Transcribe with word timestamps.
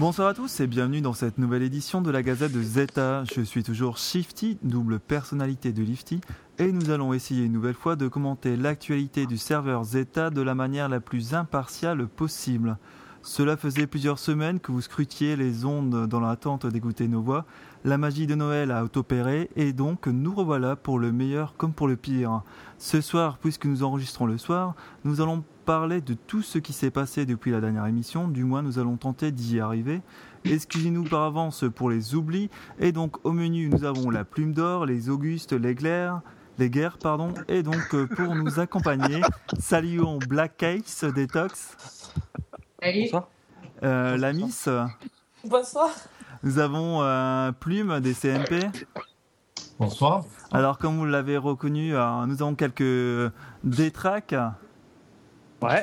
Bonsoir 0.00 0.28
à 0.28 0.32
tous 0.32 0.60
et 0.60 0.66
bienvenue 0.66 1.02
dans 1.02 1.12
cette 1.12 1.36
nouvelle 1.36 1.62
édition 1.62 2.00
de 2.00 2.10
la 2.10 2.22
Gazette 2.22 2.52
de 2.52 2.62
Zeta. 2.62 3.22
Je 3.36 3.42
suis 3.42 3.62
toujours 3.62 3.98
Shifty, 3.98 4.56
double 4.62 4.98
personnalité 4.98 5.72
de 5.72 5.82
Lifty, 5.82 6.22
et 6.58 6.72
nous 6.72 6.88
allons 6.88 7.12
essayer 7.12 7.44
une 7.44 7.52
nouvelle 7.52 7.74
fois 7.74 7.96
de 7.96 8.08
commenter 8.08 8.56
l'actualité 8.56 9.26
du 9.26 9.36
serveur 9.36 9.84
Zeta 9.84 10.30
de 10.30 10.40
la 10.40 10.54
manière 10.54 10.88
la 10.88 11.00
plus 11.00 11.34
impartiale 11.34 12.08
possible. 12.08 12.78
Cela 13.22 13.58
faisait 13.58 13.86
plusieurs 13.86 14.18
semaines 14.18 14.60
que 14.60 14.72
vous 14.72 14.80
scrutiez 14.80 15.36
les 15.36 15.66
ondes 15.66 16.06
dans 16.06 16.20
l'attente 16.20 16.66
d'écouter 16.66 17.06
nos 17.06 17.20
voix. 17.20 17.44
La 17.84 17.98
magie 17.98 18.26
de 18.26 18.34
Noël 18.34 18.70
a 18.70 18.82
opéré 18.84 19.50
et 19.56 19.74
donc 19.74 20.06
nous 20.06 20.34
revoilà 20.34 20.74
pour 20.74 20.98
le 20.98 21.12
meilleur 21.12 21.54
comme 21.56 21.74
pour 21.74 21.86
le 21.86 21.96
pire. 21.96 22.42
Ce 22.78 23.02
soir, 23.02 23.36
puisque 23.36 23.66
nous 23.66 23.82
enregistrons 23.82 24.24
le 24.24 24.38
soir, 24.38 24.74
nous 25.04 25.20
allons 25.20 25.44
parler 25.66 26.00
de 26.00 26.14
tout 26.14 26.40
ce 26.40 26.58
qui 26.58 26.72
s'est 26.72 26.90
passé 26.90 27.26
depuis 27.26 27.50
la 27.50 27.60
dernière 27.60 27.86
émission, 27.86 28.26
du 28.26 28.44
moins 28.44 28.62
nous 28.62 28.78
allons 28.78 28.96
tenter 28.96 29.32
d'y 29.32 29.60
arriver. 29.60 30.00
Excusez-nous 30.44 31.04
par 31.04 31.22
avance 31.22 31.64
pour 31.74 31.90
les 31.90 32.14
oublis, 32.14 32.48
et 32.78 32.92
donc 32.92 33.24
au 33.24 33.32
menu 33.32 33.68
nous 33.68 33.84
avons 33.84 34.08
la 34.08 34.24
plume 34.24 34.54
d'or, 34.54 34.86
les 34.86 35.10
Augustes, 35.10 35.52
les 35.52 35.74
glaires, 35.74 36.22
les 36.58 36.70
guerres, 36.70 36.98
pardon, 36.98 37.32
et 37.48 37.62
donc 37.62 37.94
euh, 37.94 38.06
pour 38.06 38.34
nous 38.34 38.58
accompagner, 38.60 39.20
saluons 39.58 40.18
Black 40.28 40.56
Case 40.56 41.04
Detox. 41.14 41.76
Bonsoir. 42.82 43.28
Euh, 43.82 44.16
la 44.16 44.32
Miss. 44.32 44.68
Bonsoir. 45.44 45.90
Nous 46.42 46.58
avons 46.58 47.02
euh, 47.02 47.52
Plume 47.52 48.00
des 48.00 48.14
CMP. 48.14 48.66
Bonsoir. 49.78 50.24
Alors, 50.50 50.78
comme 50.78 50.96
vous 50.96 51.04
l'avez 51.06 51.36
reconnu, 51.36 51.94
euh, 51.94 52.26
nous 52.26 52.42
avons 52.42 52.54
quelques 52.54 53.32
détraques. 53.64 54.34
Ouais. 55.62 55.82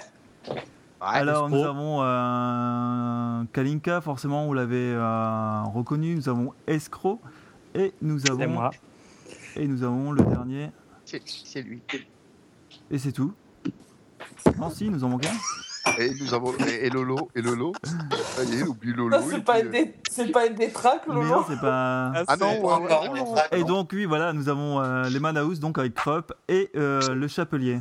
Alors, 0.99 1.49
nous 1.49 1.63
avons 1.63 2.01
euh, 2.01 3.43
Kalinka, 3.53 4.01
forcément, 4.01 4.45
vous 4.47 4.53
l'avez 4.53 4.91
euh, 4.93 5.63
reconnu. 5.63 6.15
Nous 6.15 6.29
avons 6.29 6.53
Escroc. 6.65 7.19
Et 7.75 7.93
nous 8.01 8.19
C'est 8.19 8.31
avons, 8.31 8.47
moi. 8.47 8.71
et 9.55 9.67
nous 9.67 9.83
avons 9.83 10.11
le 10.11 10.23
dernier. 10.23 10.71
C'est 11.05 11.61
lui. 11.61 11.81
Et 12.89 12.97
c'est 12.97 13.11
tout. 13.11 13.33
Non, 14.57 14.69
si, 14.71 14.89
nous 14.89 15.03
en 15.03 15.09
manquons 15.09 15.27
un. 15.29 15.66
Et 15.97 16.13
nous 16.13 16.33
avons 16.33 16.53
et, 16.67 16.85
et 16.85 16.89
Lolo 16.89 17.29
et 17.35 17.41
Lolo. 17.41 17.71
Ça 17.83 18.43
y 18.43 18.53
est, 18.53 18.59
il 18.59 18.67
oublie 18.67 18.93
Lolo. 18.93 19.17
C'est 19.29 19.43
pas, 19.43 19.59
puis, 19.61 19.79
euh, 19.79 19.85
c'est 20.09 20.31
pas 20.31 20.45
une 20.45 20.55
détraque, 20.55 21.03
Mais 21.07 21.15
Lolo. 21.15 21.27
non, 21.27 21.45
c'est 21.47 21.59
pas. 21.59 22.13
Ah 22.27 22.37
non, 22.37 22.61
ouais, 22.63 22.85
ouais, 22.85 23.09
ouais, 23.09 23.21
ouais. 23.21 23.41
Et 23.59 23.63
donc, 23.63 23.89
oui, 23.93 24.05
voilà, 24.05 24.31
nous 24.33 24.47
avons 24.49 24.79
euh, 24.79 25.09
les 25.09 25.19
Manaus, 25.19 25.59
donc 25.59 25.77
avec 25.79 25.95
Trop 25.95 26.21
et 26.47 26.69
euh, 26.75 27.15
le 27.15 27.27
Chapelier. 27.27 27.79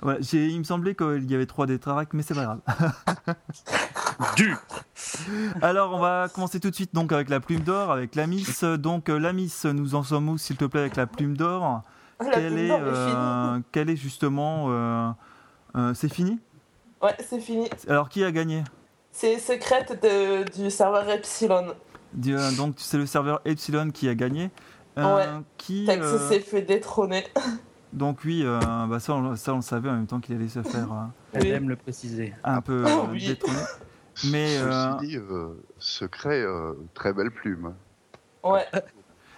Voilà, 0.00 0.18
j'ai- 0.20 0.48
il 0.48 0.58
me 0.58 0.64
semblait 0.64 0.94
qu'il 0.94 1.30
y 1.30 1.34
avait 1.34 1.46
trois 1.46 1.66
détraques, 1.66 2.12
mais 2.12 2.22
c'est 2.22 2.34
pas 2.34 2.44
grave. 2.44 2.60
Du. 4.36 4.54
Alors, 5.60 5.92
on 5.92 5.98
va 5.98 6.28
commencer 6.32 6.60
tout 6.60 6.70
de 6.70 6.74
suite 6.74 6.94
donc 6.94 7.10
avec 7.12 7.28
la 7.28 7.40
plume 7.40 7.60
d'or, 7.60 7.90
avec 7.90 8.14
la 8.14 8.28
Miss. 8.28 8.62
Donc, 8.62 9.08
euh, 9.08 9.18
la 9.18 9.32
Miss, 9.32 9.64
nous 9.64 9.94
en 9.96 10.04
sommes 10.04 10.28
où, 10.28 10.38
s'il 10.38 10.56
te 10.56 10.64
plaît, 10.64 10.82
avec 10.82 10.94
la 10.96 11.06
plume 11.08 11.36
d'or? 11.36 11.82
La 12.20 12.30
Quelle 12.30 12.52
plume 12.54 12.58
est, 12.58 12.70
euh, 12.80 13.58
quelle 13.72 13.90
est 13.90 13.96
justement. 13.96 14.66
euh, 14.68 14.72
euh, 14.72 15.10
c'est 15.94 16.12
fini. 16.12 16.38
Ouais, 17.02 17.14
c'est 17.20 17.40
fini. 17.40 17.68
Alors, 17.88 18.08
qui 18.08 18.24
a 18.24 18.30
gagné 18.32 18.64
C'est 19.12 19.38
secrète 19.38 20.02
de- 20.02 20.44
du 20.62 20.70
serveur 20.70 21.08
Epsilon. 21.10 21.74
Euh, 22.28 22.50
Donc, 22.56 22.74
c'est 22.78 22.96
le 22.98 23.06
serveur 23.06 23.40
Epsilon 23.44 23.90
qui 23.90 24.08
a 24.08 24.14
gagné. 24.14 24.50
Euh, 24.98 25.16
Ouais. 25.16 25.26
Qui, 25.58 25.86
euh, 25.90 26.28
s'est 26.28 26.40
fait 26.40 26.62
détrôner. 26.62 27.24
donc, 27.92 28.20
oui, 28.24 28.42
euh, 28.44 28.60
bah, 28.88 29.00
ça, 29.00 29.14
on, 29.14 29.34
ça, 29.36 29.52
on 29.52 29.56
le 29.56 29.62
savait 29.62 29.88
en 29.90 29.94
même 29.94 30.06
temps 30.06 30.20
qu'il 30.20 30.36
allait 30.36 30.48
se 30.48 30.62
faire 30.62 30.92
euh, 30.92 31.04
Elle 31.32 31.42
Oui. 31.42 31.48
aime 31.50 31.68
le 31.68 31.76
préciser. 31.76 32.32
un 32.44 32.60
peu 32.60 32.84
euh, 32.86 32.96
Oui. 33.10 33.26
détrôner. 33.26 33.58
Mais. 34.30 34.56
euh, 34.58 34.92
Ceci 35.00 35.06
dit, 35.08 35.16
euh, 35.16 35.48
secret, 35.80 36.40
euh, 36.42 36.74
très 36.94 37.12
belle 37.12 37.32
plume. 37.32 37.74
Ouais. 38.44 38.64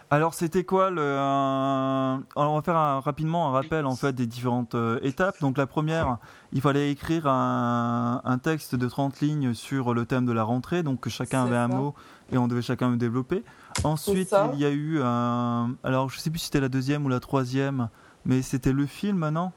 Alors 0.09 0.35
c'était 0.35 0.63
quoi 0.63 0.91
le 0.91 1.01
euh, 1.03 2.17
alors, 2.37 2.53
On 2.53 2.57
va 2.57 2.63
faire 2.63 2.77
un- 2.77 3.01
rapidement 3.01 3.49
un 3.49 3.51
rappel 3.51 3.87
en 3.87 3.97
fait 3.97 4.13
des 4.13 4.27
différentes 4.27 4.77
euh, 4.77 5.01
étapes. 5.03 5.41
Donc 5.41 5.59
la 5.59 5.67
première, 5.67 6.19
il 6.53 6.61
fallait 6.61 6.93
écrire 6.93 7.27
un, 7.27 8.21
un 8.25 8.39
texte 8.39 8.77
de 8.77 8.89
30 8.89 9.21
lignes 9.21 9.53
sur 9.53 9.95
le 9.95 10.07
thème 10.07 10.25
de 10.25 10.33
la 10.33 10.45
rentrée, 10.45 10.85
donc 10.85 11.09
chacun 11.09 11.45
avait 11.45 11.57
un 11.57 11.69
mot 11.81 11.95
et 12.33 12.39
on 12.39 12.47
devait 12.47 12.63
chacun 12.63 12.89
le 12.91 12.97
développer. 12.97 13.43
Ensuite 13.85 14.29
il 14.55 14.61
y 14.61 14.65
a 14.65 14.71
eu 14.71 15.01
un 15.03 15.71
alors 15.83 16.09
je 16.09 16.19
sais 16.21 16.31
plus 16.31 16.39
si 16.39 16.47
c'était 16.47 16.61
la 16.61 16.69
deuxième 16.69 17.05
ou 17.05 17.09
la 17.09 17.21
troisième, 17.21 17.89
mais 18.25 18.43
c'était 18.43 18.73
le 18.73 18.87
film 18.87 19.29
non? 19.31 19.51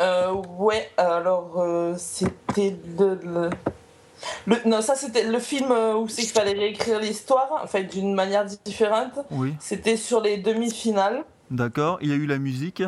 Euh, 0.00 0.32
ouais, 0.32 0.90
alors 0.96 1.52
euh, 1.58 1.94
c'était 1.98 2.74
le, 2.98 3.16
le- 3.22 3.50
le- 4.46 4.56
Non, 4.66 4.82
ça 4.82 4.94
c'était 4.94 5.24
le 5.24 5.38
film 5.38 5.70
euh, 5.72 5.94
où 5.94 6.08
c'est 6.08 6.22
qu'il 6.22 6.30
fallait 6.30 6.52
réécrire 6.52 7.00
l'histoire, 7.00 7.48
enfin 7.62 7.82
d'une 7.82 8.14
manière 8.14 8.44
différente. 8.64 9.18
Oui, 9.30 9.54
C'était 9.60 9.96
sur 9.96 10.20
les 10.20 10.36
demi-finales. 10.38 11.24
d'accord. 11.50 11.98
Il 12.02 12.08
y 12.08 12.12
a 12.12 12.16
eu 12.16 12.26
la 12.26 12.38
musique. 12.38 12.82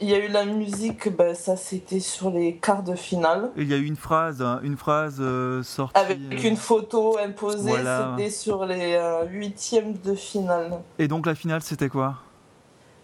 Il 0.00 0.08
y 0.10 0.14
a 0.14 0.18
eu 0.18 0.26
la 0.28 0.44
musique, 0.44 1.08
ben, 1.16 1.32
ça 1.32 1.54
c'était 1.56 2.00
sur 2.00 2.30
les 2.30 2.56
quarts 2.56 2.82
de 2.82 2.96
finale. 2.96 3.50
Et 3.56 3.62
il 3.62 3.68
y 3.68 3.74
a 3.74 3.76
eu 3.76 3.84
une 3.86 3.94
phrase, 3.96 4.42
une 4.64 4.76
phrase 4.76 5.18
euh, 5.20 5.62
sortie. 5.62 5.96
Avec 5.96 6.18
euh, 6.18 6.48
une 6.48 6.56
photo 6.56 7.18
imposée, 7.18 7.70
Voilà. 7.70 8.16
c'était 8.18 8.30
sur 8.30 8.64
les 8.66 8.94
euh, 8.94 9.24
huitièmes 9.26 9.94
de 10.04 10.14
finale. 10.16 10.80
Et 10.98 11.06
donc 11.06 11.24
la 11.26 11.36
finale 11.36 11.62
c'était 11.62 11.88
quoi? 11.88 12.16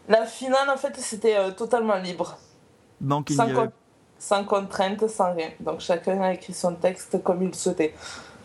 La 0.08 0.24
finale, 0.24 0.70
en 0.70 0.76
fait, 0.78 0.94
c'était 0.96 1.36
totalement 1.54 1.96
libre. 1.96 2.36
Donc 3.00 3.28
il 3.30 3.34
y 3.34 3.36
Sans, 3.36 3.42
avait 3.44 3.54
con- 3.54 3.72
sans 4.18 4.44
contrainte, 4.44 5.06
sans 5.08 5.34
rien. 5.34 5.50
Donc 5.60 5.80
chacun 5.80 6.20
a 6.20 6.32
écrit 6.34 6.52
son 6.54 6.74
texte 6.74 7.22
comme 7.22 7.42
il 7.42 7.48
le 7.48 7.54
souhaitait. 7.54 7.94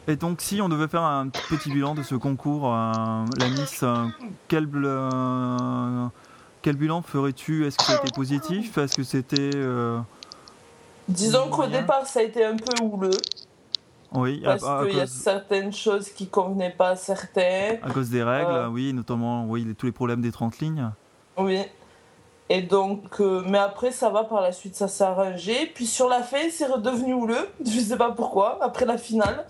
Et 0.08 0.18
donc, 0.18 0.42
si 0.42 0.62
on 0.62 0.68
devait 0.68 0.90
faire 0.90 1.04
un 1.04 1.30
petit 1.50 1.72
bilan 1.72 1.96
de 1.96 2.04
ce 2.04 2.16
concours, 2.16 2.66
euh, 2.68 3.24
la 3.38 3.48
Miss, 3.48 3.84
euh, 3.84 4.06
quel, 4.50 4.68
euh, 4.74 6.06
quel 6.62 6.76
bilan 6.76 7.02
ferais-tu? 7.02 7.66
Est-ce 7.66 7.80
que 7.80 7.94
été 7.94 8.12
positif? 8.12 8.78
Est-ce 8.78 8.96
que 8.96 9.04
c'était. 9.04 9.38
euh, 9.40 10.00
Disons 11.08 11.50
qu'au 11.50 11.68
départ, 11.68 12.06
ça 12.06 12.20
a 12.20 12.24
été 12.24 12.44
un 12.44 12.58
peu 12.58 12.76
houleux. 12.82 13.16
oui, 14.14 14.42
Parce 14.44 14.64
à- 14.64 14.80
à 14.82 14.86
qu'il 14.86 14.98
y 14.98 15.02
a 15.02 15.08
certaines 15.08 15.72
choses 15.74 16.10
qui 16.10 16.28
convenaient 16.28 16.76
pas 16.78 16.90
à 16.90 16.96
certains. 16.98 17.78
à 17.82 17.90
cause 17.92 18.10
des 18.10 18.24
règles, 18.24 18.68
oui, 18.72 18.94
notamment 18.94 19.46
oui, 19.46 19.64
les- 19.64 19.74
tous 19.74 19.86
les 19.86 19.92
problèmes 19.94 20.22
des 20.22 20.32
30 20.34 20.60
lignes. 20.60 20.92
Oui. 21.38 21.62
Et 22.50 22.62
donc, 22.62 23.20
euh, 23.22 23.42
mais 23.48 23.58
après, 23.58 23.92
ça 23.92 24.09
va 24.09 24.24
par 24.26 24.42
la 24.42 24.52
suite, 24.52 24.76
ça 24.76 24.88
s'est 24.88 25.04
arrangé. 25.04 25.66
Puis 25.74 25.86
sur 25.86 26.09
la 26.09 26.22
fin, 26.22 26.50
c'est 26.52 26.66
redevenu 26.68 27.14
houleux. 27.14 27.50
Je 27.66 27.80
sais 27.80 27.98
pas 27.98 28.12
pourquoi. 28.12 28.59
Après 28.62 28.86
la 28.86 28.98
finale, 28.98 29.46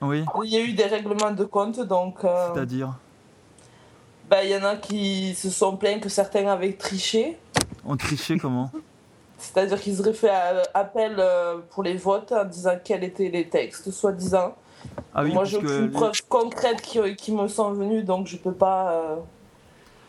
Oui, 0.00 0.24
il 0.44 0.50
y 0.50 0.56
a 0.56 0.60
eu 0.60 0.72
des 0.72 0.84
règlements 0.86 1.32
de 1.32 1.44
compte. 1.44 1.80
Donc, 1.80 2.24
euh, 2.24 2.48
c'est-à-dire 2.54 2.94
bah, 4.30 4.42
il 4.44 4.50
y 4.50 4.56
en 4.56 4.64
a 4.64 4.76
qui 4.76 5.34
se 5.34 5.50
sont 5.50 5.76
plaints 5.76 5.98
que 5.98 6.08
certains 6.08 6.46
avaient 6.46 6.72
triché. 6.72 7.38
On 7.84 7.96
trichait 7.96 8.38
comment? 8.38 8.70
C'est-à-dire 9.36 9.78
qu'ils 9.80 10.00
auraient 10.00 10.14
fait 10.14 10.30
euh, 10.30 10.62
appel 10.72 11.16
euh, 11.18 11.58
pour 11.70 11.82
les 11.82 11.96
votes 11.96 12.32
en 12.32 12.44
disant 12.44 12.76
quels 12.82 13.02
étaient 13.04 13.28
les 13.28 13.48
textes, 13.48 13.90
soi-disant. 13.90 14.54
Ah 15.14 15.24
oui, 15.24 15.32
Moi, 15.34 15.44
j'ai 15.44 15.58
que 15.58 15.66
aucune 15.66 15.90
preuve 15.90 16.22
concrète 16.28 16.80
qui, 16.80 17.14
qui 17.16 17.32
me 17.32 17.46
sont 17.48 17.72
venues, 17.72 18.04
donc 18.04 18.26
je 18.28 18.36
peux 18.36 18.52
pas. 18.54 18.92
euh, 18.92 19.16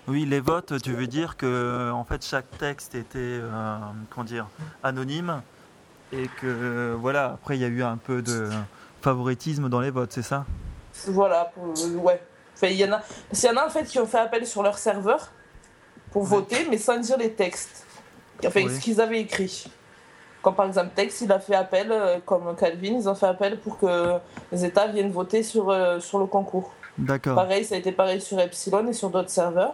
Oui, 0.07 0.25
les 0.25 0.39
votes, 0.41 0.81
tu 0.81 0.91
veux 0.93 1.07
dire 1.07 1.37
que 1.37 1.89
en 1.91 2.03
fait 2.03 2.25
chaque 2.25 2.49
texte 2.57 2.93
était 2.95 3.17
euh, 3.19 3.77
comment 4.09 4.25
dire 4.25 4.47
anonyme 4.83 5.41
et 6.11 6.27
que 6.41 6.45
euh, 6.45 6.95
voilà 6.99 7.31
après 7.35 7.57
il 7.57 7.61
y 7.61 7.65
a 7.65 7.69
eu 7.69 7.83
un 7.83 7.95
peu 7.97 8.21
de 8.21 8.49
favoritisme 9.01 9.69
dans 9.69 9.79
les 9.79 9.91
votes, 9.91 10.11
c'est 10.11 10.21
ça? 10.21 10.45
Voilà, 11.07 11.51
pour, 11.55 11.65
euh, 11.67 11.95
ouais. 11.95 12.21
Enfin, 12.55 12.67
il 12.67 12.77
y 12.77 12.85
en 12.85 12.91
a, 12.91 12.97
parce 13.29 13.41
qu'il 13.41 13.49
y 13.49 13.53
en 13.53 13.57
a 13.57 13.65
en 13.65 13.69
fait 13.69 13.85
qui 13.85 13.97
ont 13.99 14.05
fait 14.05 14.19
appel 14.19 14.45
sur 14.45 14.61
leur 14.61 14.77
serveur 14.77 15.31
pour 16.11 16.23
voter, 16.23 16.67
mais 16.69 16.77
sans 16.77 16.97
dire 16.97 17.17
les 17.17 17.31
textes. 17.31 17.85
Enfin, 18.45 18.61
Oui. 18.65 18.75
ce 18.75 18.79
qu'ils 18.79 19.01
avaient 19.01 19.21
écrit. 19.21 19.65
Comme 20.41 20.55
par 20.55 20.65
exemple, 20.67 20.91
Tex, 20.93 21.21
il 21.21 21.31
a 21.31 21.39
fait 21.39 21.55
appel, 21.55 21.87
euh, 21.91 22.19
comme 22.25 22.53
Calvin, 22.57 22.95
ils 22.99 23.07
ont 23.07 23.15
fait 23.15 23.27
appel 23.27 23.57
pour 23.59 23.79
que 23.79 24.15
les 24.51 24.65
États 24.65 24.87
viennent 24.87 25.11
voter 25.11 25.41
sur, 25.41 25.69
euh, 25.69 25.99
sur 26.01 26.19
le 26.19 26.25
concours. 26.25 26.73
D'accord. 26.97 27.35
Pareil, 27.35 27.63
ça 27.63 27.75
a 27.75 27.77
été 27.77 27.93
pareil 27.93 28.19
sur 28.21 28.37
Epsilon 28.39 28.85
et 28.87 28.93
sur 28.93 29.09
d'autres 29.09 29.29
serveurs. 29.29 29.73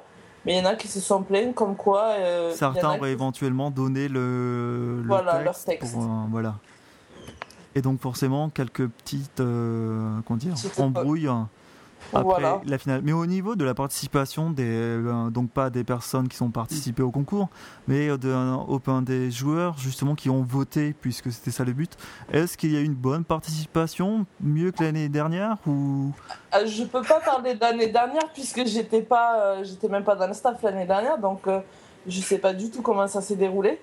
Mais 0.49 0.55
il 0.57 0.63
y 0.63 0.65
en 0.65 0.69
a 0.71 0.73
qui 0.73 0.87
se 0.87 0.99
sont 0.99 1.21
plaints 1.21 1.53
comme 1.53 1.75
quoi. 1.75 2.05
euh, 2.17 2.51
Certains 2.55 2.87
auraient 2.89 2.99
qui- 3.01 3.05
éventuellement 3.09 3.69
donné 3.69 4.07
le, 4.07 4.99
le 5.03 5.07
Voilà, 5.07 5.43
leur 5.43 5.53
texte. 5.53 5.67
texte. 5.67 5.93
pour, 5.93 6.03
euh, 6.03 6.07
voilà. 6.31 6.55
Et 7.75 7.83
donc 7.83 8.01
forcément 8.01 8.49
quelques 8.49 8.87
petites 8.87 9.41
euh, 9.41 10.09
comment 10.25 10.37
dire, 10.39 10.55
embrouilles 10.79 11.27
hein, 11.27 11.47
après 12.13 12.23
Voilà. 12.23 12.61
la 12.65 12.77
finale. 12.77 13.01
Mais 13.03 13.11
au 13.13 13.25
niveau 13.25 13.55
de 13.55 13.63
la 13.65 13.73
participation 13.73 14.49
des 14.49 14.63
euh, 14.67 15.29
donc 15.29 15.49
pas 15.51 15.69
des 15.69 15.83
personnes 15.83 16.27
qui 16.27 16.37
sont 16.37 16.49
participées 16.51 17.03
au 17.03 17.11
concours, 17.11 17.49
mais 17.87 18.07
de, 18.07 18.29
euh, 18.29 19.01
des 19.01 19.31
joueurs 19.31 19.77
justement 19.77 20.15
qui 20.15 20.29
ont 20.29 20.43
voté 20.43 20.93
puisque 20.99 21.31
c'était 21.31 21.51
ça 21.51 21.63
le 21.63 21.73
but. 21.73 21.91
Est-ce 22.31 22.57
qu'il 22.57 22.71
y 22.71 22.77
a 22.77 22.79
eu 22.79 22.85
une 22.85 22.93
bonne 22.95 23.23
participation, 23.23 24.25
mieux 24.41 24.71
que 24.71 24.83
l'année 24.83 25.09
dernière 25.09 25.57
ou? 25.67 26.11
Euh, 26.55 26.65
Je 26.65 26.83
peux 26.83 27.01
pas 27.01 27.19
parler 27.19 27.53
de 27.55 27.59
l'année 27.61 27.87
dernière 27.87 28.27
puisque 28.33 28.65
j'étais 28.65 29.01
pas, 29.01 29.39
euh, 29.39 29.63
j'étais 29.63 29.87
même 29.87 30.03
pas 30.03 30.15
dans 30.15 30.27
le 30.27 30.33
staff 30.33 30.61
l'année 30.63 30.85
dernière, 30.85 31.17
donc 31.17 31.47
euh, 31.47 31.59
je 32.07 32.19
sais 32.21 32.37
pas 32.39 32.53
du 32.53 32.69
tout 32.71 32.81
comment 32.81 33.07
ça 33.07 33.21
s'est 33.21 33.35
déroulé. 33.35 33.79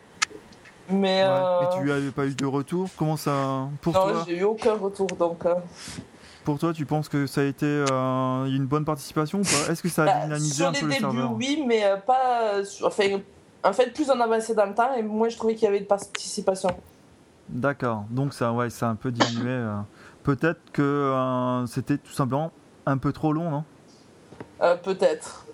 Mais. 0.88 1.24
Ouais. 1.24 1.64
Et 1.78 1.80
tu 1.82 1.90
avais 1.92 2.10
pas 2.10 2.26
eu 2.26 2.34
de 2.34 2.46
retour? 2.46 2.88
Comment 2.96 3.16
ça 3.16 3.68
Pour 3.82 3.92
non, 3.92 4.24
j'ai 4.26 4.38
eu 4.38 4.44
aucun 4.44 4.74
retour 4.74 5.08
donc. 5.18 5.44
Pour 6.46 6.58
toi, 6.58 6.72
tu 6.72 6.86
penses 6.86 7.08
que 7.10 7.26
ça 7.26 7.42
a 7.42 7.44
été 7.44 7.66
euh, 7.66 8.46
une 8.46 8.66
bonne 8.66 8.84
participation 8.86 9.40
ou 9.40 9.42
pas? 9.42 9.70
Est-ce 9.70 9.82
que 9.82 9.88
ça 9.88 10.04
a 10.04 10.06
bah, 10.06 10.24
dynamisé 10.24 10.64
un 10.64 10.72
peu 10.72 10.86
le 10.86 10.92
débuts, 10.92 11.00
serveur? 11.00 11.32
oui, 11.32 11.64
mais 11.66 11.84
euh, 11.84 11.96
pas. 11.98 12.54
euh, 12.54 12.64
Enfin, 12.84 13.04
en 13.64 13.72
fait, 13.72 13.92
plus 13.92 14.08
on 14.10 14.20
avançait 14.20 14.54
dans 14.54 14.66
le 14.66 14.74
temps 14.74 14.94
et 14.94 15.02
moins 15.02 15.28
je 15.28 15.36
trouvais 15.36 15.54
qu'il 15.54 15.64
y 15.64 15.68
avait 15.68 15.80
de 15.80 15.86
participation. 15.86 16.70
D'accord. 17.48 18.04
Donc 18.10 18.32
ça, 18.32 18.52
ouais, 18.52 18.70
ça 18.70 18.86
a 18.88 18.90
un 18.90 18.94
peu 18.94 19.10
diminué. 19.10 19.60
Peut-être 20.22 20.60
que 20.72 21.64
c'était 21.68 21.98
tout 21.98 22.12
simplement 22.12 22.52
un 22.86 22.98
peu 22.98 23.12
trop 23.12 23.32
long, 23.32 23.50
non? 23.50 23.64
Peut-être. 24.82 25.46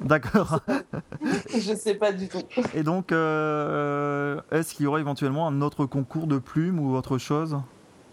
D'accord. 0.00 0.60
je 1.52 1.74
sais 1.74 1.94
pas 1.94 2.12
du 2.12 2.28
tout. 2.28 2.42
Et 2.74 2.82
donc, 2.82 3.10
euh, 3.12 4.40
est-ce 4.50 4.74
qu'il 4.74 4.84
y 4.84 4.86
aurait 4.86 5.00
éventuellement 5.00 5.48
un 5.48 5.60
autre 5.60 5.86
concours 5.86 6.26
de 6.26 6.38
plumes 6.38 6.78
ou 6.78 6.94
autre 6.96 7.18
chose? 7.18 7.58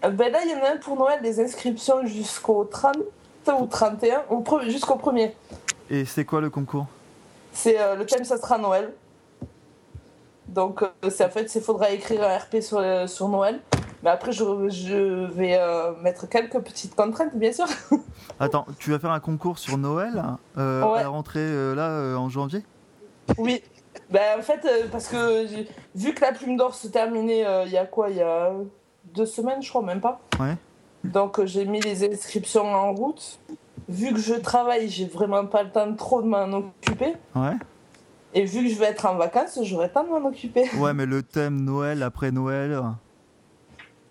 Ben 0.09 0.31
là, 0.31 0.39
il 0.43 0.51
y 0.51 0.53
en 0.55 0.63
a 0.63 0.71
un 0.73 0.77
pour 0.77 0.97
Noël, 0.97 1.19
les 1.23 1.39
inscriptions 1.39 2.05
jusqu'au 2.05 2.63
30 2.65 2.97
ou 3.59 3.65
31, 3.67 4.23
ou 4.29 4.41
pre- 4.41 4.69
jusqu'au 4.69 4.95
1er. 4.95 5.31
Et 5.89 6.05
c'est 6.05 6.25
quoi 6.25 6.41
le 6.41 6.49
concours? 6.49 6.87
C'est 7.53 7.79
euh, 7.79 7.95
le 7.95 8.05
thème, 8.05 8.23
ça 8.23 8.37
sera 8.37 8.57
Noël. 8.57 8.91
Donc, 10.47 10.83
euh, 10.83 11.09
c'est 11.09 11.25
en 11.25 11.29
fait, 11.29 11.53
il 11.55 11.61
faudra 11.61 11.89
écrire 11.91 12.23
un 12.23 12.37
RP 12.37 12.61
sur, 12.61 12.77
euh, 12.79 13.07
sur 13.07 13.27
Noël. 13.29 13.59
Mais 14.03 14.09
après, 14.11 14.31
je, 14.31 14.43
je 14.69 15.25
vais 15.33 15.57
euh, 15.57 15.93
mettre 16.01 16.27
quelques 16.29 16.59
petites 16.59 16.95
contraintes, 16.95 17.35
bien 17.35 17.51
sûr. 17.51 17.65
Attends, 18.39 18.65
tu 18.77 18.91
vas 18.91 18.99
faire 18.99 19.11
un 19.11 19.19
concours 19.19 19.57
sur 19.57 19.77
Noël 19.77 20.23
euh, 20.57 20.83
Ouais. 20.83 20.99
à 20.99 21.03
la 21.03 21.09
rentrée 21.09 21.39
euh, 21.39 21.73
là 21.73 21.89
euh, 21.89 22.15
en 22.15 22.29
janvier? 22.29 22.63
Oui. 23.37 23.63
Ben, 24.11 24.37
en 24.39 24.41
fait, 24.43 24.63
euh, 24.65 24.87
parce 24.91 25.07
que 25.07 25.45
vu 25.95 26.13
que 26.13 26.21
la 26.21 26.31
plume 26.33 26.57
d'or 26.57 26.75
se 26.75 26.87
terminait 26.87 27.45
euh, 27.45 27.63
il 27.65 27.71
y 27.71 27.77
a 27.77 27.85
quoi? 27.85 28.09
Il 28.11 28.17
y 28.17 28.21
a 28.21 28.51
deux 29.15 29.25
semaines, 29.25 29.61
je 29.61 29.69
crois, 29.69 29.81
même 29.81 30.01
pas. 30.01 30.19
Ouais. 30.39 30.55
Donc, 31.03 31.39
euh, 31.39 31.45
j'ai 31.45 31.65
mis 31.65 31.79
les 31.81 32.03
inscriptions 32.11 32.65
en 32.73 32.93
route. 32.93 33.39
Vu 33.87 34.13
que 34.13 34.19
je 34.19 34.33
travaille, 34.35 34.89
j'ai 34.89 35.05
vraiment 35.05 35.45
pas 35.45 35.63
le 35.63 35.69
temps 35.71 35.87
de 35.87 35.95
trop 35.95 36.21
de 36.21 36.27
m'en 36.27 36.45
occuper. 36.53 37.13
Ouais. 37.35 37.53
Et 38.33 38.43
vu 38.45 38.63
que 38.63 38.69
je 38.73 38.79
vais 38.79 38.87
être 38.87 39.05
en 39.05 39.15
vacances, 39.15 39.59
j'aurai 39.63 39.87
le 39.87 39.93
temps 39.93 40.03
de 40.03 40.09
m'en 40.09 40.27
occuper. 40.27 40.69
Ouais, 40.77 40.93
mais 40.93 41.05
le 41.05 41.21
thème 41.23 41.61
Noël 41.61 42.01
après 42.03 42.31
Noël. 42.31 42.81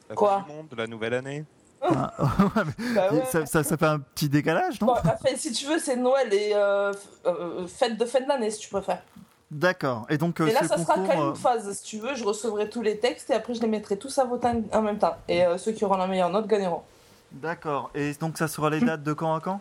La 0.08 0.14
Quoi 0.14 0.44
du 0.46 0.54
monde 0.54 0.68
de 0.68 0.76
la 0.76 0.86
nouvelle 0.86 1.14
année. 1.14 1.44
ah, 1.82 2.12
Bah 2.94 3.12
ouais. 3.12 3.24
ça, 3.26 3.44
ça, 3.46 3.62
ça 3.62 3.76
fait 3.76 3.86
un 3.86 3.98
petit 3.98 4.28
décalage, 4.28 4.80
non? 4.80 4.86
Bon, 4.88 4.92
enfin, 4.94 5.14
si 5.36 5.52
tu 5.52 5.66
veux, 5.66 5.78
c'est 5.78 5.96
Noël 5.96 6.32
et 6.32 6.52
euh, 6.54 6.92
euh, 7.26 7.66
fête 7.66 7.98
de 7.98 8.04
fin 8.04 8.20
de 8.20 8.28
l'année, 8.28 8.50
si 8.50 8.60
tu 8.60 8.68
préfères. 8.70 9.02
D'accord. 9.50 10.06
Et 10.08 10.18
donc, 10.18 10.40
euh, 10.40 10.46
et 10.46 10.52
là, 10.52 10.60
ce 10.62 10.68
ça 10.68 10.78
sera 10.78 10.94
concours. 10.94 11.08
quand 11.08 11.16
même 11.16 11.26
euh, 11.26 11.30
une 11.30 11.36
phase. 11.36 11.72
Si 11.72 11.84
tu 11.84 11.98
veux, 11.98 12.14
je 12.14 12.24
recevrai 12.24 12.68
tous 12.68 12.82
les 12.82 12.98
textes 12.98 13.30
et 13.30 13.34
après, 13.34 13.54
je 13.54 13.60
les 13.60 13.68
mettrai 13.68 13.96
tous 13.96 14.18
à 14.18 14.24
voter 14.24 14.48
en- 14.72 14.82
même 14.82 14.98
temps. 14.98 15.14
Et 15.28 15.44
euh, 15.44 15.58
ceux 15.58 15.72
qui 15.72 15.84
auront 15.84 15.96
la 15.96 16.06
meilleure 16.06 16.30
note 16.30 16.46
gagneront. 16.46 16.82
D'accord. 17.30 17.90
Et 17.94 18.12
donc, 18.14 18.36
ça 18.38 18.48
sera 18.48 18.70
les 18.70 18.80
dates 18.80 19.02
de 19.02 19.12
quand 19.12 19.34
à 19.34 19.40
quand? 19.40 19.60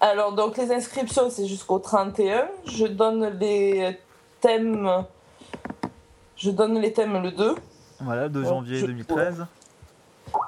Alors, 0.00 0.32
donc, 0.32 0.56
les 0.56 0.70
inscriptions, 0.72 1.30
c'est 1.30 1.46
jusqu'au 1.46 1.78
31. 1.78 2.48
Je 2.66 2.86
donne 2.86 3.26
les 3.38 3.98
thèmes. 4.40 5.04
Je 6.36 6.50
donne 6.50 6.78
les 6.80 6.92
thèmes 6.92 7.20
le 7.22 7.32
2. 7.32 7.54
Voilà, 8.00 8.28
de 8.28 8.40
Ouais, 8.40 8.48
janvier 8.48 8.78
je- 8.78 8.86
2013. 8.86 9.46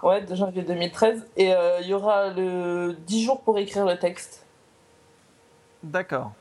Ouais, 0.02 0.20
de 0.22 0.34
janvier 0.34 0.62
2013. 0.62 1.26
Et 1.36 1.52
euh, 1.54 1.80
il 1.80 1.88
y 1.88 1.94
aura 1.94 2.28
le 2.28 2.94
10 3.06 3.24
jours 3.24 3.40
pour 3.42 3.58
écrire 3.58 3.84
le 3.84 3.98
texte. 3.98 4.44
D'accord. 5.82 6.32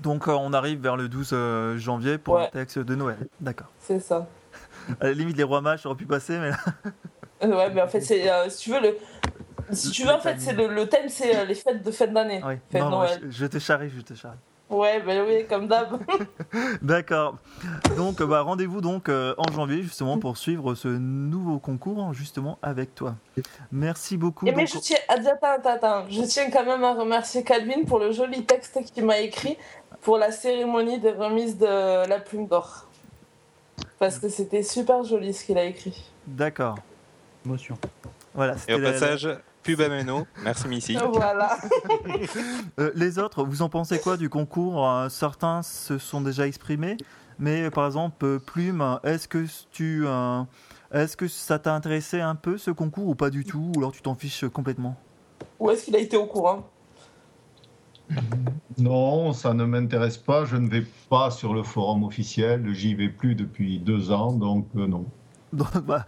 Donc, 0.00 0.28
euh, 0.28 0.32
on 0.32 0.52
arrive 0.52 0.80
vers 0.80 0.96
le 0.96 1.08
12 1.08 1.30
euh, 1.32 1.78
janvier 1.78 2.18
pour 2.18 2.34
Ouais. 2.34 2.44
le 2.44 2.50
texte 2.58 2.78
de 2.78 2.94
Noël. 2.94 3.16
D'accord. 3.40 3.68
C'est 3.80 4.00
ça. 4.00 4.26
À 5.00 5.06
la 5.06 5.12
limite, 5.12 5.36
les 5.36 5.42
rois 5.42 5.60
mages 5.60 5.84
auraient 5.86 5.96
pu 5.96 6.06
passer, 6.06 6.38
mais 6.38 6.50
là. 6.50 6.56
Euh, 7.42 7.54
Ouais, 7.54 7.70
mais 7.70 7.82
en 7.82 7.88
fait, 7.88 8.00
c'est, 8.00 8.30
euh, 8.30 8.48
si 8.48 8.64
tu 8.64 8.70
veux, 8.70 8.80
le, 8.80 8.96
si 9.70 9.90
tu 9.90 10.04
veux, 10.04 10.12
en 10.12 10.18
fait, 10.20 10.36
c'est 10.38 10.54
le, 10.54 10.68
le 10.68 10.88
thème, 10.88 11.08
c'est 11.10 11.44
les 11.44 11.54
fêtes 11.54 11.82
de 11.84 11.90
fin 11.90 12.06
d'année. 12.06 12.40
Oui. 12.46 12.54
Fête 12.70 12.80
Non, 12.80 12.88
Noël. 12.90 13.20
je, 13.24 13.30
je 13.30 13.46
te 13.46 13.58
charrie, 13.58 13.90
je 13.94 14.00
te 14.00 14.14
charrie. 14.14 14.38
Ouais, 14.70 15.00
ben 15.04 15.22
oui, 15.28 15.44
comme 15.48 15.68
d'hab. 15.68 15.98
D'accord. 16.82 17.36
Donc, 17.96 18.22
bah, 18.22 18.40
rendez-vous 18.40 18.80
donc 18.80 19.08
euh, 19.08 19.34
en 19.38 19.52
janvier 19.52 19.82
justement 19.82 20.18
pour 20.18 20.36
suivre 20.38 20.74
ce 20.74 20.88
nouveau 20.88 21.58
concours 21.58 22.12
justement 22.14 22.58
avec 22.62 22.94
toi. 22.94 23.14
Merci 23.70 24.16
beaucoup. 24.16 24.46
Et 24.46 24.50
mais 24.52 24.62
Donc, 24.64 24.68
je 24.74 24.78
tiens, 24.78 24.96
attends, 25.08 25.36
attends, 25.42 25.70
attends, 25.70 26.04
je 26.10 26.22
tiens 26.22 26.50
quand 26.50 26.64
même 26.64 26.82
à 26.82 26.94
remercier 26.94 27.44
Calvin 27.44 27.84
pour 27.86 27.98
le 28.00 28.10
joli 28.12 28.44
texte 28.44 28.80
qu'il 28.92 29.04
m'a 29.04 29.18
écrit 29.20 29.56
pour 30.06 30.18
la 30.18 30.30
cérémonie 30.30 31.00
de 31.00 31.08
remise 31.08 31.58
de 31.58 32.08
la 32.08 32.20
plume 32.20 32.46
d'or. 32.46 32.86
Parce 33.98 34.20
que 34.20 34.28
c'était 34.28 34.62
super 34.62 35.02
joli 35.02 35.34
ce 35.34 35.44
qu'il 35.44 35.58
a 35.58 35.64
écrit. 35.64 36.00
D'accord. 36.28 36.76
Émotion. 37.44 37.76
Voilà. 38.32 38.54
Et 38.68 38.74
au 38.74 38.78
la- 38.78 38.92
passage, 38.92 39.28
pub 39.64 39.80
à 39.80 39.88
Meno. 39.88 40.24
Merci 40.44 40.68
Missy. 40.68 40.96
Voilà. 41.12 41.58
Euh, 42.78 42.92
les 42.94 43.18
autres, 43.18 43.42
vous 43.42 43.62
en 43.62 43.68
pensez 43.68 43.98
quoi 43.98 44.16
du 44.16 44.28
concours? 44.28 44.88
Euh, 44.88 45.08
Certains 45.08 45.62
se 45.64 45.98
sont 45.98 46.20
déjà 46.20 46.46
exprimés, 46.46 46.96
mais 47.40 47.68
par 47.72 47.84
exemple, 47.86 48.24
euh, 48.24 48.38
Plume, 48.38 49.00
est-ce 49.02 49.26
que 49.26 49.44
tu, 49.72 50.04
euh, 50.06 50.42
est-ce 50.92 51.16
que 51.16 51.26
ça 51.26 51.58
t'a 51.58 51.74
intéressé 51.74 52.20
un 52.20 52.36
peu 52.36 52.58
ce 52.58 52.70
concours 52.70 53.08
ou 53.08 53.16
pas 53.16 53.30
du 53.30 53.44
tout, 53.44 53.72
ou 53.74 53.78
alors 53.80 53.90
tu 53.90 54.02
t'en 54.02 54.14
fiches 54.14 54.46
complètement? 54.50 54.94
Où 55.58 55.68
est-ce 55.72 55.84
qu'il 55.84 55.96
a 55.96 55.98
été 55.98 56.16
au 56.16 56.26
courant? 56.26 56.62
Non, 58.78 59.32
ça 59.32 59.54
ne 59.54 59.64
m'intéresse 59.64 60.18
pas. 60.18 60.44
Je 60.44 60.56
ne 60.56 60.68
vais 60.68 60.84
pas 61.08 61.30
sur 61.30 61.54
le 61.54 61.62
forum 61.62 62.04
officiel. 62.04 62.72
J'y 62.72 62.94
vais 62.94 63.08
plus 63.08 63.34
depuis 63.34 63.78
deux 63.78 64.12
ans, 64.12 64.32
donc 64.32 64.66
euh, 64.76 64.86
non. 64.86 65.06
Donc, 65.52 65.78
bah, 65.86 66.04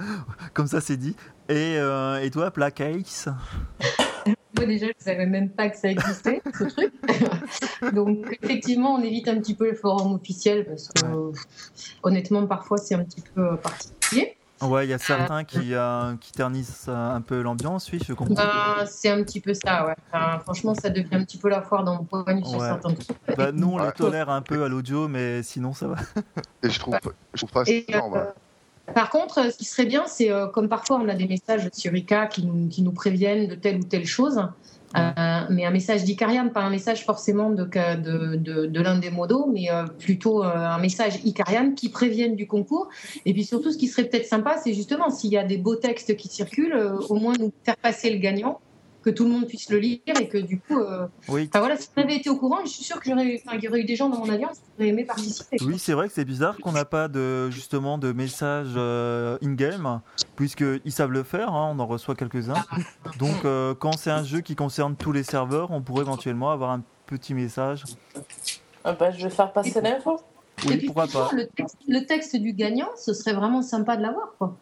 Comme 0.55 0.67
ça, 0.67 0.81
c'est 0.81 0.97
dit. 0.97 1.17
Et, 1.49 1.77
euh, 1.79 2.23
et 2.23 2.31
toi, 2.31 2.50
Placace 2.50 3.29
Moi 4.56 4.67
déjà, 4.67 4.87
je 4.87 5.05
savais 5.05 5.27
même 5.27 5.50
pas 5.50 5.71
que 5.71 5.79
ça 5.79 5.89
existait, 5.89 6.43
ce 6.53 6.65
truc. 6.65 6.93
Donc 7.95 8.39
effectivement, 8.43 8.95
on 8.95 9.03
évite 9.03 9.29
un 9.29 9.39
petit 9.39 9.55
peu 9.55 9.71
le 9.71 9.77
forum 9.77 10.15
officiel 10.15 10.67
parce 10.67 10.89
que 10.89 11.33
honnêtement, 12.03 12.47
parfois, 12.47 12.77
c'est 12.77 12.95
un 12.95 13.05
petit 13.05 13.23
peu 13.35 13.56
particulier. 13.56 14.38
Ouais, 14.63 14.87
il 14.87 14.91
y 14.91 14.93
a 14.93 14.99
certains 14.99 15.45
qui, 15.45 15.75
euh, 15.75 16.17
qui 16.17 16.33
ternissent 16.33 16.87
euh, 16.89 16.93
un 17.15 17.21
peu 17.21 17.41
l'ambiance, 17.43 17.91
oui, 17.93 18.01
je 18.05 18.13
comprends. 18.13 18.35
Ben, 18.35 18.87
c'est 18.87 19.09
un 19.09 19.23
petit 19.23 19.41
peu 19.41 19.55
ça, 19.55 19.87
ouais. 19.87 19.95
Enfin, 20.13 20.41
franchement, 20.41 20.75
ça 20.75 20.91
devient 20.91 21.09
un 21.15 21.25
petit 21.25 21.39
peu 21.39 21.49
la 21.49 21.63
foire 21.63 21.85
dans 21.85 21.95
mon 21.97 22.05
point 22.05 22.25
de 22.25 22.41
vue 22.41 22.45
sur 22.45 22.59
Ouais. 22.59 22.67
certains 22.67 22.93
trucs. 22.95 23.07
Bah, 23.37 23.53
nous, 23.53 23.69
on 23.69 23.77
Ouais. 23.79 23.93
tolère 23.93 24.31
un 24.31 24.43
peu 24.43 24.65
à 24.65 24.69
l'audio, 24.69 25.07
mais 25.07 25.43
sinon, 25.43 25.73
ça 25.75 25.87
va. 25.88 25.97
Et 26.62 26.71
je 26.71 26.79
trouve, 26.81 26.99
je 27.35 27.38
trouve 27.38 27.50
pas 27.53 27.62
Et, 27.67 27.87
ça 27.88 27.99
normal. 27.99 28.35
euh, 28.88 28.93
par 28.95 29.11
contre, 29.11 29.53
ce 29.53 29.57
qui 29.57 29.65
serait 29.65 29.87
bien, 29.87 30.07
c'est 30.07 30.31
euh, 30.33 30.49
comme 30.49 30.69
parfois 30.69 30.99
on 30.99 31.09
a 31.09 31.15
des 31.15 31.29
messages 31.29 31.69
sur 31.73 31.95
ICA 31.95 32.27
qui 32.27 32.45
nous, 32.45 32.69
qui 32.69 32.83
nous 32.83 32.93
préviennent 32.93 33.47
de 33.47 33.55
telle 33.55 33.77
ou 33.79 33.85
telle 33.85 34.07
chose, 34.07 34.43
euh, 34.97 35.40
mais 35.50 35.64
un 35.64 35.71
message 35.71 36.04
d'Icarian, 36.04 36.49
pas 36.49 36.62
un 36.62 36.71
message 36.71 37.04
forcément 37.04 37.50
de, 37.50 37.64
de, 37.64 38.37
de, 38.37 38.66
de 38.66 38.80
l'un 38.80 38.99
des 38.99 39.11
modos, 39.11 39.47
mais 39.47 39.71
euh, 39.71 39.85
plutôt 39.99 40.42
euh, 40.42 40.49
un 40.54 40.78
message 40.78 41.21
Icarian 41.25 41.73
qui 41.73 41.88
prévienne 41.88 42.37
du 42.37 42.47
concours. 42.47 42.88
Et 43.26 43.33
puis 43.33 43.45
surtout, 43.45 43.71
ce 43.71 43.78
qui 43.78 43.87
serait 43.87 44.04
peut-être 44.04 44.26
sympa, 44.26 44.57
c'est 44.62 44.73
justement 44.73 45.11
s'il 45.11 45.30
y 45.30 45.37
a 45.37 45.45
des 45.45 45.59
beaux 45.59 45.76
textes 45.76 46.16
qui 46.16 46.28
circulent, 46.28 46.75
euh, 46.75 46.99
au 47.09 47.16
moins 47.16 47.35
nous 47.38 47.52
faire 47.64 47.76
passer 47.76 48.11
le 48.11 48.18
gagnant, 48.18 48.61
que 49.02 49.11
tout 49.11 49.25
le 49.25 49.31
monde 49.31 49.47
puisse 49.47 49.71
le 49.71 49.78
lire 49.78 50.00
et 50.21 50.28
que 50.28 50.38
du 50.38 50.59
coup. 50.61 50.78
euh, 50.78 51.07
Oui, 51.28 51.49
Enfin 51.49 51.61
voilà, 51.61 51.76
si 51.76 51.88
on 51.97 52.02
avait 52.02 52.17
été 52.17 52.28
au 52.31 52.37
courant, 52.37 52.59
je 52.64 52.71
suis 52.71 52.83
sûre 52.85 53.00
qu'il 53.00 53.12
y 53.12 53.14
aurait, 53.14 53.40
enfin, 53.47 53.57
qu'il 53.57 53.64
y 53.64 53.69
aurait 53.69 53.81
eu 53.81 53.85
des 53.85 53.97
gens 53.97 54.09
dans 54.09 54.19
mon 54.19 54.28
alliance 54.28 54.59
qui 54.59 54.64
auraient 54.76 54.88
aimé 54.88 55.05
participer. 55.05 55.57
oui 55.64 55.78
c'est 55.78 55.93
vrai 55.93 56.09
que 56.09 56.14
c'est 56.14 56.25
bizarre 56.25 56.57
qu'on 56.59 56.73
n'a 56.73 56.85
pas 56.85 57.09
de, 57.09 57.49
justement 57.50 57.97
de 57.99 58.12
messages 58.12 58.73
euh, 58.76 59.38
in-game, 59.43 60.00
puisqu'ils 60.37 60.93
savent 60.93 61.12
le 61.12 61.23
faire, 61.23 61.52
hein, 61.55 61.73
on 61.75 61.78
en 61.78 61.87
reçoit 61.87 62.14
quelques-uns. 62.17 62.55
Donc, 63.19 63.45
euh, 63.45 63.75
quand 63.75 63.93
c'est 63.93 64.11
un 64.11 64.25
jeu 64.25 64.40
qui 64.40 64.57
concerne 64.57 64.97
tous 64.97 65.12
les 65.12 65.23
serveurs, 65.23 65.71
on 65.71 65.81
pourrait 65.81 66.02
éventuellement 66.02 66.50
avoir 66.50 66.71
un 66.71 66.83
petit 67.07 67.35
message. 67.35 67.85
Ah 68.85 68.93
bah, 68.93 69.11
je 69.11 69.23
vais 69.23 69.31
faire 69.31 69.52
passer 69.52 69.81
l'info. 69.81 70.21
Oui, 70.67 70.85
pourquoi 70.87 71.07
pas 71.07 71.31
le 71.33 71.47
texte, 71.47 71.76
le 71.87 72.05
texte 72.05 72.35
du 72.37 72.52
gagnant, 72.52 72.88
ce 72.97 73.12
serait 73.14 73.33
vraiment 73.33 73.62
sympa 73.62 73.97
de 73.97 74.02
l'avoir. 74.02 74.33
Quoi. 74.38 74.57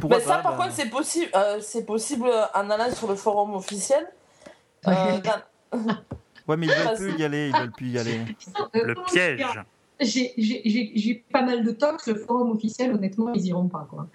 Pourquoi 0.00 0.18
Mais 0.18 0.24
ça, 0.24 0.36
pas, 0.36 0.42
par 0.42 0.56
bah, 0.56 0.64
contre, 0.64 0.74
c'est 0.76 0.90
possible, 0.90 1.30
euh, 1.34 1.58
c'est 1.60 1.84
possible 1.84 2.26
euh, 2.26 2.44
en 2.54 2.70
allant 2.70 2.90
sur 2.94 3.08
le 3.08 3.14
forum 3.16 3.54
officiel. 3.54 4.06
Euh, 4.88 5.18
Ouais, 6.48 6.56
mais 6.56 6.66
ils 6.66 6.72
veulent 6.72 6.96
plus 6.96 7.18
y 7.18 7.24
aller, 7.24 7.48
ils 7.50 7.56
veulent 7.56 7.70
plus 7.70 7.90
y 7.90 7.98
aller. 7.98 8.20
Le 8.74 8.94
piège. 9.06 9.46
J'ai- 10.00 10.32
J'ai 10.38 10.62
j'ai- 10.64 10.92
j'ai 10.94 11.14
pas 11.30 11.42
mal 11.42 11.62
de 11.62 11.70
tox, 11.70 12.08
le 12.08 12.14
forum 12.14 12.50
officiel, 12.52 12.92
honnêtement, 12.94 13.32
ils 13.34 13.46
iront 13.46 13.68
pas. 13.68 13.86
Quoi. 13.90 14.06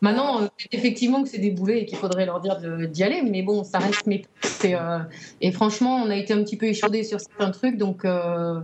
Maintenant, 0.00 0.42
euh, 0.42 0.48
effectivement, 0.72 1.22
que 1.22 1.28
c'est 1.28 1.38
des 1.38 1.52
boulets 1.52 1.82
et 1.82 1.86
qu'il 1.86 1.96
faudrait 1.96 2.26
leur 2.26 2.40
dire 2.40 2.58
d'y 2.88 3.04
aller, 3.04 3.22
mais 3.22 3.42
bon, 3.42 3.62
ça 3.62 3.78
reste 3.78 4.06
mes. 4.06 4.26
Et, 4.64 4.74
euh, 4.74 4.98
et 5.40 5.52
franchement, 5.52 5.96
on 6.04 6.10
a 6.10 6.16
été 6.16 6.32
un 6.34 6.42
petit 6.42 6.56
peu 6.56 6.66
échaudés 6.66 7.04
sur 7.04 7.20
certains 7.20 7.52
trucs, 7.52 7.76
donc. 7.78 8.04
euh, 8.04 8.60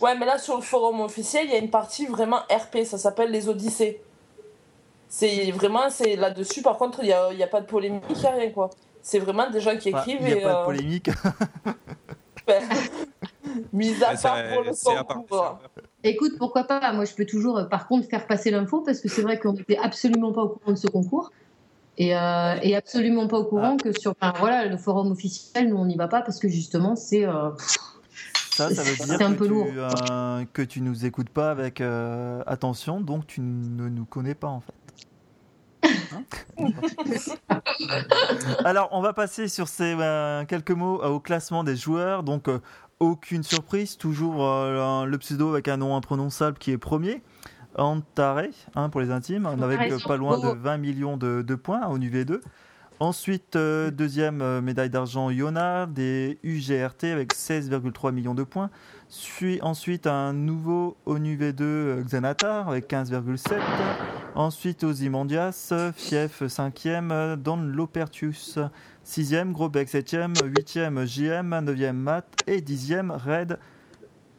Ouais, 0.00 0.18
mais 0.18 0.26
là, 0.26 0.36
sur 0.38 0.56
le 0.56 0.62
forum 0.62 1.00
officiel, 1.00 1.44
il 1.46 1.52
y 1.52 1.54
a 1.54 1.58
une 1.58 1.70
partie 1.70 2.06
vraiment 2.06 2.40
RP, 2.50 2.84
ça 2.84 2.98
s'appelle 2.98 3.30
les 3.30 3.48
Odyssées. 3.48 4.00
C'est 5.12 5.50
vraiment, 5.50 5.90
c'est 5.90 6.14
là-dessus, 6.14 6.62
par 6.62 6.78
contre, 6.78 7.00
il 7.02 7.06
n'y 7.06 7.12
a, 7.12 7.32
il 7.32 7.38
y 7.38 7.42
a 7.42 7.48
pas 7.48 7.60
de 7.60 7.66
polémique, 7.66 8.04
il 8.10 8.16
n'y 8.16 8.26
a 8.26 8.30
rien, 8.30 8.50
quoi. 8.50 8.70
C'est 9.02 9.18
vraiment 9.18 9.50
des 9.50 9.60
gens 9.60 9.76
qui 9.76 9.88
écrivent 9.88 10.18
Il 10.20 10.26
n'y 10.26 10.32
a 10.34 10.36
et. 10.36 10.42
pas 10.42 10.52
de 10.52 10.58
euh, 10.58 10.64
polémique. 10.64 11.10
ben, 12.46 12.62
mis 13.72 13.92
à 14.04 14.14
part 14.16 14.38
pour 14.54 14.62
le 14.62 15.04
concours. 15.04 15.58
Écoute, 16.04 16.32
pourquoi 16.38 16.62
pas 16.64 16.92
Moi, 16.92 17.04
je 17.06 17.14
peux 17.14 17.26
toujours, 17.26 17.58
euh, 17.58 17.64
par 17.64 17.88
contre, 17.88 18.08
faire 18.08 18.26
passer 18.28 18.50
l'info 18.52 18.82
parce 18.82 19.00
que 19.00 19.08
c'est 19.08 19.22
vrai 19.22 19.38
qu'on 19.40 19.52
n'était 19.54 19.78
absolument 19.78 20.32
pas 20.32 20.42
au 20.42 20.48
courant 20.50 20.72
de 20.72 20.76
ce 20.78 20.86
concours. 20.86 21.32
Et, 21.98 22.16
euh, 22.16 22.54
et 22.62 22.76
absolument 22.76 23.26
pas 23.26 23.38
au 23.38 23.44
courant 23.44 23.76
que 23.76 23.92
sur 23.98 24.14
enfin, 24.20 24.32
voilà, 24.38 24.64
le 24.66 24.76
forum 24.78 25.10
officiel, 25.10 25.68
nous, 25.70 25.76
on 25.76 25.84
n'y 25.86 25.96
va 25.96 26.08
pas 26.08 26.22
parce 26.22 26.38
que 26.38 26.48
justement, 26.48 26.94
c'est. 26.96 27.24
euh, 27.26 27.50
Ça, 28.52 28.70
ça 28.70 28.82
veut 28.82 28.94
C'est 28.96 29.04
dire 29.04 29.20
un 29.26 29.32
que, 29.32 29.38
peu 29.38 29.44
tu, 29.46 29.50
lourd. 29.50 29.66
euh, 29.76 30.44
que 30.52 30.62
tu 30.62 30.80
nous 30.80 31.04
écoutes 31.04 31.28
pas 31.30 31.50
avec 31.50 31.80
euh, 31.80 32.42
attention, 32.46 33.00
donc 33.00 33.26
tu 33.26 33.40
ne 33.42 33.88
nous 33.88 34.04
connais 34.06 34.34
pas 34.34 34.48
en 34.48 34.60
fait. 34.60 34.72
Hein 35.82 36.24
Alors, 38.64 38.88
on 38.92 39.00
va 39.00 39.12
passer 39.12 39.48
sur 39.48 39.68
ces 39.68 39.94
euh, 39.98 40.44
quelques 40.44 40.70
mots 40.70 41.02
euh, 41.02 41.08
au 41.08 41.20
classement 41.20 41.64
des 41.64 41.76
joueurs. 41.76 42.22
Donc, 42.22 42.48
euh, 42.48 42.60
aucune 42.98 43.42
surprise, 43.42 43.96
toujours 43.96 44.44
le 44.44 45.16
pseudo 45.16 45.50
avec 45.50 45.68
un 45.68 45.78
nom 45.78 45.96
imprononçable 45.96 46.58
qui 46.58 46.70
est 46.70 46.78
premier. 46.78 47.22
Antare, 47.76 48.42
hein, 48.74 48.90
pour 48.90 49.00
les 49.00 49.10
intimes, 49.10 49.46
avec 49.46 50.04
pas 50.06 50.18
loin 50.18 50.38
de 50.38 50.48
20 50.48 50.76
millions 50.76 51.16
de, 51.16 51.40
de 51.40 51.54
points 51.54 51.86
au 51.86 51.98
UV2. 51.98 52.40
Ensuite, 53.02 53.56
euh, 53.56 53.90
deuxième 53.90 54.60
médaille 54.60 54.90
d'argent, 54.90 55.30
Yona, 55.30 55.86
des 55.86 56.38
UGRT 56.42 57.04
avec 57.04 57.34
16,3 57.34 58.12
millions 58.12 58.34
de 58.34 58.42
points. 58.42 58.68
Suit 59.12 59.58
ensuite 59.62 60.06
un 60.06 60.32
nouveau 60.32 60.96
ONUV2 61.08 61.62
euh, 61.62 62.02
Xanatar 62.04 62.68
avec 62.68 62.88
15,7. 62.88 63.54
Ensuite, 64.36 64.84
Ozymandias, 64.84 65.72
Fief 65.96 66.42
5e, 66.42 67.10
euh, 67.10 67.34
Don 67.36 67.56
Lopertius 67.56 68.60
6e, 69.04 69.50
Grobeck 69.50 69.88
7e, 69.88 70.32
8e 70.34 71.04
JM, 71.06 71.52
9e 71.54 71.92
Matt 71.92 72.26
et 72.46 72.60
10e 72.60 73.10
Red 73.10 73.58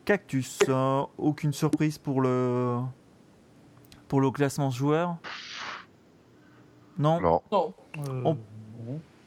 Cactus. 0.05 0.59
Euh, 0.69 1.01
aucune 1.17 1.51
surprise 1.51 1.97
pour 1.97 2.21
le, 2.21 2.79
pour 4.07 4.21
le 4.21 4.31
classement 4.31 4.69
joueur? 4.69 5.17
Non? 6.97 7.19
Non. 7.19 7.41
Non. 7.51 7.73
Euh, 8.07 8.21
On- 8.23 8.37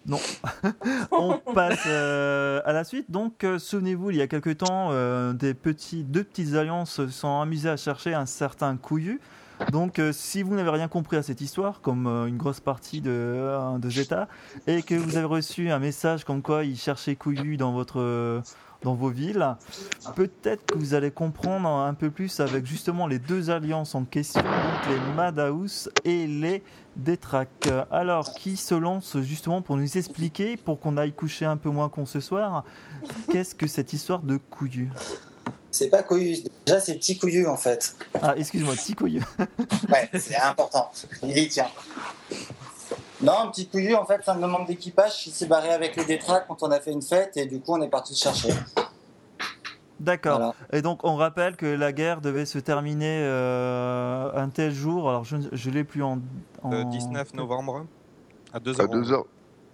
bon. 0.07 0.21
on 1.13 1.39
passe 1.53 1.85
euh, 1.87 2.61
à 2.65 2.73
la 2.73 2.85
suite. 2.85 3.11
Donc, 3.11 3.45
euh, 3.45 3.59
souvenez-vous, 3.59 4.11
il 4.11 4.17
y 4.17 4.23
a 4.23 4.27
quelque 4.27 4.51
temps, 4.51 4.89
euh, 4.91 5.33
des 5.33 5.55
petits, 5.55 6.05
deux 6.05 6.25
petites 6.25 6.55
alliances 6.55 6.93
se 6.93 7.09
sont 7.09 7.41
amusées 7.41 7.71
à 7.71 7.77
chercher 7.77 8.15
un 8.15 8.27
certain 8.27 8.77
couillu. 8.77 9.21
Donc, 9.71 9.99
euh, 9.99 10.13
si 10.13 10.43
vous 10.43 10.55
n'avez 10.55 10.71
rien 10.71 10.89
compris 10.89 11.17
à 11.17 11.23
cette 11.23 11.41
histoire, 11.41 11.81
comme 11.81 12.07
euh, 12.07 12.27
une 12.27 12.37
grosse 12.37 12.61
partie 12.61 13.01
de, 13.01 13.11
euh, 13.11 13.79
de 13.79 13.91
Zeta, 13.91 14.29
et 14.67 14.83
que 14.83 14.95
vous 14.95 15.17
avez 15.17 15.27
reçu 15.27 15.71
un 15.71 15.79
message 15.79 16.25
comme 16.25 16.43
quoi 16.43 16.65
ils 16.65 16.79
cherchaient 16.79 17.17
couillu 17.17 17.57
dans 17.57 17.73
votre 17.73 18.43
dans 18.83 18.95
vos 18.95 19.09
villes, 19.09 19.57
peut-être 20.15 20.67
que 20.67 20.77
vous 20.77 20.93
allez 20.93 21.11
comprendre 21.11 21.69
un 21.69 21.95
peu 21.95 22.11
plus 22.11 22.39
avec 22.41 22.67
justement 22.67 23.07
les 23.07 23.19
deux 23.19 23.49
alliances 23.49 23.95
en 23.95 24.05
question, 24.05 24.43
donc 24.43 24.91
les 24.91 25.15
Madhouse 25.15 25.91
et 26.05 26.27
les 26.27 26.63
Détrac. 26.95 27.49
Alors, 27.91 28.35
qui 28.35 28.59
se 28.59 28.75
lance 28.75 29.17
justement 29.23 29.63
pour 29.63 29.79
nous 29.79 29.97
expliquer, 29.97 30.59
pour 30.59 30.81
qu'on 30.81 30.99
aille 30.99 31.15
coucher 31.15 31.47
un 31.47 31.57
peu 31.57 31.71
moins 31.71 31.89
con 31.89 32.05
ce 32.05 32.21
soir, 32.21 32.63
qu'est-ce 33.33 33.55
que 33.55 33.67
cette 33.67 33.95
histoire 33.95 34.21
de 34.21 34.37
couillu 34.37 34.91
C'est 35.75 35.89
pas 35.89 36.05
couillu. 36.05 36.37
Déjà, 36.65 36.79
c'est 36.79 36.95
petit 36.95 37.19
couillu 37.19 37.49
en 37.49 37.57
fait. 37.57 37.97
Ah, 38.23 38.35
excuse-moi, 38.37 38.75
petit 38.75 38.95
couillu. 38.95 39.21
Ouais, 39.89 40.09
c'est 40.21 40.37
important. 40.37 40.89
Il 41.25 41.37
y 41.37 41.49
tient. 41.49 41.67
Non, 43.21 43.33
un 43.41 43.47
petit 43.49 43.67
couillu, 43.67 43.95
en 43.97 44.05
fait, 44.07 44.21
c'est 44.25 44.31
un 44.31 44.35
membre 44.35 44.67
d'équipage 44.67 45.15
qui 45.25 45.31
s'est 45.33 45.47
barré 45.47 45.71
avec 45.71 45.97
les 45.97 46.05
détracs 46.05 46.47
quand 46.47 46.63
on 46.63 46.71
a 46.71 46.79
fait 46.79 46.93
une 46.93 47.03
fête 47.03 47.37
et 47.37 47.47
du 47.47 47.59
coup, 47.59 47.73
on 47.75 47.83
est 47.83 47.89
parti 47.89 48.15
chercher. 48.15 48.51
D'accord. 49.99 50.37
Voilà. 50.39 50.55
Et 50.73 50.81
donc, 50.83 51.01
on 51.03 51.17
rappelle 51.17 51.57
que 51.57 51.67
la 51.67 51.93
guerre 51.93 52.21
devait 52.21 52.47
se 52.47 52.59
terminer 52.59 53.21
euh, 53.25 54.31
un 54.35 54.49
tel 54.51 54.73
jour. 54.73 55.09
Alors, 55.09 55.25
je 55.25 55.37
ne 55.37 55.75
l'ai 55.75 55.85
plus 55.85 56.03
en. 56.05 56.21
en- 56.63 56.71
Le 56.71 56.85
19 56.85 57.35
novembre 57.35 57.87
à 58.53 58.61
2h. 58.61 58.81
À 58.81 58.87
2h, 58.87 59.25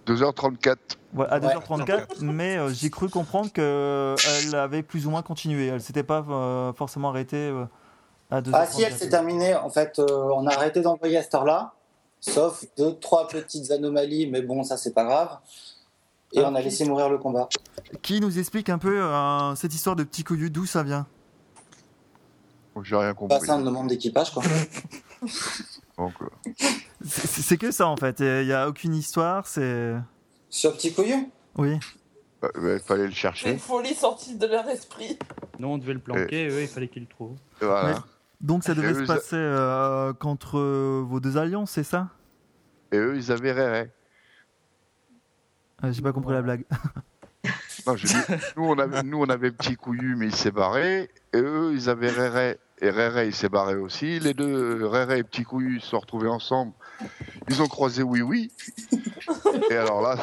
2h34. 0.07 0.75
Ouais, 1.13 1.25
à 1.29 1.39
Ouais, 1.39 1.47
2h34, 1.55 2.21
mais 2.21 2.57
euh, 2.57 2.69
j'ai 2.69 2.89
cru 2.89 3.09
comprendre 3.09 3.51
qu'elle 3.51 4.55
avait 4.55 4.81
plus 4.83 5.05
ou 5.07 5.09
moins 5.11 5.21
continué. 5.21 5.67
Elle 5.67 5.81
s'était 5.81 6.03
pas 6.03 6.25
euh, 6.29 6.73
forcément 6.73 7.09
arrêtée 7.09 7.49
euh, 7.49 7.65
à 8.29 8.41
2h34. 8.41 8.51
Ah 8.53 8.65
si, 8.65 8.81
elle 8.83 8.93
s'est 8.93 9.09
terminée. 9.09 9.55
En 9.55 9.69
fait, 9.69 9.99
euh, 9.99 10.05
on 10.35 10.47
a 10.47 10.53
arrêté 10.53 10.81
d'envoyer 10.81 11.17
à 11.17 11.23
cette 11.23 11.35
heure-là, 11.35 11.73
sauf 12.19 12.63
deux, 12.77 12.95
trois 12.99 13.27
petites 13.27 13.71
anomalies, 13.71 14.27
mais 14.27 14.41
bon, 14.41 14.63
ça, 14.63 14.77
c'est 14.77 14.93
pas 14.93 15.03
grave. 15.03 15.37
Et 16.33 16.39
Ah, 16.39 16.49
on 16.49 16.55
a 16.55 16.61
laissé 16.61 16.85
mourir 16.85 17.09
le 17.09 17.17
combat. 17.17 17.49
Qui 18.01 18.21
nous 18.21 18.39
explique 18.39 18.69
un 18.69 18.77
peu 18.77 19.01
euh, 19.03 19.53
cette 19.55 19.73
histoire 19.73 19.97
de 19.97 20.03
petit 20.03 20.23
couillu, 20.23 20.49
d'où 20.49 20.65
ça 20.65 20.81
vient? 20.81 21.05
J'ai 22.83 22.95
rien 22.95 23.09
Bah, 23.09 23.13
compris. 23.15 23.39
c'est 23.41 23.49
un 23.51 23.57
membre 23.59 23.89
d'équipage, 23.89 24.31
quoi. 24.33 24.41
Donc, 25.97 26.13
C'est 27.05 27.57
que 27.57 27.71
ça 27.71 27.87
en 27.87 27.97
fait. 27.97 28.19
Il 28.19 28.45
n'y 28.45 28.53
a 28.53 28.67
aucune 28.67 28.93
histoire. 28.95 29.47
C'est. 29.47 29.95
Sur 30.49 30.73
petit 30.75 30.93
couillu 30.93 31.27
Oui. 31.57 31.79
bah, 32.41 32.49
bah, 32.55 32.73
il 32.73 32.79
fallait 32.79 33.05
le 33.05 33.11
C'est 33.11 33.15
chercher. 33.17 33.51
une 33.51 33.59
folie 33.59 33.93
sortie 33.93 34.35
de 34.35 34.45
leur 34.47 34.67
esprit. 34.69 35.17
Nous, 35.59 35.67
on 35.67 35.77
devait 35.77 35.93
le 35.93 35.99
planquer, 35.99 36.47
eux, 36.49 36.61
il 36.61 36.67
fallait 36.67 36.87
qu'ils 36.87 37.03
le 37.03 37.07
trouvent. 37.07 37.37
Et 37.61 37.65
Voilà. 37.65 37.89
Ouais. 37.93 37.99
Donc 38.41 38.63
ça 38.63 38.73
devait 38.73 38.91
Et 38.91 38.95
se 38.95 39.03
passer 39.03 39.35
euh, 39.35 40.13
contre 40.13 40.57
euh, 40.57 41.03
vos 41.07 41.19
deux 41.19 41.37
alliances, 41.37 41.71
c'est 41.71 41.83
ça? 41.83 42.09
Et 42.91 42.97
eux, 42.97 43.15
ils 43.15 43.31
avaient 43.31 43.51
Réré. 43.51 43.91
Euh, 45.83 45.91
J'ai 45.91 46.01
pas 46.01 46.11
compris 46.11 46.33
la 46.33 46.41
blague. 46.41 46.65
Non, 47.87 47.93
dit, 47.95 48.13
nous, 48.57 48.63
on 48.65 48.77
avait, 48.77 49.03
nous, 49.03 49.19
on 49.19 49.29
avait 49.29 49.51
petit 49.51 49.75
couillu, 49.75 50.15
mais 50.15 50.27
il 50.27 50.35
s'est 50.35 50.51
barré. 50.51 51.09
Et 51.33 51.37
eux, 51.39 51.71
ils 51.73 51.89
avaient 51.89 52.09
Réré. 52.11 52.59
Et 52.83 52.89
Réré, 52.89 53.27
il 53.27 53.35
s'est 53.35 53.47
barré 53.49 53.75
aussi. 53.75 54.19
Les 54.19 54.33
deux, 54.33 54.85
Réré 54.87 55.19
et 55.19 55.23
petit 55.23 55.43
couillu, 55.43 55.79
se 55.79 55.87
sont 55.89 55.99
retrouvés 55.99 56.27
ensemble. 56.27 56.73
Ils 57.47 57.61
ont 57.61 57.67
croisé 57.67 58.01
oui, 58.01 58.21
oui. 58.21 58.51
Et 59.69 59.75
alors 59.75 60.01
là, 60.01 60.15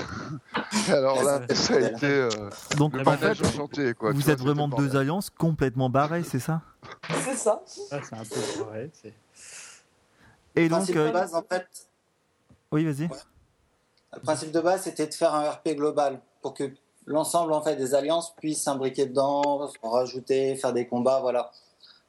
et 0.88 0.92
alors 0.92 1.22
là 1.22 1.42
ça 1.54 1.74
a 1.76 1.80
été 1.80 2.06
euh, 2.06 2.30
Donc 2.76 2.94
le 2.94 3.00
en 3.02 3.04
fait, 3.04 3.10
manège 3.20 3.42
enchanté. 3.42 3.94
Quoi, 3.94 4.10
vous 4.12 4.18
Tu 4.18 4.24
vois, 4.24 4.32
êtes 4.34 4.40
vraiment 4.40 4.68
deux 4.68 4.96
alliances 4.96 5.30
complètement 5.30 5.88
barrées, 5.88 6.24
c'est 6.24 6.40
ça? 6.40 6.62
C'est 7.24 7.36
ça. 7.36 7.62
C'est 7.66 7.94
un 7.94 8.24
peu 8.24 8.40
c'est- 8.92 9.14
Et 10.56 10.62
Le 10.64 10.68
donc, 10.68 10.78
principe 10.78 10.96
euh, 10.96 11.08
de 11.08 11.12
base, 11.12 11.34
en 11.34 11.42
fait, 11.42 11.66
oui, 12.72 12.84
vas-y. 12.84 13.08
Le 14.14 14.20
principe 14.20 14.50
de 14.50 14.60
base, 14.60 14.82
c'était 14.82 15.06
de 15.06 15.14
faire 15.14 15.34
un 15.34 15.48
RP 15.48 15.76
global 15.76 16.20
pour 16.42 16.54
que 16.54 16.72
l'ensemble 17.06 17.52
en 17.52 17.62
fait 17.62 17.76
des 17.76 17.94
alliances 17.94 18.34
puissent 18.34 18.62
s'imbriquer 18.62 19.06
dedans, 19.06 19.68
rajouter, 19.82 20.56
faire 20.56 20.72
des 20.72 20.86
combats, 20.86 21.20
voilà. 21.20 21.50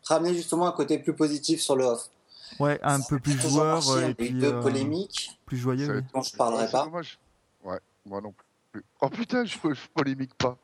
Ramener 0.06 0.34
justement 0.34 0.68
un 0.68 0.72
côté 0.72 0.98
plus 1.00 1.13
positif 1.13 1.62
sur 1.62 1.75
le 1.75 1.86
off. 1.86 2.10
Ouais, 2.60 2.79
un 2.82 3.00
peu 3.01 3.20
plus 3.20 3.39
joueur 3.39 3.75
marché, 3.75 4.10
et 4.10 4.13
puis 4.15 4.32
deux 4.32 4.53
euh, 4.53 4.62
polémiques 4.62 5.39
plus 5.46 5.58
joyeux. 5.58 5.98
Oui. 5.98 6.01
dont 6.13 6.22
je 6.24 6.32
Ouais, 6.32 6.38
parlerai 6.38 6.68
pas. 6.72 6.86
dommage. 6.86 7.20
Ouais, 7.63 7.79
moi 8.06 8.22
non 8.22 8.34
plus. 8.72 8.84
Oh 9.01 9.10
putain, 9.10 9.46
je, 9.46 9.56
je 9.63 9.88
polémique 9.94 10.34
pas. 10.36 10.58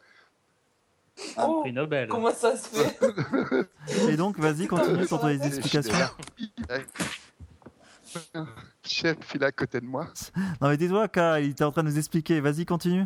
Ah, 1.38 1.46
Oh, 1.48 1.62
Prix 1.62 1.72
Nobel. 1.74 2.10
comment 2.10 2.34
ça 2.34 2.58
se 2.58 2.68
fait 2.70 3.70
Et 4.10 4.18
donc, 4.18 4.38
vas-y, 4.40 4.68
continue 4.68 5.06
sur 5.08 5.22
tes 5.22 5.36
explications. 5.46 5.94
Chef, 8.84 9.18
il 9.34 9.44
est 9.44 9.46
à 9.46 9.52
côté 9.52 9.80
de 9.80 9.86
moi. 9.86 10.08
Non 10.62 10.70
mais 10.70 10.78
tais-toi, 10.78 11.08
K, 11.08 11.18
il 11.42 11.50
était 11.52 11.64
en 11.64 11.72
train 11.72 11.84
de 11.84 11.90
nous 11.90 11.98
expliquer. 11.98 12.40
Vas-y, 12.40 12.66
continue. 12.66 13.06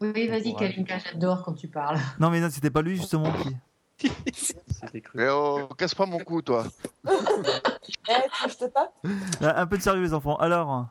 Oui, 0.00 0.28
vas-y. 0.28 0.54
Kalinka, 0.54 0.98
j'adore 0.98 1.42
quand 1.44 1.54
tu 1.54 1.68
parles. 1.68 1.98
Non 2.20 2.30
mais 2.30 2.40
non, 2.40 2.48
c'était 2.50 2.70
pas 2.70 2.82
lui 2.82 2.96
justement 2.96 3.32
qui. 3.32 3.56
Eh 4.04 5.28
oh, 5.30 5.68
casse 5.76 5.94
pas 5.94 6.06
mon 6.06 6.18
cou, 6.18 6.42
toi. 6.42 6.64
Eh, 8.08 8.12
Ah, 9.40 9.60
Un 9.62 9.66
peu 9.66 9.76
de 9.78 9.82
sérieux 9.82 10.02
les 10.02 10.14
enfants. 10.14 10.36
Alors, 10.36 10.86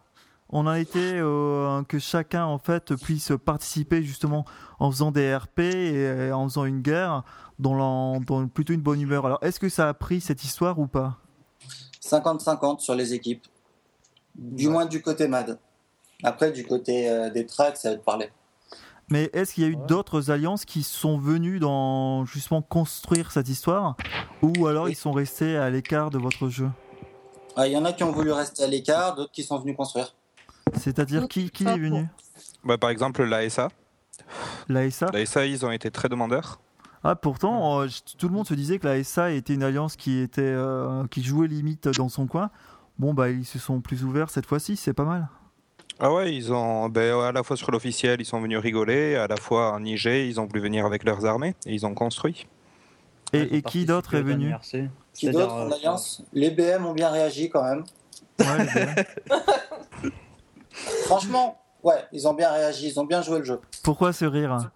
on 0.50 0.66
a 0.68 0.80
été 0.80 1.14
euh, 1.16 1.84
que 1.84 2.00
chacun 2.00 2.46
en 2.46 2.58
fait 2.58 2.96
puisse 2.96 3.32
participer 3.44 4.04
justement 4.04 4.46
en 4.80 4.92
faisant 4.92 5.12
des 5.12 5.36
RP 5.36 5.60
et 5.60 6.06
euh, 6.08 6.36
en 6.36 6.48
faisant 6.48 6.66
une 6.66 6.82
guerre 6.82 7.24
dans, 7.60 7.74
la- 7.76 8.20
dans 8.26 8.48
plutôt 8.48 8.74
une 8.74 8.82
bonne 8.82 9.02
humeur. 9.02 9.26
Alors, 9.26 9.40
est-ce 9.42 9.60
que 9.60 9.70
ça 9.70 9.90
a 9.90 9.94
pris 9.94 10.22
cette 10.22 10.44
histoire 10.44 10.80
ou 10.80 10.88
pas? 10.88 11.18
50-50 12.04 12.80
sur 12.80 12.96
les 12.96 13.14
équipes. 13.14 13.46
Du 14.36 14.70
moins 14.70 14.86
du 14.86 15.02
côté 15.02 15.28
MAD. 15.28 15.58
Après, 16.24 16.52
du 16.52 16.66
côté 16.66 17.10
euh, 17.10 17.30
des 17.30 17.46
tracks, 17.46 17.78
ça 17.78 17.92
va 17.92 17.96
te 17.98 18.04
parler. 18.04 18.32
Mais 19.10 19.30
est-ce 19.34 19.54
qu'il 19.54 19.64
y 19.64 19.68
a 19.68 19.70
eu 19.70 19.76
Ouais. 19.76 19.86
d'autres 19.88 20.32
alliances 20.32 20.66
qui 20.66 20.84
sont 20.84 21.18
venues 21.18 21.60
dans 21.60 22.26
justement 22.26 22.62
construire 22.62 23.32
cette 23.32 23.48
histoire 23.48 23.96
ou 24.42 24.68
alors 24.68 24.86
Oui. 24.86 24.92
ils 24.92 24.96
sont 24.96 25.12
restés 25.14 25.56
à 25.58 25.70
l'écart 25.70 26.10
de 26.10 26.18
votre 26.18 26.50
jeu? 26.50 26.70
Ah, 27.56 27.68
Il 27.68 27.74
y 27.74 27.78
en 27.78 27.86
a 27.86 27.94
qui 27.94 28.04
ont 28.04 28.12
voulu 28.12 28.32
rester 28.32 28.64
à 28.64 28.68
l'écart, 28.68 29.16
d'autres 29.16 29.32
qui 29.32 29.44
sont 29.44 29.58
venus 29.60 29.76
construire. 29.78 30.14
C'est-à-dire 30.76 31.28
qui, 31.28 31.50
qui 31.50 31.64
est 31.66 31.78
venu? 31.78 32.06
Bah, 32.64 32.78
par 32.78 32.90
exemple, 32.90 33.24
l'ASA. 33.24 33.70
L'ASA 34.68 35.08
L'ASA, 35.14 35.46
ils 35.46 35.66
ont 35.66 35.72
été 35.72 35.90
très 35.90 36.10
demandeurs. 36.10 36.60
Ah 37.04 37.16
pourtant, 37.16 37.82
euh, 37.82 37.88
tout 38.18 38.28
le 38.28 38.34
monde 38.34 38.48
se 38.48 38.54
disait 38.56 38.80
que 38.80 38.88
la 38.88 39.02
SA 39.04 39.32
était 39.32 39.54
une 39.54 39.64
alliance 39.64 39.96
qui 39.96 40.20
était 40.20 40.42
euh, 40.42 41.06
qui 41.08 41.24
jouait 41.24 41.48
limite 41.48 41.88
dans 41.88 42.10
son 42.10 42.28
coin. 42.28 42.50
Bon 43.00 43.14
bah 43.14 43.30
ils 43.30 43.46
se 43.46 43.60
sont 43.60 43.80
plus 43.80 44.04
ouverts 44.04 44.30
cette 44.32 44.48
fois-ci, 44.48 44.76
c'est 44.76 44.94
pas 44.94 45.06
mal. 45.06 45.30
Ah 46.00 46.14
ouais, 46.14 46.34
ils 46.34 46.54
ont, 46.54 46.90
ben, 46.90 47.20
à 47.20 47.32
la 47.32 47.42
fois 47.42 47.58
sur 47.58 47.72
l'officiel, 47.72 48.22
ils 48.22 48.26
sont 48.26 48.40
venus 48.40 48.60
rigoler, 48.60 49.16
à 49.16 49.28
la 49.28 49.38
fois 49.38 49.74
en 49.74 49.84
IG, 49.84 50.06
ils 50.06 50.40
ont 50.40 50.46
voulu 50.46 50.60
venir 50.60 50.86
avec 50.86 51.04
leurs 51.04 51.26
armées 51.26 51.56
et 51.66 51.74
ils 51.74 51.86
ont 51.86 51.96
construit. 51.96 52.48
Et, 53.34 53.62
qui 53.62 53.86
d'autre 53.86 54.14
est 54.16 54.22
venu. 54.22 54.54
Qui 55.14 55.30
d'autre 55.32 55.54
en 55.54 55.70
euh, 55.70 55.76
alliance? 55.76 56.24
Les 56.34 56.52
BM 56.52 56.86
ont 56.86 56.94
bien 56.94 57.10
réagi 57.10 57.50
quand 57.50 57.64
même. 57.64 57.84
Ouais, 58.40 58.46
les 58.60 58.86
BM. 58.86 60.12
Franchement, 61.06 61.60
ouais, 61.84 62.06
ils 62.14 62.28
ont 62.28 62.34
bien 62.34 62.52
réagi, 62.52 62.88
ils 62.88 63.00
ont 63.00 63.06
bien 63.06 63.22
joué 63.22 63.40
le 63.40 63.46
jeu. 63.46 63.60
Pourquoi 63.84 64.14
ce 64.14 64.26
rire? 64.26 64.70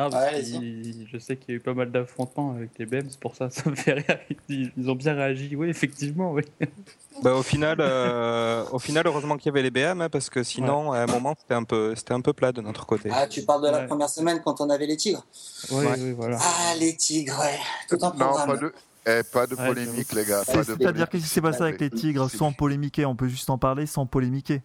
Ah, 0.00 0.08
Ouais, 0.10 0.44
je 0.44 1.18
sais 1.18 1.36
qu'il 1.36 1.50
y 1.50 1.52
a 1.54 1.56
eu 1.56 1.60
pas 1.60 1.74
mal 1.74 1.90
d'affrontements 1.90 2.52
avec 2.52 2.70
les 2.78 2.86
BM, 2.86 3.08
c'est 3.10 3.18
pour 3.18 3.34
ça, 3.34 3.50
ça 3.50 3.68
me 3.68 3.74
fait 3.74 3.94
rire. 3.94 4.18
Ils, 4.48 4.70
ils 4.76 4.88
ont 4.88 4.94
bien 4.94 5.14
réagi, 5.14 5.56
oui, 5.56 5.68
effectivement, 5.68 6.32
oui. 6.32 6.42
Bah, 7.20 7.34
au 7.34 7.42
final, 7.42 7.78
euh, 7.80 8.64
au 8.70 8.78
final, 8.78 9.04
heureusement 9.08 9.36
qu'il 9.36 9.46
y 9.46 9.48
avait 9.48 9.62
les 9.62 9.72
BM, 9.72 10.00
hein, 10.02 10.08
parce 10.08 10.30
que 10.30 10.44
sinon, 10.44 10.92
à 10.92 11.00
un 11.00 11.06
moment, 11.06 11.34
c'était 11.36 11.54
un 11.54 11.64
peu, 11.64 11.96
c'était 11.96 12.12
un 12.14 12.20
peu 12.20 12.32
plat 12.32 12.52
de 12.52 12.60
notre 12.60 12.86
côté. 12.86 13.10
Ah, 13.12 13.26
tu 13.26 13.42
parles 13.42 13.64
de 13.64 13.70
la 13.72 13.78
Ouais. 13.78 13.86
première 13.88 14.08
semaine 14.08 14.40
quand 14.44 14.60
on 14.60 14.70
avait 14.70 14.86
les 14.86 14.96
tigres 14.96 15.26
Oui, 15.72 15.84
Ouais. 15.84 15.96
oui, 15.98 16.12
voilà. 16.12 16.38
Ah, 16.40 16.74
les 16.78 16.94
tigres, 16.96 17.36
ouais. 17.40 17.58
Tout 17.88 17.96
en 18.04 18.10
Non, 18.14 18.26
programme. 18.34 18.46
pas 18.46 18.56
de, 18.56 18.72
eh, 19.06 19.22
pas 19.24 19.46
de 19.48 19.56
Ouais, 19.56 19.66
polémique, 19.66 20.12
les 20.12 20.24
gars. 20.26 20.44
C'est-à-dire, 20.44 21.08
qu'est-ce 21.08 21.24
qui 21.24 21.28
s'est 21.28 21.40
passé 21.40 21.60
avec 21.62 21.80
les 21.80 21.90
tigres 21.90 22.30
sans 22.30 22.52
polémiquer 22.52 23.04
On 23.04 23.16
peut 23.16 23.26
juste 23.26 23.50
en 23.50 23.58
parler 23.58 23.86
sans 23.86 24.06
polémiquer. 24.06 24.62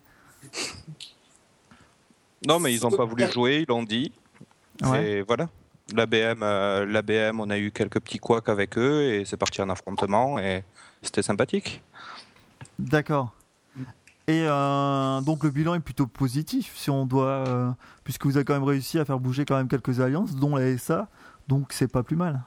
Non, 2.45 2.59
mais 2.59 2.71
ils 2.71 2.83
n'ont 2.83 2.91
pas 2.91 3.05
voulu 3.05 3.25
jouer, 3.31 3.61
ils 3.61 3.65
l'ont 3.67 3.81
dit. 3.81 4.11
Ouais. 4.81 5.05
Et 5.05 5.21
voilà. 5.21 5.47
La 5.95 6.05
BM, 6.05 6.41
euh, 6.41 6.85
la 6.85 7.01
BM, 7.01 7.39
on 7.39 7.49
a 7.49 7.57
eu 7.57 7.71
quelques 7.71 7.99
petits 7.99 8.17
couacs 8.19 8.49
avec 8.49 8.77
eux 8.77 9.03
et 9.03 9.25
c'est 9.25 9.37
parti 9.37 9.61
en 9.61 9.69
affrontement 9.69 10.39
et 10.39 10.63
c'était 11.01 11.21
sympathique. 11.21 11.81
D'accord. 12.79 13.33
Et 14.27 14.45
euh, 14.47 15.19
donc 15.21 15.43
le 15.43 15.49
bilan 15.49 15.75
est 15.75 15.81
plutôt 15.81 16.07
positif 16.07 16.73
si 16.77 16.89
on 16.89 17.05
doit, 17.05 17.25
euh, 17.47 17.69
puisque 18.05 18.25
vous 18.25 18.37
avez 18.37 18.45
quand 18.45 18.53
même 18.53 18.63
réussi 18.63 18.97
à 18.97 19.03
faire 19.05 19.19
bouger 19.19 19.43
quand 19.43 19.57
même 19.57 19.67
quelques 19.67 19.99
alliances, 19.99 20.35
dont 20.35 20.55
la 20.55 20.77
SA, 20.77 21.07
donc 21.49 21.73
c'est 21.73 21.91
pas 21.91 22.03
plus 22.03 22.15
mal. 22.15 22.41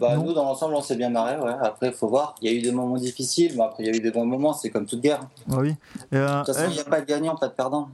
Bah, 0.00 0.16
Non. 0.16 0.24
nous, 0.24 0.32
dans 0.32 0.44
l'ensemble, 0.44 0.74
on 0.74 0.80
s'est 0.80 0.96
bien 0.96 1.10
marré, 1.10 1.36
ouais. 1.38 1.52
Après, 1.62 1.88
il 1.88 1.92
faut 1.92 2.08
voir. 2.08 2.34
Il 2.40 2.50
y 2.50 2.54
a 2.54 2.58
eu 2.58 2.62
des 2.62 2.72
moments 2.72 2.96
difficiles, 2.96 3.52
mais 3.54 3.62
après, 3.62 3.82
il 3.84 3.86
y 3.86 3.92
a 3.92 3.96
eu 3.96 4.00
des 4.00 4.10
bons 4.10 4.24
moments. 4.24 4.54
C'est 4.54 4.70
comme 4.70 4.86
toute 4.86 5.02
guerre. 5.02 5.20
Ah 5.52 5.56
oui. 5.58 5.76
Et, 6.10 6.16
euh, 6.16 6.40
De 6.40 6.44
toute 6.46 6.54
façon, 6.54 6.70
il 6.70 6.74
n'y 6.74 6.80
a 6.80 6.84
pas 6.84 7.02
de 7.02 7.06
gagnant, 7.06 7.36
pas 7.36 7.48
de 7.48 7.52
perdant. 7.52 7.90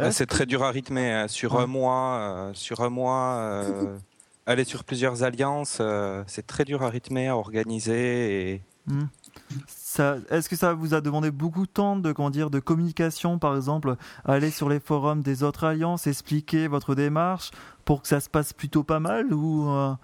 Ouais. 0.00 0.06
Euh, 0.06 0.10
C'est 0.10 0.26
très 0.26 0.46
dur 0.46 0.62
à 0.62 0.70
rythmer. 0.70 1.10
hein. 1.12 1.28
Sur 1.28 1.54
Ouais. 1.54 1.62
un 1.62 1.66
mois, 1.66 2.18
euh, 2.18 2.50
sur 2.54 2.80
un 2.82 2.90
mois, 2.90 3.36
euh, 3.40 3.96
aller 4.46 4.64
sur 4.64 4.84
plusieurs 4.84 5.22
alliances, 5.22 5.78
euh, 5.80 6.22
c'est 6.26 6.46
très 6.46 6.64
dur 6.64 6.82
à 6.82 6.88
rythmer, 6.90 7.28
à 7.28 7.36
organiser. 7.36 8.52
Et... 8.52 8.62
ça- 9.66 10.18
Est-ce 10.30 10.48
que 10.48 10.56
ça 10.56 10.74
vous 10.74 10.94
a 10.94 11.00
demandé 11.00 11.30
beaucoup 11.30 11.66
de 11.66 11.70
temps 11.70 11.96
de, 11.96 12.12
comment 12.12 12.30
dire, 12.30 12.50
de 12.50 12.60
communication, 12.60 13.38
par 13.38 13.56
exemple, 13.56 13.96
aller 14.24 14.50
sur 14.50 14.68
les 14.68 14.80
forums 14.80 15.22
des 15.22 15.42
autres 15.42 15.64
alliances, 15.64 16.06
expliquer 16.06 16.68
votre 16.68 16.94
démarche 16.94 17.50
pour 17.84 18.02
que 18.02 18.08
ça 18.08 18.20
se 18.20 18.28
passe 18.28 18.52
plutôt 18.52 18.84
pas 18.84 19.00
mal 19.00 19.32
ou, 19.32 19.68
euh, 19.70 19.94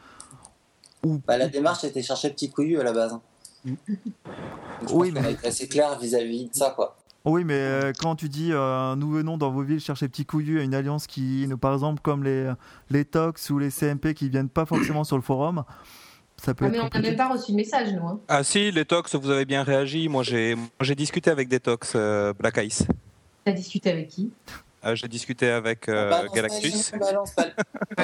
ou 1.04 1.20
Bah, 1.26 1.36
la 1.36 1.48
démarche 1.48 1.84
était 1.84 2.02
chercher 2.02 2.30
petit 2.30 2.50
couillu 2.50 2.80
à 2.80 2.82
la 2.84 2.92
base. 2.92 3.12
hein. 3.12 3.22
Mm. 3.64 3.74
Je 4.88 4.94
Oui, 4.94 5.12
mais- 5.12 5.20
a 5.24 5.30
été 5.30 5.46
assez 5.46 5.68
clair 5.68 5.96
vis-à-vis 5.98 6.48
de 6.48 6.54
ça, 6.54 6.70
quoi. 6.70 6.96
Oui, 7.24 7.44
mais 7.44 7.54
euh, 7.54 7.92
quand 7.98 8.16
tu 8.16 8.28
dis 8.28 8.50
euh, 8.52 8.96
nous 8.96 9.10
venons 9.10 9.38
dans 9.38 9.50
vos 9.50 9.62
villes 9.62 9.78
chercher 9.80 10.08
petits 10.08 10.26
couillus 10.26 10.60
à 10.60 10.64
une 10.64 10.74
alliance 10.74 11.06
qui, 11.06 11.48
par 11.60 11.72
exemple, 11.72 12.00
comme 12.02 12.24
les, 12.24 12.52
les 12.90 13.04
Tox 13.04 13.48
ou 13.50 13.58
les 13.58 13.70
CMP 13.70 14.12
qui 14.14 14.28
viennent 14.28 14.48
pas 14.48 14.66
forcément 14.66 15.04
sur 15.04 15.16
le 15.16 15.22
forum, 15.22 15.62
ça 16.36 16.52
peut 16.54 16.64
Ah, 16.64 16.68
être 16.68 16.72
mais 16.72 16.80
on 16.80 16.88
n'a 16.88 17.00
même 17.00 17.16
pas 17.16 17.28
reçu 17.28 17.52
de 17.52 17.56
message, 17.56 17.92
nous. 17.92 18.04
hein. 18.08 18.20
Ah 18.26 18.42
si, 18.42 18.72
les 18.72 18.84
tox, 18.84 19.14
vous 19.14 19.30
avez 19.30 19.44
bien 19.44 19.62
réagi. 19.62 20.08
Moi, 20.08 20.24
j'ai, 20.24 20.56
moi, 20.56 20.66
j'ai 20.80 20.96
discuté 20.96 21.30
avec 21.30 21.48
des 21.48 21.60
tox 21.60 21.92
euh, 21.94 22.32
Black 22.36 22.56
Ice. 22.64 22.84
T'as 23.44 23.52
discuté 23.52 23.90
avec 23.92 24.08
qui? 24.08 24.32
Euh, 24.84 24.96
j'ai 24.96 25.06
discuté 25.06 25.48
avec 25.48 25.88
euh, 25.88 26.10
Balance 26.10 26.28
pas, 26.28 26.34
Galactus. 26.34 26.86
Julien, 26.90 26.98
balance 27.06 27.30
pas. 27.30 27.46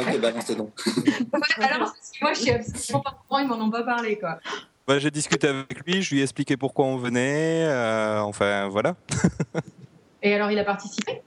ok, 0.01 0.21
balancez 0.21 0.55
donc. 0.55 0.71
Alors, 1.59 1.79
parce 1.93 2.11
que 2.13 2.19
moi, 2.23 2.33
je 2.35 2.39
suis 2.41 2.51
absolument 2.53 3.01
pas 3.01 3.11
au 3.11 3.27
courant, 3.27 3.41
ils 3.41 3.49
m'en 3.49 3.61
ont 3.61 3.71
pas 3.71 3.83
parlé, 3.83 4.17
quoi. 4.17 4.39
Bah, 4.89 4.99
j'ai 4.99 5.11
discuté 5.11 5.47
avec 5.49 5.87
lui, 5.87 6.01
je 6.03 6.15
lui 6.15 6.21
ai 6.21 6.23
expliqué 6.23 6.57
pourquoi 6.57 6.87
on 6.87 6.97
venait. 6.97 7.63
euh, 7.69 8.21
enfin, 8.21 8.69
voilà. 8.69 8.97
Et 10.23 10.35
alors, 10.35 10.51
il 10.51 10.59
a 10.59 10.65
participé? 10.65 11.21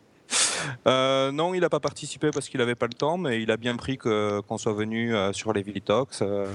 Euh, 0.88 1.32
non, 1.32 1.54
il 1.54 1.62
n'a 1.62 1.70
pas 1.70 1.80
participé 1.80 2.32
parce 2.32 2.50
qu'il 2.50 2.60
n'avait 2.60 2.74
pas 2.76 2.88
le 2.88 2.94
temps, 2.94 3.18
mais 3.20 3.40
il 3.42 3.52
a 3.52 3.58
bien 3.58 3.76
pris 3.76 4.00
que, 4.00 4.40
qu'on 4.42 4.58
soit 4.58 4.74
venu 4.74 5.14
euh, 5.14 5.32
sur 5.32 5.54
les 5.54 5.62
Vilitox. 5.62 6.22
Euh. 6.24 6.48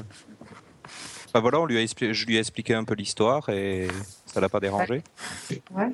Enfin, 1.29 1.41
voilà, 1.41 1.61
on 1.61 1.67
lui 1.67 1.79
a 1.79 1.81
expli- 1.81 2.13
je 2.13 2.27
lui 2.27 2.37
ai 2.37 2.41
expliqué 2.41 2.75
un 2.75 2.83
peu 2.85 2.95
l'histoire 2.95 3.49
et 3.51 3.87
ça 4.27 4.41
l'a 4.41 4.49
pas 4.49 4.59
dérangé. 4.61 5.03
Ouais. 5.75 5.93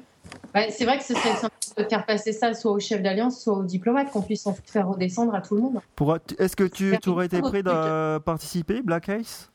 Ouais, 0.55 0.71
c'est 0.71 0.85
vrai 0.87 0.97
que 0.97 1.05
ce 1.05 1.13
serait 1.15 1.37
sympa 1.37 1.55
de 1.77 1.85
faire 1.85 2.07
passer 2.07 2.33
ça 2.33 2.55
soit 2.55 2.73
au 2.73 2.81
chef 2.81 3.03
d'alliance, 3.03 3.39
soit 3.43 3.55
au 3.55 3.65
diplomate, 3.65 4.11
qu'on 4.13 4.23
puisse 4.23 4.47
en 4.47 4.55
faire 4.65 4.89
redescendre 4.89 5.35
à 5.35 5.43
tout 5.43 5.57
le 5.57 5.61
monde. 5.61 5.81
Pour- 5.95 6.17
Est-ce 6.39 6.57
que 6.57 6.65
tu, 6.65 6.97
tu 7.03 7.09
aurais 7.11 7.27
été 7.27 7.41
prêt 7.43 7.63
de 7.63 8.17
participer, 8.19 8.81
Black 8.81 9.09
Ice 9.21 9.51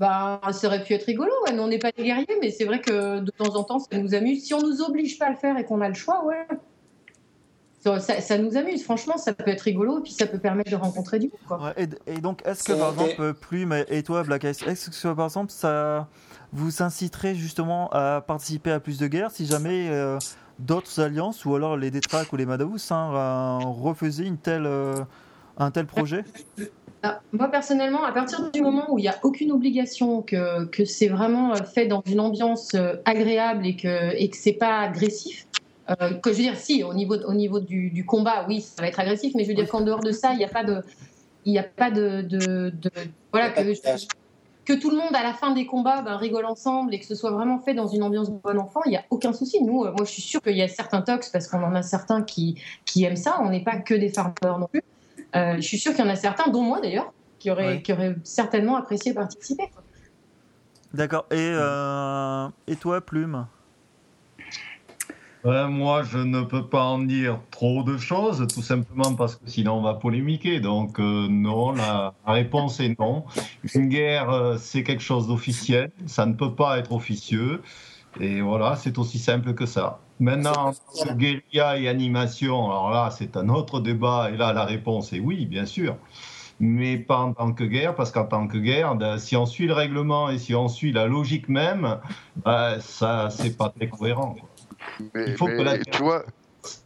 Bah, 0.00 0.40
ça 0.52 0.66
aurait 0.66 0.82
pu 0.82 0.94
être 0.94 1.04
rigolo, 1.04 1.30
ouais. 1.44 1.52
Nous, 1.52 1.62
on 1.62 1.68
n'est 1.68 1.78
pas 1.78 1.92
des 1.92 2.04
guerriers, 2.04 2.38
mais 2.40 2.50
c'est 2.50 2.64
vrai 2.64 2.80
que 2.80 3.20
de 3.20 3.30
temps 3.30 3.54
en 3.56 3.64
temps, 3.64 3.78
ça 3.78 3.98
nous 3.98 4.14
amuse. 4.14 4.44
Si 4.44 4.54
on 4.54 4.62
nous 4.62 4.80
oblige 4.80 5.18
pas 5.18 5.26
à 5.26 5.30
le 5.30 5.36
faire 5.36 5.58
et 5.58 5.64
qu'on 5.64 5.80
a 5.82 5.88
le 5.88 5.94
choix, 5.94 6.24
ouais. 6.24 6.46
Ça, 7.82 7.98
ça- 7.98 8.20
ça 8.20 8.36
nous 8.36 8.58
amuse, 8.58 8.82
franchement, 8.84 9.16
ça 9.16 9.32
peut 9.32 9.50
être 9.50 9.62
rigolo 9.62 10.00
et 10.00 10.02
puis 10.02 10.12
ça 10.12 10.26
peut 10.26 10.38
permettre 10.38 10.70
de 10.70 10.76
rencontrer 10.76 11.18
du 11.18 11.28
monde, 11.28 11.40
quoi. 11.46 11.58
Ouais, 11.76 11.88
et, 12.06 12.12
et 12.16 12.20
donc, 12.20 12.42
est-ce 12.46 12.62
que 12.62 12.72
par 12.72 12.90
exemple, 12.90 13.32
Plume 13.34 13.72
et 13.72 13.86
et 13.88 14.02
toi, 14.02 14.22
Black 14.22 14.44
Ice, 14.44 14.62
est-ce 14.66 14.90
que 14.90 15.14
par 15.14 15.26
exemple, 15.26 15.50
ça 15.50 16.08
vous 16.52 16.82
inciterait 16.82 17.34
justement 17.34 17.88
à 17.92 18.20
participer 18.20 18.70
à 18.70 18.80
plus 18.80 18.98
de 18.98 19.06
guerres 19.06 19.30
si 19.30 19.46
jamais 19.46 19.88
euh, 19.90 20.20
d'autres 20.58 21.00
alliances 21.00 21.46
ou 21.46 21.54
alors 21.54 21.78
les 21.78 21.90
Détraques 21.90 22.32
ou 22.34 22.36
les 22.36 22.44
Madavous 22.46 22.76
hein, 22.90 23.12
euh, 23.14 23.58
refaisaient 23.82 24.26
une 24.26 24.38
telle, 24.38 24.66
euh, 24.66 25.04
un 25.56 25.70
tel 25.70 25.86
projet? 25.86 26.26
Ah, 27.02 27.22
moi, 27.32 27.48
personnellement, 27.48 28.04
à 28.04 28.12
partir 28.12 28.50
du 28.50 28.60
moment 28.60 28.92
où 28.92 28.98
il 28.98 29.02
n'y 29.02 29.08
a 29.08 29.18
aucune 29.22 29.52
obligation, 29.52 30.20
que, 30.20 30.66
que 30.66 30.84
c'est 30.84 31.08
vraiment 31.08 31.54
euh, 31.54 31.56
fait 31.56 31.86
dans 31.86 32.02
une 32.04 32.20
ambiance 32.20 32.74
euh, 32.74 32.96
agréable 33.06 33.66
et 33.66 33.74
que, 33.74 34.14
et 34.16 34.28
que 34.28 34.36
c'est 34.36 34.52
pas 34.52 34.80
agressif, 34.80 35.46
euh, 35.88 36.12
que 36.14 36.30
je 36.30 36.36
veux 36.36 36.42
dire, 36.42 36.56
si, 36.56 36.84
au 36.84 36.92
niveau, 36.92 37.16
au 37.16 37.32
niveau 37.32 37.58
du, 37.58 38.04
combat, 38.06 38.44
oui, 38.48 38.60
ça 38.60 38.82
va 38.82 38.88
être 38.88 39.00
agressif, 39.00 39.32
mais 39.34 39.44
je 39.44 39.48
veux 39.48 39.54
dire 39.54 39.66
qu'en 39.66 39.80
dehors 39.80 40.00
de 40.00 40.12
ça, 40.12 40.32
il 40.34 40.38
n'y 40.38 40.44
a 40.44 40.48
pas 40.48 40.62
de. 40.62 40.84
Voilà, 43.32 43.50
que, 44.66 44.74
tout 44.74 44.90
le 44.90 44.96
monde, 44.96 45.14
à 45.14 45.22
la 45.22 45.32
fin 45.32 45.52
des 45.52 45.64
combats, 45.64 46.02
ben, 46.02 46.16
rigole 46.16 46.44
ensemble 46.44 46.94
et 46.94 47.00
que 47.00 47.06
ce 47.06 47.14
soit 47.14 47.30
vraiment 47.30 47.58
fait 47.60 47.72
dans 47.72 47.88
une 47.88 48.02
ambiance 48.02 48.30
de 48.30 48.36
bon 48.36 48.58
enfant, 48.58 48.82
il 48.84 48.90
n'y 48.90 48.96
a 48.96 49.04
aucun 49.08 49.32
souci. 49.32 49.64
Nous, 49.64 49.84
moi, 49.84 49.94
je 50.00 50.10
suis 50.10 50.22
sûre 50.22 50.42
qu'il 50.42 50.56
y 50.56 50.62
a 50.62 50.68
certains 50.68 51.00
tox, 51.00 51.30
parce 51.30 51.48
qu'on 51.48 51.62
en 51.62 51.74
a 51.74 51.82
certains 51.82 52.22
qui, 52.22 52.60
qui 52.84 53.04
aiment 53.04 53.16
ça. 53.16 53.38
On 53.40 53.48
n'est 53.48 53.64
pas 53.64 53.76
que 53.76 53.94
des 53.94 54.10
farmers 54.10 54.58
non 54.58 54.66
plus. 54.66 54.82
Euh, 55.36 55.56
je 55.56 55.60
suis 55.60 55.78
sûre 55.78 55.92
qu'il 55.94 56.04
y 56.04 56.08
en 56.08 56.10
a 56.10 56.16
certains, 56.16 56.50
dont 56.50 56.62
moi 56.62 56.80
d'ailleurs, 56.80 57.12
qui 57.38 57.50
auraient, 57.50 57.66
Ouais. 57.76 57.82
qui 57.82 57.92
auraient 57.92 58.16
certainement 58.24 58.76
apprécié 58.76 59.14
participer. 59.14 59.70
D'accord. 60.92 61.26
Et, 61.30 61.36
euh, 61.38 62.48
et 62.66 62.76
toi, 62.76 63.00
Plume? 63.00 63.46
Moi, 65.42 66.02
je 66.02 66.18
ne 66.18 66.42
peux 66.42 66.66
pas 66.66 66.82
en 66.84 66.98
dire 66.98 67.40
trop 67.50 67.82
de 67.82 67.96
choses, 67.96 68.46
tout 68.52 68.60
simplement 68.60 69.14
parce 69.14 69.36
que 69.36 69.48
sinon 69.48 69.74
on 69.78 69.82
va 69.82 69.94
polémiquer. 69.94 70.60
Donc 70.60 71.00
euh, 71.00 71.28
non, 71.30 71.72
la, 71.72 72.12
la 72.26 72.32
réponse 72.34 72.78
est 72.80 72.98
non. 72.98 73.24
Une 73.74 73.88
guerre, 73.88 74.28
euh, 74.30 74.56
c'est 74.58 74.82
quelque 74.82 75.02
chose 75.02 75.28
d'officiel, 75.28 75.92
ça 76.04 76.26
ne 76.26 76.34
peut 76.34 76.54
pas 76.54 76.78
être 76.78 76.92
officieux. 76.92 77.62
Et 78.20 78.42
voilà, 78.42 78.76
c'est 78.76 78.98
aussi 78.98 79.18
simple 79.18 79.54
que 79.54 79.64
ça. 79.64 80.00
Maintenant, 80.20 80.72
guérilla 81.16 81.78
et 81.78 81.88
animation, 81.88 82.70
alors 82.70 82.90
là, 82.90 83.10
c'est 83.10 83.36
un 83.36 83.48
autre 83.48 83.80
débat. 83.80 84.30
Et 84.32 84.36
là, 84.36 84.52
la 84.52 84.64
réponse 84.64 85.12
est 85.12 85.20
oui, 85.20 85.46
bien 85.46 85.66
sûr. 85.66 85.96
Mais 86.60 86.98
pas 86.98 87.20
en 87.20 87.32
tant 87.32 87.52
que 87.52 87.64
guerre, 87.64 87.94
parce 87.94 88.10
qu'en 88.10 88.26
tant 88.26 88.46
que 88.46 88.58
guerre, 88.58 88.94
ben, 88.94 89.16
si 89.18 89.34
on 89.34 89.46
suit 89.46 89.66
le 89.66 89.72
règlement 89.72 90.28
et 90.28 90.38
si 90.38 90.54
on 90.54 90.68
suit 90.68 90.92
la 90.92 91.06
logique 91.06 91.48
même, 91.48 91.98
ben, 92.44 92.78
ça, 92.80 93.30
c'est 93.30 93.56
pas 93.56 93.70
très 93.70 93.88
cohérent. 93.88 94.36
Mais, 95.14 95.24
Il 95.28 95.36
faut 95.36 95.46
mais 95.46 95.56
que 95.56 95.62
la- 95.62 95.78
tu 95.78 96.02
vois, 96.02 96.24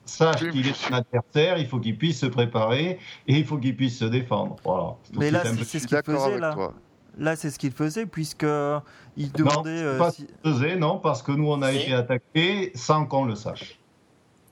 sache 0.04 0.48
qu'il 0.50 0.68
est 0.68 0.92
un 0.92 0.98
adversaire, 0.98 1.58
il 1.58 1.66
faut 1.66 1.80
qu'il 1.80 1.98
puisse 1.98 2.20
se 2.20 2.26
préparer 2.26 3.00
et 3.26 3.36
il 3.36 3.44
faut 3.44 3.58
qu'il 3.58 3.76
puisse 3.76 3.98
se 3.98 4.04
défendre. 4.04 4.56
Voilà. 4.64 4.94
Mais 5.12 5.32
là, 5.32 5.42
c'est 5.44 5.64
ce 5.80 5.86
faisait 5.86 6.16
avec 6.16 6.40
là. 6.40 6.52
toi. 6.54 6.74
Là, 7.18 7.36
c'est 7.36 7.50
ce 7.50 7.58
qu'il 7.58 7.72
faisait 7.72 8.06
puisque 8.06 8.42
il 9.16 9.26
Non, 9.26 9.32
demandait. 9.36 9.76
c'est 9.78 9.84
euh, 9.84 9.98
pas 9.98 10.10
si- 10.10 10.26
ce 10.44 10.50
faisait, 10.50 10.76
non, 10.76 10.98
parce 10.98 11.22
que 11.22 11.32
nous, 11.32 11.48
on 11.50 11.62
a 11.62 11.72
été 11.72 11.92
attaqués 11.94 12.72
sans 12.74 13.06
qu'on 13.06 13.24
le 13.24 13.34
sache. 13.34 13.78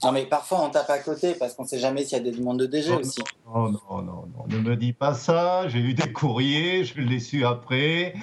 Non, 0.05 0.11
mais 0.11 0.27
parfois, 0.27 0.62
on 0.64 0.68
tape 0.70 0.90
à 0.90 0.98
côté 0.98 1.35
parce 1.35 1.55
qu'on 1.55 1.64
sait 1.64 1.79
jamais 1.79 2.03
s'il 2.05 2.18
y 2.18 2.20
a 2.20 2.25
des 2.25 2.33
demandes 2.37 2.59
de 2.59 2.66
DG 2.66 2.90
Non, 2.90 2.96
aussi. 2.98 3.20
Non, 3.46 3.68
non, 3.70 3.79
non, 4.03 4.03
non, 4.03 4.44
ne 4.48 4.59
me 4.59 4.75
dis 4.75 4.92
pas 4.92 5.14
ça. 5.14 5.68
J'ai 5.68 5.79
eu 5.79 5.94
des 5.94 6.12
courriers, 6.12 6.85
je 6.85 7.01
l'ai 7.01 7.20
su 7.20 7.44
après. 7.44 8.14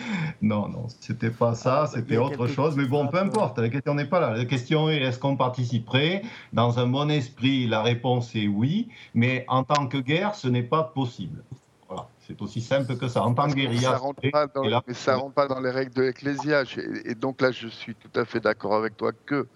Non, 0.42 0.68
non, 0.68 0.88
c'était 1.00 1.30
pas 1.30 1.56
ça, 1.56 1.84
Ah, 1.84 1.88
c'était 1.88 2.16
il 2.16 2.20
autre 2.20 2.48
chose. 2.48 2.76
Mais 2.76 2.84
bon, 2.86 3.08
peu 3.08 3.18
importe, 3.20 3.60
la 3.60 3.70
question 3.70 3.94
n'est 3.94 4.08
pas 4.10 4.20
là. 4.20 4.36
La 4.36 4.44
question 4.44 4.90
est 4.90 4.98
est-ce 4.98 5.20
qu'on 5.20 5.38
participerait? 5.38 6.24
Dans 6.52 6.80
un 6.80 6.88
bon 6.88 7.10
esprit, 7.10 7.66
la 7.68 7.82
réponse 7.82 8.36
est 8.36 8.48
oui, 8.48 8.90
mais 9.14 9.46
en 9.48 9.64
tant 9.64 9.88
que 9.88 10.00
guerre, 10.00 10.36
ce 10.36 10.50
n'est 10.50 10.64
pas 10.64 10.84
possible. 10.84 11.44
C'est 12.30 12.40
aussi 12.44 12.62
simple 12.62 12.96
que 12.96 13.08
ça. 13.08 13.24
En 13.24 13.34
tant 13.34 13.46
que 13.46 13.50
Ça 13.50 13.56
guérilla, 13.56 13.98
rentre 13.98 14.20
c'est- 14.24 14.30
pas 14.30 14.46
dans, 14.46 14.62
là- 14.64 14.84
mais 14.88 14.94
ça 14.94 15.16
rentre 15.16 15.34
pas 15.34 15.48
dans 15.48 15.60
les 15.60 15.72
règles 15.72 15.94
de 15.96 16.04
l'Ecclésia. 16.04 16.62
Et, 16.78 17.12
et 17.12 17.16
donc 17.16 17.42
là, 17.42 17.50
je 17.50 17.68
suis 17.68 17.96
tout 17.96 18.12
à 18.20 18.24
fait 18.24 18.40
d'accord 18.40 18.76
avec 18.76 18.96
toi 18.96 19.12
que. 19.26 19.48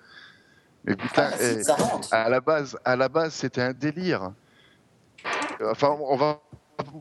Mais 0.84 0.96
putain, 0.96 1.30
Ah, 1.32 1.38
si, 1.38 1.44
eh, 1.60 1.64
ça 1.64 1.76
rentre. 1.76 2.08
à 2.12 2.28
la 2.30 2.42
base, 2.42 2.76
à 2.84 2.96
la 2.96 3.10
base, 3.10 3.34
c'était 3.36 3.62
un 3.62 3.74
délire. 3.74 4.32
Enfin, 5.64 5.96
on 6.00 6.16
va 6.16 6.40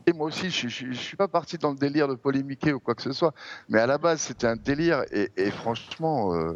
Et 0.05 0.13
moi 0.13 0.27
aussi, 0.27 0.51
je, 0.51 0.67
je 0.67 0.93
suis 0.93 1.17
pas 1.17 1.27
parti 1.27 1.57
dans 1.57 1.71
le 1.71 1.75
délire 1.75 2.07
de 2.07 2.13
polémiquer 2.13 2.71
ou 2.73 2.79
quoi 2.79 2.93
que 2.93 3.01
ce 3.01 3.11
soit, 3.11 3.33
mais 3.67 3.79
à 3.79 3.87
la 3.87 3.97
base, 3.97 4.21
c'était 4.21 4.45
un 4.45 4.55
délire 4.55 5.03
et, 5.11 5.31
et 5.35 5.49
franchement, 5.49 6.35
euh, 6.35 6.53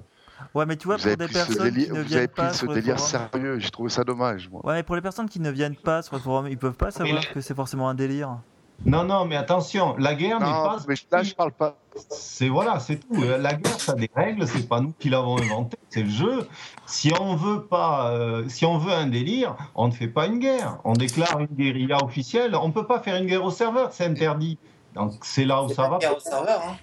Ouais, 0.54 0.68
mais 0.68 0.78
tu 0.78 0.86
vois, 0.86 0.98
vous 0.98 1.02
pour 1.02 1.08
avez 1.08 1.18
des 1.18 1.26
pris 1.26 1.34
ce 1.34 1.40
personnes 1.48 1.56
qui 1.66 1.72
délire, 1.72 1.88
ne 1.90 1.94
vous 1.94 1.98
avez 1.98 2.08
viennent 2.08 2.28
pris 2.28 2.42
pas 2.44 2.54
ce 2.54 2.60
sur 2.60 2.68
le 2.68 2.76
délire 2.76 3.00
forum. 3.00 3.28
sérieux. 3.34 3.60
J'ai 3.60 3.72
trouvé 3.72 3.90
ça 3.90 4.04
dommage, 4.04 4.48
moi. 4.52 4.62
Ouais, 4.64 4.76
mais 4.76 4.84
pour 4.84 4.96
les 4.96 5.02
personnes 5.02 5.28
qui 5.28 5.40
ne 5.40 5.50
viennent 5.50 5.76
pas 5.76 6.04
sur 6.04 6.16
le 6.16 6.22
forum, 6.22 6.48
ils 6.48 6.60
peuvent 6.60 6.78
pas 6.78 6.92
savoir 6.92 7.28
que 7.28 7.42
c'est 7.42 7.56
forcément 7.56 7.90
un 7.90 7.96
délire. 7.96 8.38
Non, 8.86 9.04
non, 9.04 9.26
mais 9.26 9.36
attention, 9.36 9.96
la 9.98 10.14
guerre 10.16 10.40
n'est 10.40 10.46
Non, 10.46 10.64
pas. 10.64 10.78
mais 10.88 10.96
là, 11.12 11.24
je 11.24 11.34
parle 11.34 11.52
pas. 11.52 11.78
C'est 12.10 12.48
voilà, 12.48 12.80
c'est 12.80 12.98
tout. 12.98 13.22
Euh, 13.24 13.38
La 13.40 13.54
guerre, 13.54 13.80
ça 13.80 13.94
a 13.94 13.96
des 13.96 14.10
règles, 14.16 14.48
c'est 14.48 14.68
pas 14.70 14.80
nous 14.80 14.94
qui 15.00 15.10
l'avons 15.10 15.38
inventé, 15.40 15.78
c'est 15.90 16.04
le 16.04 16.10
jeu. 16.10 16.48
Si 16.86 17.12
on 17.20 17.36
veut 17.36 17.64
pas, 17.64 18.12
euh, 18.12 18.48
si 18.48 18.66
on 18.66 18.78
veut 18.78 18.94
un 18.94 19.08
délire, 19.08 19.56
on 19.76 19.88
ne 19.88 19.92
fait 19.92 20.08
pas 20.08 20.28
une 20.28 20.38
guerre. 20.40 20.78
On 20.84 20.94
déclare 20.94 21.40
une 21.40 21.48
guérilla 21.48 21.98
officielle. 22.04 22.56
On 22.56 22.72
peut 22.72 22.86
pas 22.86 23.00
faire 23.00 23.16
une 23.16 23.26
guerre 23.26 23.44
au 23.44 23.52
serveur, 23.52 23.90
c'est 23.94 24.06
interdit. 24.06 24.58
Donc 24.94 25.14
c'est 25.24 25.46
là 25.46 25.64
où 25.64 25.70
ça 25.70 25.84
pas 25.84 25.90
va. 25.90 25.98
guerre 25.98 26.16
au 26.18 26.20
serveur. 26.20 26.62
Hein. 26.64 26.76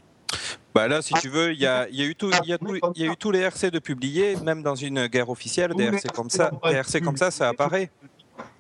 Bah 0.75 0.89
là, 0.89 1.01
si 1.01 1.15
tu 1.15 1.29
veux, 1.29 1.53
il 1.53 1.61
y 1.61 1.67
a, 1.67 1.89
il 1.89 1.95
y 1.95 2.03
a 2.03 2.07
eu 2.07 2.17
tout, 2.17 2.31
y 2.45 2.53
a, 2.53 2.59
tout- 2.59 2.77
il 2.97 3.03
y 3.05 3.09
a 3.09 3.13
eu 3.13 3.17
tous 3.17 3.31
les 3.31 3.39
RC 3.39 3.71
de 3.71 3.79
publiés, 3.79 4.35
même 4.45 4.65
dans 4.65 4.75
une 4.75 5.07
guerre 5.07 5.31
officielle, 5.31 5.73
des 5.75 5.85
RC 5.85 6.09
comme 6.09 6.29
ça, 6.31 6.51
des 6.69 6.75
RC 6.75 7.01
comme 7.01 7.17
ça, 7.17 7.31
ça 7.31 7.49
apparaît. 7.49 7.93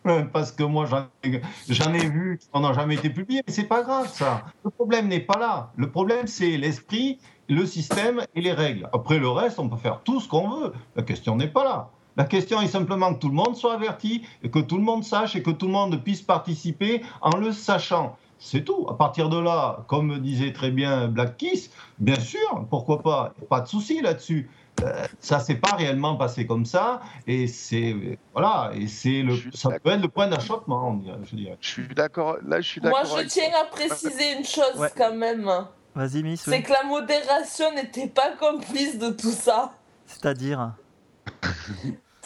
Parce 0.32 0.52
que 0.52 0.62
moi, 0.62 0.86
j'en 0.86 1.06
ai, 1.22 1.40
j'en 1.68 1.92
ai 1.92 2.08
vu 2.08 2.38
qui 2.38 2.48
n'ont 2.60 2.72
jamais 2.74 2.94
été 2.96 3.10
publiés, 3.10 3.42
mais 3.46 3.52
c'est 3.52 3.64
pas 3.64 3.82
grave 3.82 4.08
ça. 4.12 4.44
Le 4.64 4.70
problème 4.70 5.08
n'est 5.08 5.20
pas 5.20 5.38
là. 5.38 5.72
Le 5.76 5.90
problème, 5.90 6.26
c'est 6.26 6.56
l'esprit, 6.56 7.18
le 7.48 7.64
système 7.66 8.22
et 8.34 8.40
les 8.40 8.52
règles. 8.52 8.88
Après 8.92 9.18
le 9.18 9.28
reste, 9.28 9.58
on 9.58 9.68
peut 9.68 9.76
faire 9.76 10.00
tout 10.04 10.20
ce 10.20 10.28
qu'on 10.28 10.48
veut. 10.48 10.72
La 10.96 11.02
question 11.02 11.36
n'est 11.36 11.48
pas 11.48 11.64
là. 11.64 11.90
La 12.16 12.24
question 12.24 12.60
est 12.60 12.68
simplement 12.68 13.12
que 13.14 13.18
tout 13.18 13.28
le 13.28 13.34
monde 13.34 13.56
soit 13.56 13.74
averti 13.74 14.24
et 14.42 14.50
que 14.50 14.60
tout 14.60 14.76
le 14.76 14.84
monde 14.84 15.02
sache 15.02 15.34
et 15.34 15.42
que 15.42 15.50
tout 15.50 15.66
le 15.66 15.72
monde 15.72 16.00
puisse 16.02 16.22
participer 16.22 17.02
en 17.20 17.36
le 17.36 17.50
sachant. 17.50 18.16
C'est 18.38 18.62
tout. 18.62 18.86
À 18.88 18.96
partir 18.96 19.28
de 19.28 19.38
là, 19.38 19.84
comme 19.88 20.18
disait 20.20 20.52
très 20.52 20.70
bien 20.70 21.08
Black 21.08 21.36
Kiss, 21.38 21.70
bien 21.98 22.20
sûr, 22.20 22.66
pourquoi 22.70 23.02
pas, 23.02 23.32
pas 23.48 23.60
de 23.60 23.66
souci 23.66 24.00
là-dessus. 24.00 24.48
Euh, 24.82 25.06
ça 25.20 25.38
s'est 25.38 25.54
pas 25.54 25.76
réellement 25.76 26.16
passé 26.16 26.46
comme 26.48 26.64
ça 26.66 27.00
et 27.28 27.46
c'est 27.46 27.94
voilà 28.32 28.72
et 28.74 28.88
c'est 28.88 29.22
le 29.22 29.34
Je 29.34 29.50
ça 29.54 29.70
peut 29.78 29.90
être 29.90 30.02
le 30.02 30.08
point 30.08 30.26
d'achoppement 30.26 30.88
on 30.88 30.94
dirait- 30.94 31.16
je 31.30 31.36
dirais. 31.36 31.56
Je 31.60 31.68
suis 31.68 31.88
d'accord. 31.94 32.38
Là, 32.44 32.60
je 32.60 32.68
suis 32.68 32.80
Moi, 32.80 32.90
d'accord. 32.90 33.06
je 33.10 33.14
avec 33.20 33.28
tiens 33.28 33.50
toi. 33.50 33.60
à 33.62 33.64
préciser 33.66 34.32
une 34.36 34.44
chose 34.44 34.74
Ouais. 34.76 34.88
quand 34.96 35.14
même. 35.14 35.48
Vas-y, 35.94 36.24
Miss. 36.24 36.42
C'est 36.42 36.50
oui. 36.50 36.62
que 36.64 36.72
la 36.72 36.82
modération 36.82 37.72
n'était 37.72 38.08
pas 38.08 38.32
complice 38.36 38.98
de 38.98 39.10
tout 39.10 39.30
ça. 39.30 39.72
C'est-à-dire? 40.06 40.72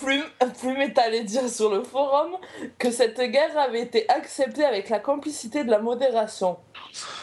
Plume, 0.00 0.24
Plume 0.60 0.76
est 0.78 0.98
allé 0.98 1.24
dire 1.24 1.48
sur 1.48 1.70
le 1.70 1.82
forum 1.82 2.32
que 2.78 2.90
cette 2.90 3.20
guerre 3.20 3.56
avait 3.58 3.82
été 3.82 4.08
acceptée 4.10 4.64
avec 4.64 4.88
la 4.88 5.00
complicité 5.00 5.64
de 5.64 5.70
la 5.70 5.78
modération. 5.78 6.56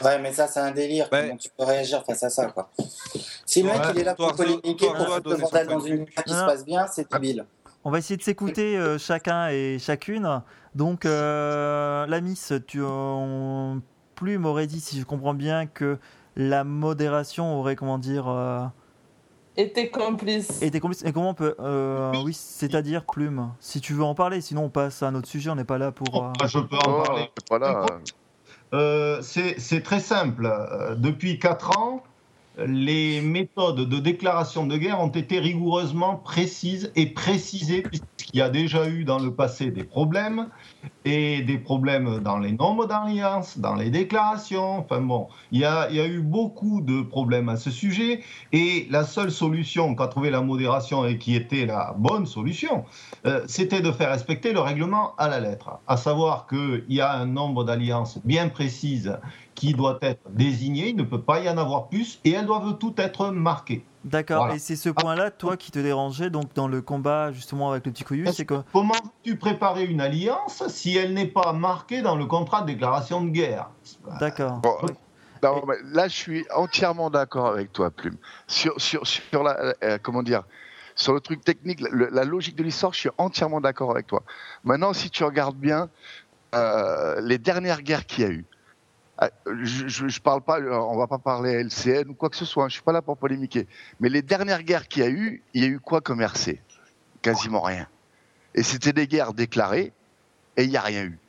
Ouais, 0.03 0.19
mais 0.19 0.31
ça, 0.33 0.47
c'est 0.47 0.59
un 0.59 0.71
délire. 0.71 1.07
Ouais. 1.11 1.21
Comment 1.27 1.37
tu 1.37 1.49
peux 1.57 1.63
réagir 1.63 2.03
face 2.05 2.23
à 2.23 2.29
ça, 2.29 2.47
quoi? 2.47 2.69
Si 3.45 3.61
le 3.61 3.69
mec, 3.69 3.77
Ouais. 3.77 3.91
il 3.95 3.99
est 4.01 4.03
là 4.03 4.15
pour 4.15 4.33
polémiquer, 4.35 4.87
pour 4.87 5.07
foutre 5.07 5.29
le 5.29 5.37
bordel 5.37 5.67
dans 5.67 5.79
une 5.79 6.03
guerre 6.05 6.23
qui 6.25 6.33
Non, 6.33 6.39
se 6.39 6.45
passe 6.45 6.65
bien, 6.65 6.87
c'est 6.87 7.11
débile. 7.11 7.45
On 7.83 7.91
va 7.91 7.99
essayer 7.99 8.17
de 8.17 8.23
s'écouter 8.23 8.77
euh, 8.77 8.97
chacun 8.97 9.49
et 9.49 9.77
chacune. 9.79 10.41
Donc, 10.73 11.05
euh, 11.05 12.05
la 12.07 12.19
Miss, 12.21 12.51
tu 12.67 12.83
en 12.83 13.79
plus 14.15 14.37
m'aurais 14.37 14.65
dit, 14.67 14.79
si 14.81 14.99
je 14.99 15.05
comprends 15.05 15.33
bien, 15.35 15.67
que 15.67 15.97
la 16.35 16.63
modération 16.63 17.59
aurait, 17.59 17.75
comment 17.75 17.97
dire, 17.97 18.27
euh, 18.27 18.63
Était 19.57 19.89
complice. 19.89 20.61
été 20.61 20.79
complice. 20.79 21.03
Et 21.05 21.13
comment 21.13 21.29
on 21.29 21.33
peut. 21.33 21.55
euh, 21.59 22.11
oui, 22.25 22.33
c'est-à-dire 22.33 23.05
plume. 23.05 23.51
Si 23.59 23.79
tu 23.81 23.93
veux 23.93 24.03
en 24.03 24.13
parler, 24.15 24.41
sinon 24.41 24.65
on 24.65 24.69
passe 24.69 25.01
à 25.03 25.07
un 25.07 25.15
autre 25.15 25.27
sujet, 25.27 25.49
on 25.49 25.55
n'est 25.55 25.63
pas 25.63 25.77
là 25.77 25.91
pour. 25.91 26.23
euh, 26.25 26.31
Je 26.47 26.59
peux 26.59 26.75
en 26.75 26.99
Oh, 26.99 27.03
parler. 27.03 27.29
voilà. 27.49 27.85
Euh, 28.73 29.21
c'est 29.21 29.59
c'est 29.59 29.81
très 29.81 29.99
simple. 29.99 30.45
Euh, 30.45 30.95
Depuis 30.95 31.39
quatre 31.39 31.77
ans, 31.77 32.03
les 32.57 33.21
méthodes 33.21 33.87
de 33.87 33.99
déclaration 33.99 34.65
de 34.65 34.77
guerre 34.77 34.99
ont 35.01 35.09
été 35.09 35.39
rigoureusement 35.39 36.15
précises 36.15 36.91
et 36.95 37.07
précisées, 37.07 37.81
puisqu'il 37.81 38.37
y 38.37 38.41
a 38.41 38.49
déjà 38.49 38.87
eu 38.87 39.03
dans 39.03 39.19
le 39.19 39.33
passé 39.33 39.71
des 39.71 39.83
problèmes, 39.83 40.49
et 41.03 41.41
des 41.41 41.57
problèmes 41.57 42.19
dans 42.19 42.39
les 42.39 42.51
nombres 42.51 42.87
d'alliances, 42.87 43.59
dans 43.59 43.75
les 43.75 43.89
déclarations. 43.89 44.79
Enfin 44.79 45.01
bon, 45.01 45.27
il 45.51 45.59
y, 45.59 45.65
a, 45.65 45.89
eu 46.07 46.19
beaucoup 46.19 46.81
de 46.81 47.01
problèmes 47.01 47.49
à 47.49 47.57
ce 47.57 47.69
sujet, 47.69 48.21
et 48.51 48.87
la 48.89 49.03
seule 49.03 49.31
solution 49.31 49.95
qu'a 49.95 50.07
trouvé 50.07 50.29
la 50.29 50.41
modération 50.41 51.05
et 51.05 51.17
qui 51.17 51.35
était 51.35 51.65
la 51.65 51.93
bonne 51.97 52.25
solution, 52.25 52.85
euh, 53.25 53.43
c'était 53.47 53.81
de 53.81 53.91
faire 53.91 54.09
respecter 54.09 54.53
le 54.53 54.59
règlement 54.59 55.15
à 55.17 55.27
la 55.27 55.39
lettre, 55.39 55.79
à 55.87 55.97
savoir 55.97 56.47
qu'il 56.47 56.85
y 56.89 57.01
a 57.01 57.13
un 57.13 57.25
nombre 57.25 57.63
d'alliances 57.63 58.19
bien 58.25 58.49
précises 58.49 59.17
qui 59.55 59.73
doit 59.73 59.97
être 60.01 60.21
désigné, 60.29 60.89
il 60.89 60.95
ne 60.95 61.03
peut 61.03 61.21
pas 61.21 61.39
y 61.39 61.49
en 61.49 61.57
avoir 61.57 61.87
plus, 61.87 62.19
et 62.23 62.31
elles 62.31 62.45
doivent 62.45 62.77
toutes 62.77 62.99
être 62.99 63.29
marquées. 63.29 63.85
D'accord. 64.03 64.39
Voilà. 64.39 64.55
Et 64.55 64.59
c'est 64.59 64.75
ce 64.75 64.89
point-là, 64.89 65.31
toi, 65.31 65.57
qui 65.57 65.71
te 65.71 65.79
dérangeait, 65.79 66.29
donc 66.29 66.53
dans 66.53 66.67
le 66.67 66.81
combat 66.81 67.31
justement 67.31 67.71
avec 67.71 67.85
le 67.85 67.91
petit 67.91 68.03
couillu, 68.03 68.27
c'est 68.31 68.45
que. 68.45 68.61
Comment 68.71 68.93
tu 69.23 69.37
préparer 69.37 69.85
une 69.85 70.01
alliance 70.01 70.61
si 70.67 70.95
elle 70.95 71.13
n'est 71.13 71.25
pas 71.25 71.53
marquée 71.53 72.03
dans 72.03 72.15
le 72.15 72.25
contrat 72.25 72.61
de 72.61 72.67
déclaration 72.67 73.23
de 73.23 73.29
guerre? 73.29 73.69
D'accord. 74.19 74.59
Bon, 74.59 74.75
non, 75.41 75.63
mais 75.67 75.75
là, 75.91 76.07
je 76.07 76.13
suis 76.15 76.45
entièrement 76.55 77.09
d'accord 77.09 77.47
avec 77.47 77.71
toi, 77.71 77.89
Plume. 77.89 78.17
Sur, 78.47 78.79
sur, 78.79 79.07
sur 79.07 79.43
la, 79.43 79.73
euh, 79.83 79.97
comment 80.01 80.23
dire, 80.23 80.43
sur 80.95 81.13
le 81.13 81.19
truc 81.19 81.43
technique, 81.43 81.81
le- 81.81 82.09
la 82.11 82.23
logique 82.23 82.55
de 82.55 82.63
l'histoire, 82.63 82.93
je 82.93 82.99
suis 82.99 83.09
entièrement 83.17 83.61
d'accord 83.61 83.91
avec 83.91 84.07
toi. 84.07 84.23
Maintenant, 84.63 84.93
si 84.93 85.09
tu 85.09 85.23
regardes 85.23 85.57
bien 85.57 85.89
euh, 86.53 87.19
les 87.21 87.37
dernières 87.37 87.81
guerres 87.81 88.05
qu'il 88.05 88.23
y 88.23 88.27
a 88.27 88.29
eu, 88.29 88.45
euh, 88.45 88.54
je, 89.45 89.87
je, 89.87 90.07
je 90.07 90.21
parle 90.21 90.41
pas, 90.41 90.59
euh, 90.59 90.73
on 90.73 90.97
va 90.97 91.07
pas 91.07 91.17
parler 91.17 91.63
LCN 91.63 92.09
ou 92.09 92.13
quoi 92.13 92.29
que 92.29 92.35
ce 92.35 92.45
soit. 92.45 92.65
hein, 92.65 92.69
je 92.69 92.73
suis 92.73 92.83
pas 92.83 92.91
là 92.91 93.01
pour 93.01 93.17
polémiquer. 93.17 93.67
Mais 93.99 94.09
les 94.09 94.21
dernières 94.21 94.63
guerres 94.63 94.87
qu'il 94.87 95.03
y 95.03 95.05
a 95.05 95.09
eu, 95.09 95.41
il 95.53 95.63
y 95.63 95.65
a 95.65 95.69
eu 95.69 95.79
quoi 95.79 96.01
comme 96.01 96.21
RC 96.21 96.61
Quasiment 97.21 97.61
rien. 97.61 97.87
Et 98.53 98.63
c'était 98.63 98.93
des 98.93 99.07
guerres 99.07 99.33
déclarées, 99.33 99.93
et 100.57 100.63
il 100.63 100.69
n'y 100.69 100.77
a 100.77 100.81
rien 100.81 101.03
eu. 101.03 101.19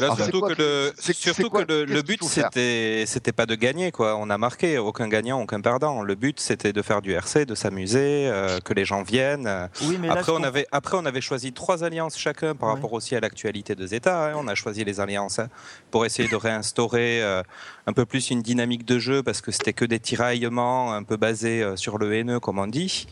Là, 0.00 0.14
surtout 0.16 0.40
quoi 0.40 0.54
que 0.54 0.62
le, 0.62 0.92
surtout 1.12 1.50
quoi- 1.50 1.64
que 1.64 2.02
but 2.02 2.22
c'était 2.24 3.04
c'était 3.06 3.32
pas 3.32 3.46
de 3.46 3.54
gagner 3.54 3.90
quoi. 3.90 4.16
On 4.16 4.30
a 4.30 4.38
marqué 4.38 4.78
aucun 4.78 5.08
gagnant, 5.08 5.40
aucun 5.40 5.60
perdant. 5.60 6.02
Le 6.02 6.14
but 6.14 6.38
c'était 6.40 6.72
de 6.72 6.82
faire 6.82 7.02
du 7.02 7.12
RC, 7.12 7.44
de 7.46 7.54
s'amuser, 7.54 8.28
euh, 8.28 8.58
que 8.60 8.72
les 8.74 8.84
gens 8.84 9.02
viennent. 9.02 9.68
Oui, 9.82 9.98
mais 10.00 10.08
là, 10.08 10.14
Après 10.14 10.32
on 10.32 10.42
avait 10.42 10.66
après 10.72 10.96
on 10.96 11.04
avait 11.04 11.20
choisi 11.20 11.52
trois 11.52 11.84
alliances 11.84 12.16
chacun 12.16 12.54
par 12.54 12.68
Oui. 12.70 12.74
rapport 12.76 12.92
aussi 12.92 13.16
à 13.16 13.20
l'actualité 13.20 13.74
de 13.74 13.86
Zeta. 13.86 14.28
hein. 14.30 14.34
On 14.36 14.46
a 14.48 14.54
choisi 14.54 14.84
les 14.84 15.00
alliances 15.00 15.38
hein, 15.38 15.48
pour 15.90 16.06
essayer 16.06 16.28
de 16.28 16.36
réinstaurer 16.36 17.22
euh, 17.22 17.42
un 17.86 17.92
peu 17.92 18.04
plus 18.06 18.30
une 18.30 18.42
dynamique 18.42 18.84
de 18.84 18.98
jeu 18.98 19.22
parce 19.22 19.40
que 19.40 19.50
c'était 19.52 19.72
que 19.72 19.84
des 19.84 19.98
tiraillements 20.00 20.92
un 20.92 21.02
peu 21.02 21.16
basés 21.16 21.62
euh, 21.62 21.76
sur 21.76 21.98
le 21.98 22.14
haineux 22.14 22.40
comme 22.40 22.58
on 22.58 22.66
dit. 22.66 23.06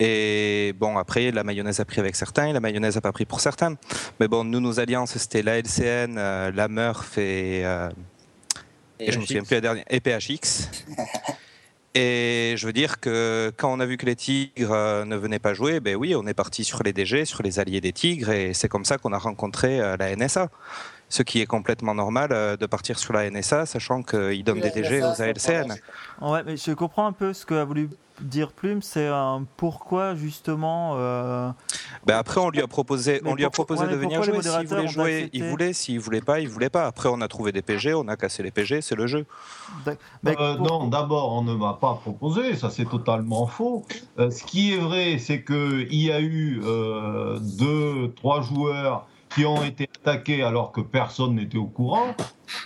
Et 0.00 0.74
bon, 0.78 0.98
après, 0.98 1.30
la 1.30 1.44
mayonnaise 1.44 1.80
a 1.80 1.84
pris 1.84 2.00
avec 2.00 2.16
certains, 2.16 2.46
et 2.46 2.52
la 2.52 2.60
mayonnaise 2.60 2.96
a 2.96 3.00
pas 3.00 3.12
pris 3.12 3.24
pour 3.24 3.40
certains. 3.40 3.76
Mais 4.18 4.28
bon, 4.28 4.44
nous, 4.44 4.60
nos 4.60 4.80
alliances, 4.80 5.16
c'était 5.16 5.42
la 5.42 5.58
LCN, 5.58 6.16
euh, 6.18 6.50
la 6.52 6.68
Murph 6.68 7.16
et, 7.18 7.64
euh, 7.64 7.90
et 8.98 9.12
je 9.12 9.18
me 9.18 9.24
souviens 9.24 9.44
plus 9.44 9.54
la 9.54 9.60
dernière, 9.60 9.84
et 9.88 10.00
PHX. 10.00 10.68
Et 11.96 12.54
je 12.56 12.66
veux 12.66 12.72
dire 12.72 12.98
que 12.98 13.52
quand 13.56 13.72
on 13.72 13.78
a 13.78 13.86
vu 13.86 13.96
que 13.96 14.04
les 14.04 14.16
Tigres 14.16 14.72
euh, 14.72 15.04
ne 15.04 15.14
venaient 15.14 15.38
pas 15.38 15.54
jouer, 15.54 15.78
ben 15.78 15.94
oui, 15.94 16.16
on 16.16 16.26
est 16.26 16.34
parti 16.34 16.64
sur 16.64 16.82
les 16.82 16.92
DG, 16.92 17.24
sur 17.24 17.44
les 17.44 17.60
alliés 17.60 17.80
des 17.80 17.92
Tigres, 17.92 18.30
et 18.30 18.52
c'est 18.52 18.68
comme 18.68 18.84
ça 18.84 18.98
qu'on 18.98 19.12
a 19.12 19.18
rencontré 19.18 19.80
euh, 19.80 19.96
la 19.96 20.16
NSA. 20.16 20.48
Ce 21.08 21.22
qui 21.22 21.40
est 21.40 21.46
complètement 21.46 21.94
normal 21.94 22.30
euh, 22.32 22.56
de 22.56 22.66
partir 22.66 22.98
sur 22.98 23.12
la 23.12 23.30
NSA, 23.30 23.66
sachant 23.66 24.02
qu'ils 24.02 24.42
donnent 24.42 24.60
des 24.60 24.70
DG 24.70 25.04
aux 25.04 25.22
ALCN. 25.22 25.76
Ouais, 26.20 26.42
mais 26.44 26.56
je 26.56 26.72
comprends 26.72 27.06
un 27.06 27.12
peu 27.12 27.32
ce 27.32 27.46
qu'a 27.46 27.62
voulu 27.62 27.88
dire 28.20 28.52
Plume, 28.52 28.82
c'est 28.82 29.06
un 29.08 29.44
pourquoi 29.56 30.14
justement. 30.14 30.92
euh, 30.96 31.50
Ben 32.06 32.16
après, 32.16 32.40
on 32.40 32.50
lui 32.50 32.60
a 32.62 32.66
proposé, 32.66 33.20
Mais 33.22 33.30
on 33.30 33.34
lui 33.34 33.44
a 33.44 33.50
proposé 33.50 33.84
ouais, 33.84 33.90
de 33.92 33.96
venir 33.96 34.22
jouer. 34.22 34.40
S'il 34.42 34.66
voulait 34.66 34.88
jouer, 34.88 35.16
accepté 35.16 35.38
il 35.38 35.44
voulait. 35.44 35.72
S'il 35.72 36.00
voulait 36.00 36.20
pas, 36.20 36.40
il 36.40 36.48
voulait 36.48 36.70
pas. 36.70 36.86
Après, 36.86 37.08
on 37.12 37.20
a 37.20 37.28
trouvé 37.28 37.52
des 37.52 37.62
PG, 37.62 37.94
on 37.94 38.06
a 38.08 38.16
cassé 38.16 38.42
les 38.42 38.50
PG, 38.50 38.80
c'est 38.82 38.94
le 38.94 39.06
jeu. 39.06 39.26
Euh, 39.86 40.56
pour- 40.56 40.66
non, 40.66 40.88
d'abord, 40.88 41.32
on 41.32 41.42
ne 41.42 41.54
m'a 41.54 41.74
pas 41.74 41.94
proposé, 41.94 42.54
ça 42.56 42.70
c'est 42.70 42.84
totalement 42.88 43.46
faux. 43.46 43.84
Euh, 44.18 44.30
ce 44.30 44.44
qui 44.44 44.74
est 44.74 44.78
vrai, 44.78 45.18
c'est 45.18 45.42
qu'il 45.44 45.94
y 45.94 46.10
a 46.12 46.20
eu 46.20 46.60
euh, 46.64 47.38
deux, 47.40 48.12
trois 48.14 48.42
joueurs 48.42 49.06
qui 49.34 49.44
ont 49.44 49.62
été 49.62 49.88
attaqués 50.00 50.42
alors 50.42 50.72
que 50.72 50.80
personne 50.80 51.34
n'était 51.34 51.58
au 51.58 51.66
courant. 51.66 52.14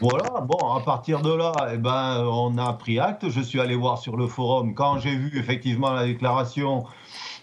Voilà, 0.00 0.40
bon, 0.40 0.74
à 0.74 0.80
partir 0.80 1.22
de 1.22 1.32
là, 1.32 1.52
eh 1.72 1.78
ben, 1.78 2.24
on 2.26 2.58
a 2.58 2.72
pris 2.74 2.98
acte. 2.98 3.28
Je 3.30 3.40
suis 3.40 3.60
allé 3.60 3.74
voir 3.74 3.98
sur 3.98 4.16
le 4.16 4.26
forum. 4.26 4.74
Quand 4.74 4.98
j'ai 4.98 5.16
vu 5.16 5.38
effectivement 5.38 5.90
la 5.90 6.04
déclaration, 6.04 6.84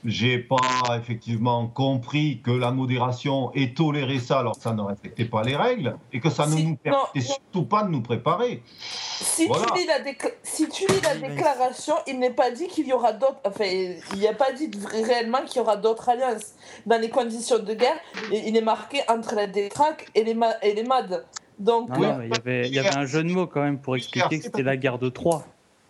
j'ai 0.05 0.37
pas 0.37 0.55
effectivement 0.97 1.67
compris 1.67 2.39
que 2.43 2.51
la 2.51 2.71
modération 2.71 3.51
ait 3.53 3.73
toléré 3.73 4.19
ça 4.19 4.39
alors 4.39 4.55
que 4.55 4.61
ça 4.61 4.73
ne 4.73 4.81
respectait 4.81 5.25
pas 5.25 5.41
les 5.43 5.55
règles 5.55 5.97
et 6.13 6.19
que 6.19 6.29
ça 6.29 6.45
ne 6.45 6.55
Si, 6.55 6.63
nous 6.67 6.75
permettait 6.75 7.19
non. 7.19 7.25
surtout 7.25 7.63
pas 7.65 7.83
de 7.83 7.89
nous 7.89 8.01
préparer. 8.01 8.61
Si, 8.67 9.47
Voilà. 9.47 9.65
tu 9.73 9.79
lis 9.79 9.85
la 9.87 9.99
décla- 9.99 10.31
si 10.43 10.69
tu 10.69 10.85
lis 10.87 11.01
la 11.01 11.13
Oui, 11.13 11.19
mais- 11.21 11.29
déclaration, 11.29 11.95
il 12.07 12.19
n'est 12.19 12.29
pas 12.33 12.51
dit 12.51 12.67
qu'il 12.67 12.87
y 12.87 12.93
aura 12.93 13.13
d'autres. 13.13 13.39
Enfin, 13.45 13.65
il 13.65 14.19
n'y 14.19 14.27
a 14.27 14.33
pas 14.33 14.51
dit 14.51 14.69
réellement 15.07 15.41
qu'il 15.45 15.57
y 15.57 15.59
aura 15.61 15.75
d'autres 15.77 16.07
alliances. 16.09 16.53
Dans 16.85 17.01
les 17.01 17.09
conditions 17.09 17.59
de 17.59 17.73
guerre, 17.73 17.97
il 18.31 18.55
est 18.55 18.61
marqué 18.61 19.01
entre 19.09 19.33
la 19.35 19.47
détraque 19.47 20.07
et 20.13 20.23
les, 20.23 20.33
ma- 20.35 20.57
et 20.61 20.73
les 20.75 20.83
MAD. 20.83 21.25
Donc, 21.57 21.89
Non, 21.89 21.99
non, 21.99 22.17
mais 22.17 22.27
il 22.27 22.33
y 22.35 22.37
avait, 22.37 22.67
il 22.67 22.73
y 22.75 22.79
avait 22.79 22.95
un 22.95 23.05
jeu 23.05 23.23
de 23.23 23.29
mots 23.31 23.47
quand 23.47 23.61
même 23.61 23.79
pour 23.79 23.95
expliquer 23.95 24.37
que 24.37 24.43
c'était 24.43 24.61
la 24.63 24.77
guerre 24.77 24.99
de 24.99 25.09
Troie. 25.09 25.45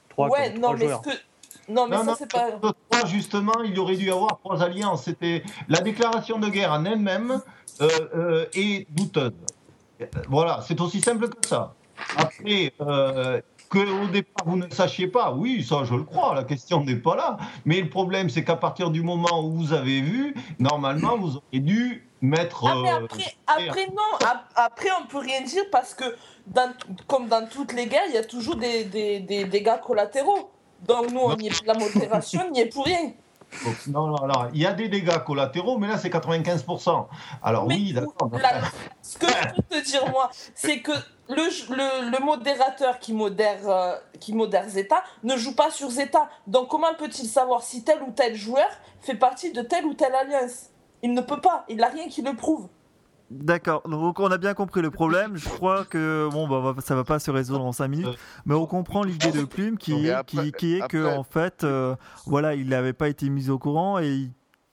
Trois 0.09 0.29
ouais, 0.29 0.49
contre 0.53 0.59
non, 0.61 0.73
mais 0.73 0.85
joueurs. 0.85 1.01
ce 1.03 1.09
que. 1.09 1.15
Non, 1.67 1.87
mais 1.87 1.97
Non, 1.97 2.05
ça, 2.05 2.15
c'est 2.19 2.31
pas. 2.31 2.49
Justement, 3.07 3.53
il 3.63 3.79
aurait 3.79 3.95
dû 3.97 4.05
y 4.05 4.11
avoir 4.11 4.37
trois 4.39 4.61
alliances. 4.63 5.03
C'était 5.03 5.43
la 5.67 5.79
déclaration 5.81 6.39
de 6.39 6.49
guerre 6.49 6.71
en 6.71 6.85
elle-même 6.85 7.41
euh, 7.81 7.89
euh, 8.15 8.45
est 8.53 8.87
douteuse. 8.91 9.33
Euh, 10.01 10.05
Voilà, 10.29 10.61
c'est 10.67 10.79
aussi 10.81 11.01
simple 11.01 11.29
que 11.29 11.47
ça. 11.47 11.73
Après, 12.17 12.73
euh, 12.81 13.41
que 13.69 13.79
au 13.79 14.07
départ 14.07 14.45
vous 14.45 14.57
ne 14.57 14.69
sachiez 14.69 15.07
pas, 15.07 15.31
oui, 15.31 15.63
ça 15.63 15.83
je 15.85 15.95
le 15.95 16.03
crois, 16.03 16.35
la 16.35 16.43
question 16.43 16.83
n'est 16.83 16.95
pas 16.97 17.15
là. 17.15 17.37
Mais 17.65 17.81
le 17.81 17.89
problème, 17.89 18.29
c'est 18.29 18.43
qu'à 18.43 18.55
partir 18.57 18.91
du 18.91 19.01
moment 19.01 19.41
où 19.43 19.51
vous 19.51 19.73
avez 19.73 20.01
vu, 20.01 20.35
normalement, 20.59 21.17
vous 21.17 21.37
auriez 21.37 21.59
dû 21.61 22.07
mettre. 22.21 22.65
Ah, 22.67 22.75
mais 22.83 22.91
euh, 22.91 23.05
après, 23.05 23.35
après 23.47 23.87
non, 23.87 24.27
ap- 24.27 24.51
après 24.55 24.89
on 25.01 25.07
peut 25.07 25.19
rien 25.19 25.41
dire 25.41 25.63
parce 25.71 25.93
que 25.93 26.03
dans, 26.47 26.71
comme 27.07 27.27
dans 27.27 27.47
toutes 27.47 27.73
les 27.73 27.87
guerres, 27.87 28.07
il 28.09 28.15
y 28.15 28.17
a 28.17 28.23
toujours 28.23 28.55
des, 28.57 28.83
des, 28.83 29.19
des 29.19 29.45
dégâts 29.45 29.79
collatéraux. 29.83 30.51
Donc 30.87 31.11
nous, 31.11 31.19
on 31.19 31.37
y 31.37 31.47
est, 31.47 31.65
la 31.65 31.73
modération 31.73 32.49
n'y 32.51 32.61
est 32.61 32.65
pour 32.67 32.85
rien. 32.85 33.11
non, 33.87 34.15
il 34.53 34.61
y 34.61 34.65
a 34.65 34.73
des 34.73 34.89
dégâts 34.89 35.17
collatéraux, 35.25 35.77
mais 35.77 35.87
là, 35.87 35.97
c'est 35.97 36.09
95%. 36.09 37.07
Alors, 37.43 37.67
Mais 37.67 37.75
oui, 37.75 37.93
d'accord. 37.93 38.29
ce 39.01 39.17
que 39.17 39.27
je 39.27 39.55
peux 39.55 39.61
te 39.81 39.85
dire, 39.85 40.09
moi, 40.09 40.29
c'est 40.53 40.79
que 40.81 40.91
le, 41.29 41.43
le, 41.75 42.11
le 42.11 42.23
modérateur 42.23 42.99
qui 42.99 43.13
modère, 43.13 43.67
euh, 43.67 43.95
qui 44.19 44.33
modère 44.33 44.67
Zeta 44.69 45.03
ne 45.23 45.35
joue 45.37 45.55
pas 45.55 45.71
sur 45.71 45.89
Zeta. 45.89 46.29
Donc 46.47 46.67
comment 46.69 46.93
peut-il 46.97 47.27
savoir 47.27 47.63
si 47.63 47.83
tel 47.83 48.01
ou 48.03 48.11
tel 48.11 48.35
joueur 48.35 48.69
fait 49.01 49.15
partie 49.15 49.51
de 49.51 49.61
telle 49.61 49.85
ou 49.85 49.93
telle 49.93 50.13
alliance? 50.13 50.69
Il 51.01 51.13
ne 51.13 51.21
peut 51.21 51.41
pas, 51.41 51.65
il 51.69 51.77
n'a 51.77 51.87
rien 51.87 52.07
qui 52.07 52.21
le 52.21 52.35
prouve. 52.35 52.67
D'accord, 53.31 53.81
donc 53.89 54.19
on 54.19 54.27
a 54.27 54.37
bien 54.37 54.53
compris 54.53 54.81
le 54.81 54.91
problème. 54.91 55.35
Je 55.35 55.49
crois 55.49 55.83
que 55.85 56.29
bon, 56.31 56.47
bah, 56.47 56.59
va- 56.73 56.81
ça 56.81 56.93
va 56.95 57.03
pas 57.03 57.17
se 57.19 57.31
résoudre 57.31 57.65
en 57.65 57.71
5 57.71 57.87
minutes, 57.87 58.05
mais 58.45 58.53
on 58.53 58.67
comprend 58.67 59.03
l'idée 59.03 59.31
de 59.31 59.43
Plume 59.45 59.77
qui 59.77 59.93
est, 60.07 60.11
après- 60.11 60.51
qui, 60.51 60.51
qui 60.51 60.75
est 60.75 60.87
que 60.87 60.97
en 61.17 61.23
fait, 61.23 61.63
euh, 61.63 61.95
voilà, 62.27 62.53
il 62.53 62.67
n'avait 62.69 62.93
pas 62.93 63.09
été 63.09 63.29
mis 63.29 63.49
au 63.49 63.57
courant 63.57 63.97
et 63.99 64.29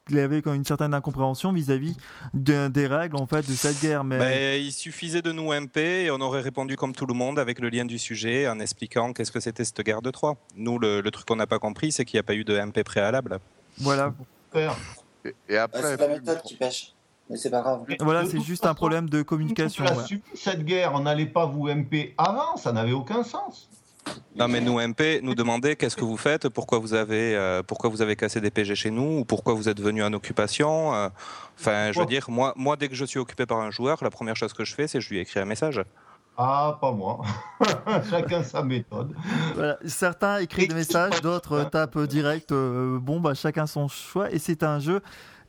il, 0.09 0.19
avait 0.19 0.41
comme 0.43 0.53
une 0.53 0.65
certaine 0.65 0.93
incompréhension 0.93 1.51
vis-à-vis 1.51 1.97
de- 2.35 2.67
des 2.67 2.85
règles 2.87 3.15
en 3.15 3.25
fait 3.25 3.41
de 3.47 3.53
cette 3.53 3.81
guerre. 3.81 4.03
Mais 4.03 4.61
il 4.63 4.71
suffisait 4.71 5.21
de 5.23 5.31
nous 5.31 5.51
MP 5.51 5.77
et 6.05 6.11
on 6.11 6.21
aurait 6.21 6.41
répondu 6.41 6.75
comme 6.75 6.93
tout 6.93 7.07
le 7.07 7.13
monde 7.15 7.39
avec 7.39 7.59
le 7.59 7.69
lien 7.69 7.85
du 7.85 7.97
sujet 7.97 8.47
en 8.47 8.59
expliquant 8.59 9.13
qu'est-ce 9.13 9.31
que 9.31 9.39
c'était 9.39 9.63
cette 9.65 9.81
guerre 9.81 10.01
de 10.03 10.11
Troie. 10.11 10.35
Nous, 10.55 10.77
le, 10.77 11.01
le 11.01 11.09
truc 11.11 11.25
qu'on 11.25 11.37
n'a 11.37 11.47
pas 11.47 11.57
compris, 11.59 11.91
c'est 11.91 12.05
qu'il 12.05 12.17
n'y 12.17 12.21
a 12.21 12.23
pas 12.23 12.35
eu 12.35 12.43
de 12.43 12.53
MP 12.55 12.83
préalable. 12.83 13.39
voilà. 13.79 14.13
Et, 15.49 15.57
après, 15.57 15.81
c'est 15.81 15.97
la 15.97 16.07
méthode 16.09 16.41
qui 16.43 16.55
pêche. 16.55 16.93
Mais 17.33 17.39
c'est 17.39 17.49
pas 17.49 17.61
grave. 17.61 17.81
voilà, 17.99 18.25
c'est 18.25 18.39
juste 18.41 18.67
un 18.67 18.75
problème 18.75 19.09
de 19.09 19.23
communication. 19.23 19.83
on 19.83 19.87
a 19.87 19.95
ouais. 19.95 20.05
subi 20.05 20.21
cette 20.35 20.63
guerre, 20.63 20.91
on 20.93 20.99
n'allait 20.99 21.25
pas 21.25 21.47
vous 21.47 21.67
MP 21.67 22.13
avant, 22.15 22.57
ça 22.57 22.71
n'avait 22.71 22.91
aucun 22.91 23.23
sens. 23.23 23.69
Non, 24.35 24.47
mais 24.47 24.61
nous, 24.61 24.79
MP, 24.79 25.19
nous 25.23 25.33
demander 25.33 25.75
qu'est-ce 25.75 25.95
que 25.95 26.03
vous 26.05 26.17
faites, 26.17 26.47
pourquoi 26.49 26.77
vous 26.77 26.93
avez, 26.93 27.35
euh, 27.35 27.63
pourquoi 27.63 27.89
vous 27.89 28.03
avez 28.03 28.15
cassé 28.15 28.39
des 28.39 28.51
PG 28.51 28.75
chez 28.75 28.91
nous, 28.91 29.19
ou 29.21 29.25
pourquoi 29.25 29.55
vous 29.55 29.67
êtes 29.67 29.81
venu 29.81 30.03
en 30.03 30.13
occupation. 30.13 30.93
euh. 30.93 31.09
Enfin, 31.59 31.91
je 31.91 31.99
veux 31.99 32.05
dire, 32.05 32.25
moi, 32.29 32.53
moi, 32.55 32.75
dès 32.75 32.87
que 32.87 32.95
je 32.95 33.05
suis 33.05 33.17
occupé 33.17 33.47
par 33.47 33.59
un 33.59 33.71
joueur, 33.71 34.03
la 34.03 34.11
première 34.11 34.35
chose 34.35 34.53
que 34.53 34.63
je 34.63 34.75
fais, 34.75 34.87
c'est 34.87 35.01
je 35.01 35.09
lui 35.09 35.17
écris 35.19 35.39
un 35.39 35.45
message. 35.45 35.81
Ah, 36.37 36.77
pas 36.81 36.91
moi. 36.91 37.21
Chacun 38.09 38.43
sa 38.43 38.63
méthode. 38.63 39.15
Voilà, 39.55 39.77
Certains 39.85 40.37
écrivent 40.39 40.67
des 40.67 40.75
messages, 40.75 41.21
d'autres 41.21 41.63
tapent 41.65 41.99
direct. 42.07 42.51
euh, 42.51 42.97
bon, 42.99 43.19
bah 43.19 43.35
chacun 43.35 43.67
son 43.67 43.87
choix 43.87 44.31
et 44.31 44.39
c'est 44.39 44.63
un 44.63 44.79
jeu. 44.79 45.01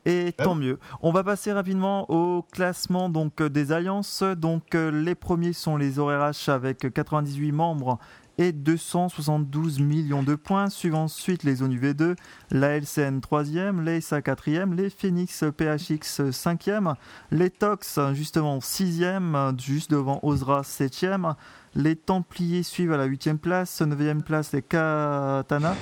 Et 0.05 0.33
tant 0.33 0.53
mieux. 0.53 0.77
On 1.01 1.11
va 1.11 1.23
passer 1.23 1.51
rapidement 1.51 2.09
au 2.11 2.43
classement 2.43 3.09
donc 3.09 3.41
euh, 3.41 3.49
des 3.49 3.71
alliances. 3.71 4.21
Donc 4.21 4.75
euh, 4.75 4.91
les 4.91 5.15
premiers 5.15 5.53
sont 5.53 5.77
les 5.77 5.97
ORH 5.97 6.47
avec 6.47 6.93
98 6.93 7.51
membres 7.51 7.97
et 8.37 8.51
272 8.51 9.79
millions 9.79 10.21
de 10.21 10.35
points. 10.35 10.69
Suivent 10.69 10.95
ensuite 10.95 11.43
les 11.43 11.63
ONU 11.63 11.79
V2, 11.79 12.15
la 12.51 12.77
LCN 12.77 13.19
3e, 13.19 13.83
les 13.83 14.01
SA 14.01 14.19
4e, 14.19 14.75
les 14.75 14.91
Phoenix 14.91 15.43
PHX 15.57 16.21
5e, 16.29 16.93
les 17.31 17.49
Tox 17.49 17.99
justement 18.13 18.59
6e, 18.59 19.59
juste 19.59 19.89
devant 19.89 20.19
Osra 20.21 20.61
7e. 20.61 21.33
Les 21.73 21.95
Templiers 21.95 22.63
suivent 22.63 22.93
à 22.93 22.97
la 22.97 23.07
8e 23.07 23.37
place, 23.37 23.81
9e 23.81 24.21
place 24.21 24.53
les 24.53 24.61
Katana, 24.61 25.75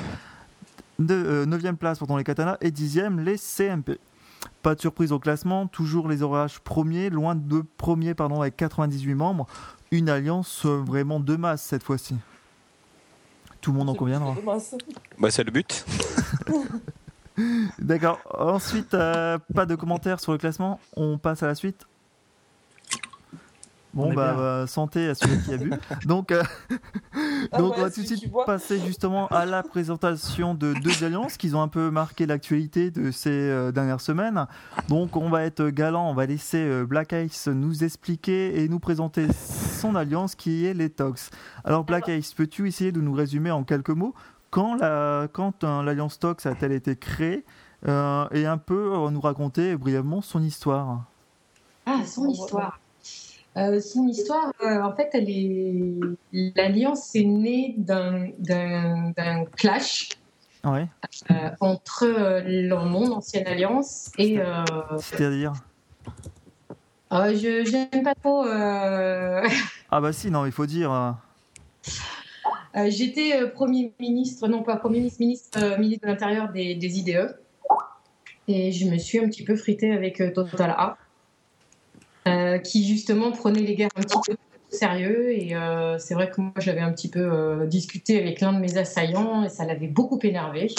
euh, 1.02 1.46
9e 1.46 1.76
place 1.76 2.00
les 2.02 2.24
Katana 2.24 2.58
et 2.62 2.72
10e 2.72 3.22
les 3.22 3.38
CMP. 3.38 4.00
Pas 4.62 4.76
de 4.76 4.82
surprise 4.82 5.12
au 5.12 5.20
classement, 5.20 5.68
toujours 5.68 6.08
les 6.08 6.24
ORH 6.24 6.60
premiers, 6.64 7.10
loin 7.10 7.36
de 7.36 7.64
premiers 7.78 8.14
pardon, 8.14 8.42
avec 8.42 8.56
98 8.56 9.14
membres. 9.14 9.48
Une 9.92 10.10
alliance 10.10 10.66
euh, 10.66 10.82
vraiment 10.86 11.20
de 11.20 11.36
masse 11.36 11.62
cette 11.62 11.84
fois-ci. 11.84 12.16
Tout 13.62 13.72
le 13.72 13.78
monde 13.78 13.90
en 13.90 13.96
conviendra. 13.96 14.36
Bah, 15.18 15.32
c'est 15.32 15.44
le 15.44 15.52
but. 15.52 15.86
D'accord. 17.80 18.20
Ensuite, 18.38 18.94
euh, 18.94 19.38
pas 19.54 19.66
de 19.66 19.76
commentaires 19.76 20.20
sur 20.20 20.34
le 20.34 20.38
classement. 20.38 20.80
On 20.96 21.18
passe 21.18 21.44
à 21.44 21.48
la 21.48 21.56
suite. 21.56 21.86
On 23.96 24.08
Bon, 24.08 24.14
bah, 24.14 24.36
euh, 24.40 24.68
santé 24.68 25.08
à 25.10 25.16
celui 25.16 25.40
qui 25.44 25.54
a 25.54 25.58
bu. 25.58 25.72
Donc, 26.06 26.32
euh, 26.32 26.42
Ah 27.52 27.58
donc 27.60 27.74
ouais, 27.74 27.80
on 27.80 27.82
va 27.84 27.92
tout 27.92 28.02
de 28.02 28.06
suite 28.08 28.32
passer 28.46 28.80
justement 28.80 29.28
à 29.28 29.46
la 29.46 29.62
présentation 29.62 30.56
de 30.56 30.74
deux 30.74 31.04
alliances 31.04 31.38
qui 31.38 31.54
ont 31.54 31.62
un 31.62 31.68
peu 31.68 31.92
marqué 31.92 32.26
l'actualité 32.26 32.90
de 32.90 33.12
ces 33.12 33.30
euh, 33.30 33.72
dernières 33.72 34.02
semaines. 34.02 34.48
Donc, 34.90 35.16
on 35.16 35.30
va 35.30 35.44
être 35.44 35.68
galant, 35.70 36.10
on 36.10 36.14
va 36.16 36.26
laisser 36.26 36.58
euh, 36.58 36.86
Black 36.86 37.12
Ice 37.14 37.48
nous 37.48 37.84
expliquer 37.84 38.64
et 38.64 38.68
nous 38.68 38.80
présenter 38.80 39.28
son 39.32 39.96
alliance 39.96 40.34
qui 40.36 40.66
est 40.66 40.74
les 40.74 40.90
Tox. 40.90 41.30
Alors, 41.64 41.84
Black 41.84 42.08
Ice, 42.08 42.34
peux-tu 42.34 42.68
essayer 42.68 42.92
de 42.92 43.02
nous 43.02 43.14
résumer 43.14 43.52
en 43.52 43.64
quelques 43.64 43.90
mots 43.92 44.16
quand 44.50 44.76
la- 44.76 45.28
quand 45.32 45.64
euh, 45.64 45.84
l'alliance 45.84 46.18
Tox 46.20 46.46
a-t-elle 46.48 46.72
été 46.72 46.96
créée 46.96 47.46
euh, 47.88 48.26
et 48.32 48.46
un 48.48 48.58
peu 48.58 48.94
euh, 48.96 49.10
nous 49.12 49.22
raconter 49.22 49.76
brièvement 49.76 50.22
son 50.22 50.42
histoire? 50.42 51.04
Ah, 51.86 52.00
son 52.06 52.28
histoire. 52.30 52.80
Euh, 53.56 53.80
son 53.80 54.08
histoire, 54.08 54.52
euh, 54.64 54.82
en 54.82 54.96
fait, 54.96 55.10
elle 55.14 55.30
est. 55.30 56.00
L'alliance 56.56 57.16
est 57.16 57.24
née 57.24 57.76
d'un- 57.78 58.30
clash 59.56 60.10
Ouais, 60.66 60.88
euh, 61.30 61.50
entre 61.60 62.08
mon 62.86 63.12
ancienne 63.12 63.46
alliance 63.48 64.12
et. 64.18 64.40
c'est-à-dire 65.00 65.54
euh, 67.12 67.36
je 67.36 67.64
j'aime 67.66 68.04
pas 68.04 68.16
trop. 68.16 68.46
Ah 69.92 70.02
bah 70.02 70.14
si, 70.14 70.32
non, 70.32 70.46
il 70.48 70.52
faut 70.52 70.66
dire. 70.66 71.16
J'étais 72.88 73.48
premier 73.52 73.94
ministre, 74.00 74.48
non 74.48 74.64
pas 74.64 74.78
premier 74.78 74.98
ministre, 75.00 75.20
ministre, 75.20 75.78
ministre 75.78 76.08
de 76.08 76.12
l'Intérieur 76.12 76.52
des, 76.52 76.74
des 76.74 76.98
IDE. 77.00 77.38
Et 78.48 78.72
je 78.72 78.88
me 78.90 78.98
suis 78.98 79.20
un 79.20 79.28
petit 79.28 79.44
peu 79.44 79.56
fritée 79.56 79.92
avec 79.92 80.18
Total 80.34 80.72
A, 80.72 80.98
euh, 82.28 82.58
qui 82.58 82.88
justement 82.88 83.32
prenait 83.32 83.62
les 83.62 83.76
guerres 83.76 83.90
un 83.96 84.02
petit 84.02 84.18
peu 84.26 84.34
au 84.34 84.76
sérieux. 84.76 85.32
Et 85.32 85.56
euh, 85.56 85.98
c'est 86.00 86.14
vrai 86.14 86.30
que 86.30 86.42
moi, 86.42 86.54
j'avais 86.58 86.82
un 86.82 86.92
petit 86.92 87.10
peu 87.10 87.20
euh, 87.20 87.66
discuté 87.66 88.20
avec 88.20 88.42
l'un 88.42 88.54
de 88.54 88.60
mes 88.60 88.78
assaillants 88.78 89.44
et 89.44 89.50
ça 89.50 89.66
l'avait 89.66 89.88
beaucoup 89.88 90.20
énervé. 90.24 90.74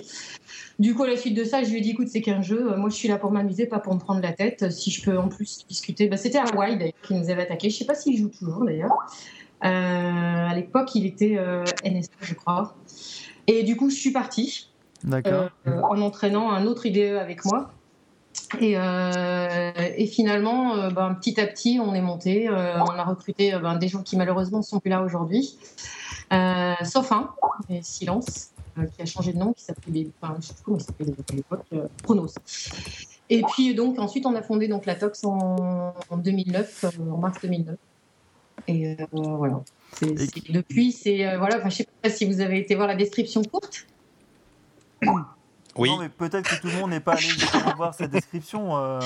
Du 0.79 0.95
coup, 0.95 1.05
à 1.05 1.09
la 1.09 1.17
suite 1.17 1.37
de 1.37 1.45
ça, 1.45 1.63
je 1.63 1.71
lui 1.71 1.79
ai 1.79 1.81
dit 1.81 1.91
écoute, 1.91 2.09
c'est 2.09 2.21
qu'un 2.21 2.43
jeu. 2.43 2.75
Moi, 2.77 2.91
je 2.91 2.97
suis 2.97 3.09
là 3.09 3.17
pour 3.17 3.31
m'amuser, 3.31 3.67
pas 3.67 3.79
pour 3.79 3.95
me 3.95 4.01
prendre 4.01 4.21
la 4.21 4.33
tête. 4.33 4.71
Si 4.73 4.91
je 4.91 5.05
peux 5.05 5.17
en 5.17 5.29
plus 5.29 5.65
discuter. 5.69 6.09
Bah, 6.09 6.17
C'était 6.17 6.39
Hawaii 6.39 6.77
d'ailleurs 6.77 6.93
qui 7.03 7.15
nous 7.15 7.31
avait 7.31 7.43
attaqué. 7.43 7.71
Je 7.71 7.77
sais 7.77 7.85
pas 7.85 7.95
s'il 7.95 8.19
joue 8.19 8.29
toujours 8.29 8.65
d'ailleurs. 8.65 8.93
Euh, 9.65 9.69
à 9.69 10.55
l'époque, 10.55 10.95
il 10.95 11.07
était 11.07 11.37
euh, 11.39 11.65
NSA, 11.85 12.11
je 12.21 12.35
crois. 12.35 12.75
Et 13.47 13.63
du 13.63 13.77
coup, 13.77 13.89
je 13.89 13.95
suis 13.95 14.11
partie 14.11 14.69
D'accord. 15.03 15.49
euh, 15.67 15.81
en 15.81 16.01
entraînant 16.01 16.51
un 16.51 16.67
autre 16.67 16.87
IDE 16.87 17.17
avec 17.17 17.45
moi. 17.45 17.73
Et, 18.61 18.75
euh, 18.77 19.73
et 19.97 20.07
finalement, 20.07 20.75
euh, 20.77 20.91
ben, 20.91 21.15
petit 21.15 21.41
à 21.41 21.47
petit, 21.47 21.79
on 21.81 21.95
est 21.95 22.01
monté. 22.01 22.49
euh, 22.49 22.79
on 22.81 22.91
a 22.91 23.05
recruté 23.05 23.53
ben, 23.61 23.77
des 23.77 23.89
gens 23.89 24.03
qui 24.03 24.17
malheureusement 24.17 24.59
ne 24.59 24.63
sont 24.63 24.81
plus 24.81 24.91
là 24.91 25.03
aujourd'hui. 25.03 25.57
Sauf 26.85 27.13
un, 27.13 27.31
et 27.71 27.83
Silence, 27.83 28.51
qui 28.97 29.03
a 29.03 29.07
changé 29.07 29.33
de 29.33 29.39
nom, 29.39 29.53
qui 29.53 29.63
s'appelait, 29.65 30.09
enfin, 30.21 30.37
je 30.41 30.47
sais 30.47 30.55
plus 30.55 30.63
comment 30.65 30.79
il 30.79 30.83
s'appelait 30.85 31.13
à 31.13 31.35
l'époque, 31.35 31.67
Chronos. 32.03 32.35
Et 33.31 33.43
puis 33.43 33.75
donc 33.75 33.99
ensuite, 33.99 34.27
on 34.27 34.35
a 34.35 34.43
fondé 34.43 34.69
donc 34.69 34.87
la 34.87 34.95
Tox 34.95 35.25
en, 35.25 35.95
en 36.11 36.17
2009, 36.17 36.85
euh, 36.85 37.11
en 37.11 37.17
mars 37.19 37.39
2009. 37.43 37.77
Et 38.69 38.97
voilà. 39.13 39.63
Depuis, 40.51 40.93
c'est 40.93 41.37
voilà. 41.37 41.63
Je 41.69 41.75
sais 41.75 41.87
pas 42.03 42.11
si 42.11 42.25
vous 42.25 42.41
avez 42.41 42.59
été 42.59 42.75
voir 42.75 42.87
la 42.89 42.95
description 42.95 43.43
courte. 43.43 43.87
Oui. 45.77 45.91
Non, 45.91 45.99
mais 45.99 46.09
peut-être 46.09 46.49
que 46.49 46.61
tout 46.61 46.69
le 46.69 46.75
monde 46.81 46.91
n'est 46.91 47.01
pas 47.01 47.15
allé 47.15 47.27
voir 47.77 47.95
cette 47.95 48.11
description. 48.11 48.77
euh. 48.77 49.01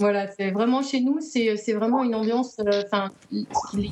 Voilà, 0.00 0.26
c'est 0.32 0.50
vraiment 0.50 0.82
chez 0.82 1.00
nous, 1.00 1.20
c'est 1.20 1.56
c'est 1.56 1.72
vraiment 1.72 2.02
une 2.02 2.14
ambiance. 2.16 2.56
euh, 2.58 2.82
Enfin, 2.86 3.10
les- 3.30 3.90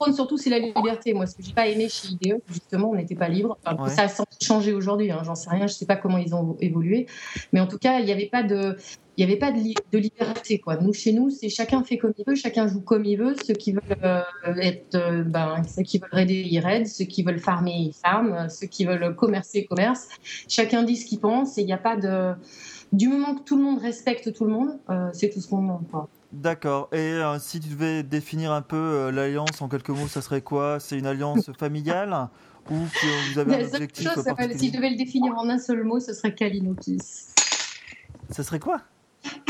prône 0.00 0.14
surtout, 0.14 0.38
c'est 0.38 0.50
la 0.50 0.58
liberté. 0.58 1.12
Moi, 1.14 1.26
ce 1.26 1.36
que 1.36 1.42
j'ai 1.42 1.52
pas 1.52 1.66
aimé 1.68 1.88
chez 1.88 2.08
IDE, 2.08 2.38
justement, 2.48 2.90
on 2.90 2.94
n'était 2.94 3.14
pas 3.14 3.28
libre. 3.28 3.58
Enfin, 3.64 3.82
Ouais. 3.82 3.90
Ça 3.90 4.02
a 4.02 4.08
sans 4.08 4.24
changé 4.42 4.72
aujourd'hui, 4.72 5.10
hein, 5.10 5.20
j'en 5.24 5.34
sais 5.34 5.50
rien, 5.50 5.66
je 5.66 5.74
sais 5.74 5.86
pas 5.86 5.96
comment 5.96 6.18
ils 6.18 6.34
ont 6.34 6.56
évolué. 6.60 7.06
Mais 7.52 7.60
en 7.60 7.66
tout 7.66 7.78
cas, 7.78 7.98
il 8.00 8.06
n'y 8.06 8.12
avait 8.12 8.26
pas 8.28 8.42
de. 8.42 8.76
Il 9.16 9.26
n'y 9.26 9.32
avait 9.32 9.38
pas 9.38 9.52
de, 9.52 9.58
li- 9.58 9.74
de 9.92 9.98
liberté. 9.98 10.58
Quoi. 10.60 10.76
Nous, 10.78 10.94
chez 10.94 11.12
nous, 11.12 11.28
c'est 11.28 11.50
chacun 11.50 11.84
fait 11.84 11.98
comme 11.98 12.14
il 12.16 12.24
veut, 12.26 12.34
chacun 12.36 12.66
joue 12.68 12.80
comme 12.80 13.04
il 13.04 13.16
veut. 13.18 13.34
Ceux 13.46 13.52
qui 13.52 13.72
veulent 13.72 13.82
euh, 14.02 14.22
être, 14.62 14.94
euh, 14.94 15.24
ben, 15.24 15.62
ceux 15.64 15.82
qui 15.82 15.98
veulent 15.98 16.08
raider, 16.12 16.42
ils 16.50 16.58
raident. 16.60 16.86
Ceux 16.86 17.04
qui 17.04 17.22
veulent 17.22 17.38
farmer, 17.40 17.72
ils 17.74 17.92
farment. 17.92 18.48
Ceux 18.48 18.66
qui 18.66 18.86
veulent 18.86 19.14
commercer, 19.14 19.66
commerce. 19.66 20.08
Chacun 20.48 20.84
dit 20.84 20.96
ce 20.96 21.04
qu'il 21.04 21.20
pense 21.20 21.58
et 21.58 21.60
il 21.60 21.66
n'y 21.66 21.72
a 21.74 21.78
pas 21.78 21.96
de. 21.96 22.32
Du 22.92 23.08
moment 23.08 23.34
que 23.34 23.42
tout 23.42 23.56
le 23.58 23.62
monde 23.62 23.80
respecte 23.82 24.32
tout 24.32 24.46
le 24.46 24.52
monde, 24.52 24.78
euh, 24.88 25.10
c'est 25.12 25.28
tout 25.28 25.40
ce 25.40 25.48
qu'on 25.48 25.60
demande. 25.60 25.86
quoi. 25.90 26.08
D'accord. 26.32 26.88
Et 26.92 26.98
euh, 26.98 27.38
si 27.38 27.60
tu 27.60 27.70
devais 27.70 28.02
définir 28.02 28.52
un 28.52 28.62
peu 28.62 28.76
euh, 28.76 29.10
l'alliance 29.10 29.60
en 29.60 29.68
quelques 29.68 29.90
mots, 29.90 30.06
ça 30.06 30.22
serait 30.22 30.42
quoi? 30.42 30.78
C'est 30.78 30.98
une 30.98 31.06
alliance 31.06 31.50
familiale 31.58 32.28
ou 32.70 32.76
que 32.76 33.32
vous 33.32 33.38
avez 33.38 33.54
un 33.54 33.58
La 33.58 33.66
objectif 33.66 34.08
chose, 34.08 34.24
si 34.56 34.68
je 34.68 34.72
devais 34.72 34.90
le 34.90 34.96
définir 34.96 35.34
en 35.36 35.48
un 35.48 35.58
seul 35.58 35.82
mot, 35.82 35.98
ce 35.98 36.12
serait 36.12 36.34
Kalinokis. 36.34 37.00
Ça 38.30 38.44
serait 38.44 38.60
quoi? 38.60 38.80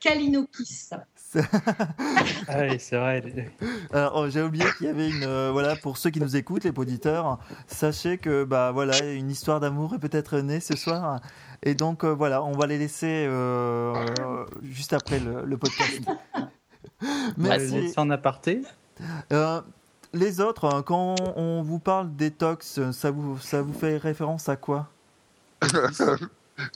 Kalinokis. 0.00 0.90
Ah 1.34 2.60
oui, 2.60 2.76
c'est 2.78 2.96
vrai. 2.96 3.22
Alors, 3.92 4.12
oh, 4.16 4.28
j'ai 4.30 4.42
oublié 4.42 4.64
qu'il 4.76 4.86
y 4.86 4.90
avait 4.90 5.10
une. 5.10 5.24
euh, 5.24 5.50
voilà, 5.52 5.76
pour 5.76 5.96
ceux 5.98 6.10
qui 6.10 6.20
nous 6.20 6.36
écoutent, 6.36 6.64
les 6.64 6.72
auditeurs, 6.76 7.38
sachez 7.66 8.18
que 8.18 8.44
bah 8.44 8.70
voilà, 8.72 8.98
une 9.12 9.30
histoire 9.30 9.60
d'amour 9.60 9.94
est 9.94 9.98
peut-être 9.98 10.38
née 10.38 10.60
ce 10.60 10.76
soir. 10.76 11.20
Et 11.62 11.74
donc 11.74 12.04
euh, 12.04 12.14
voilà, 12.14 12.42
on 12.42 12.52
va 12.52 12.66
les 12.66 12.78
laisser 12.78 13.26
euh, 13.28 13.94
euh, 14.20 14.46
juste 14.62 14.92
après 14.92 15.18
le, 15.20 15.44
le 15.44 15.56
podcast. 15.58 16.00
Merci. 17.36 17.92
En 17.96 18.10
aparté. 18.10 18.62
Euh, 19.32 19.60
les 20.12 20.40
autres, 20.40 20.64
hein, 20.64 20.82
quand 20.82 21.14
on 21.36 21.62
vous 21.62 21.78
parle 21.78 22.14
détox, 22.16 22.80
ça 22.92 23.10
vous, 23.10 23.38
ça 23.38 23.62
vous 23.62 23.72
fait 23.72 23.96
référence 23.98 24.48
à 24.48 24.56
quoi? 24.56 24.88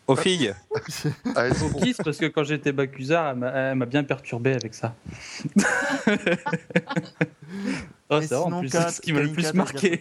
Aux 0.06 0.16
filles 0.16 0.54
Ah, 1.36 1.46
est-ce 1.48 1.64
Au 1.64 1.68
qu'on- 1.70 1.80
kiss, 1.80 1.96
parce 2.04 2.16
que 2.18 2.26
quand 2.26 2.44
j'étais 2.44 2.72
Bacusard, 2.72 3.30
elle 3.30 3.74
m'a- 3.76 3.86
bien 3.86 4.04
perturbé 4.04 4.54
avec 4.54 4.74
ça. 4.74 4.94
oh, 8.10 8.20
c'est 8.20 8.34
en 8.34 8.60
plus, 8.60 8.70
ce 8.70 9.00
qui 9.00 9.12
m'a 9.12 9.20
le 9.20 9.32
plus 9.32 9.52
marqué. 9.54 10.00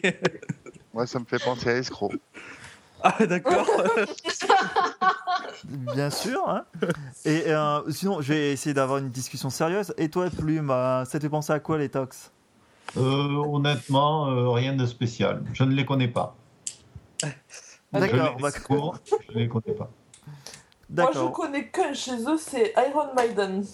Moi, 0.94 1.06
ça 1.08 1.20
me 1.20 1.26
fait 1.26 1.44
penser 1.44 1.70
à 1.70 1.78
escroc. 1.78 2.12
ah, 3.04 3.26
d'accord. 3.26 3.68
Bien 5.94 6.10
sûr. 6.10 6.48
hein. 6.48 6.66
Et 7.26 7.44
euh, 7.48 7.82
sinon, 7.92 8.22
je 8.22 8.34
vais 8.34 8.52
essayer 8.52 8.74
d'avoir 8.74 9.00
une 9.00 9.10
discussion 9.10 9.50
sérieuse. 9.50 9.94
Et 9.98 10.10
toi, 10.10 10.30
Plume, 10.30 10.70
euh, 10.72 11.06
ça 11.06 11.18
te 11.20 11.24
fait 11.24 11.30
penser 11.30 11.54
à 11.54 11.60
quoi 11.60 11.78
les 11.78 11.90
tox? 11.90 12.32
Euh, 12.98 13.36
honnêtement, 13.48 14.28
euh, 14.30 14.50
rien 14.50 14.74
de 14.76 14.86
spécial. 14.86 15.42
Je 15.54 15.64
ne 15.64 15.74
les 15.74 15.86
connais 15.86 16.08
pas. 16.10 16.36
D'accord, 17.94 18.38
je 18.40 18.46
les 18.46 18.52
découvre, 18.52 19.00
je 19.30 19.34
ne 19.38 19.40
les 19.44 19.48
connais 19.48 19.74
pas. 19.76 19.90
Moi, 19.90 19.92
je 20.90 20.94
d'accord. 20.96 21.32
connais 21.34 21.68
qu'un 21.70 21.94
chez 21.94 22.16
eux, 22.28 22.38
c'est 22.38 22.74
Iron 22.90 23.14
Maiden. 23.16 23.66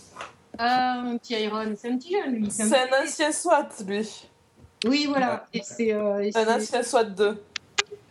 Ah, 0.57 1.01
mon 1.03 1.17
petit 1.17 1.33
Iron, 1.35 1.73
c'est 1.77 1.91
un 1.91 1.97
petit 1.97 2.13
jeune, 2.13 2.33
lui. 2.35 2.51
C'est 2.51 2.63
un 2.75 3.03
ancien 3.03 3.31
SWAT, 3.31 3.69
lui. 3.85 4.27
Oui, 4.85 5.05
voilà. 5.07 5.45
Et 5.53 5.61
c'est. 5.63 5.93
euh, 5.93 6.19
et 6.23 6.31
Un 6.35 6.55
ancien 6.57 6.81
SWAT 6.83 7.05
2. 7.05 7.43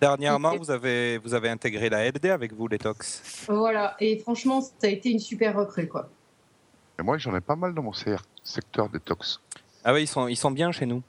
Dernièrement, 0.00 0.56
vous 0.56 0.70
avez, 0.70 1.18
vous 1.18 1.34
avez 1.34 1.48
intégré 1.48 1.88
la 1.88 2.08
LD 2.08 2.26
avec 2.26 2.52
vous, 2.52 2.68
les 2.68 2.78
tox. 2.78 3.46
Voilà. 3.48 3.96
Et 4.00 4.18
franchement, 4.18 4.60
ça 4.60 4.70
a 4.84 4.88
été 4.88 5.10
une 5.10 5.18
super 5.18 5.56
recrue, 5.56 5.88
quoi. 5.88 6.08
Et 6.98 7.02
moi, 7.02 7.18
j'en 7.18 7.34
ai 7.36 7.40
pas 7.40 7.56
mal 7.56 7.74
dans 7.74 7.82
mon 7.82 7.92
CR, 7.92 8.22
secteur 8.42 8.88
détox. 8.88 9.40
Ah 9.84 9.92
oui, 9.92 10.02
ils 10.02 10.06
sont, 10.08 10.28
ils 10.28 10.36
sont 10.36 10.50
bien 10.50 10.72
chez 10.72 10.86
nous. 10.86 11.02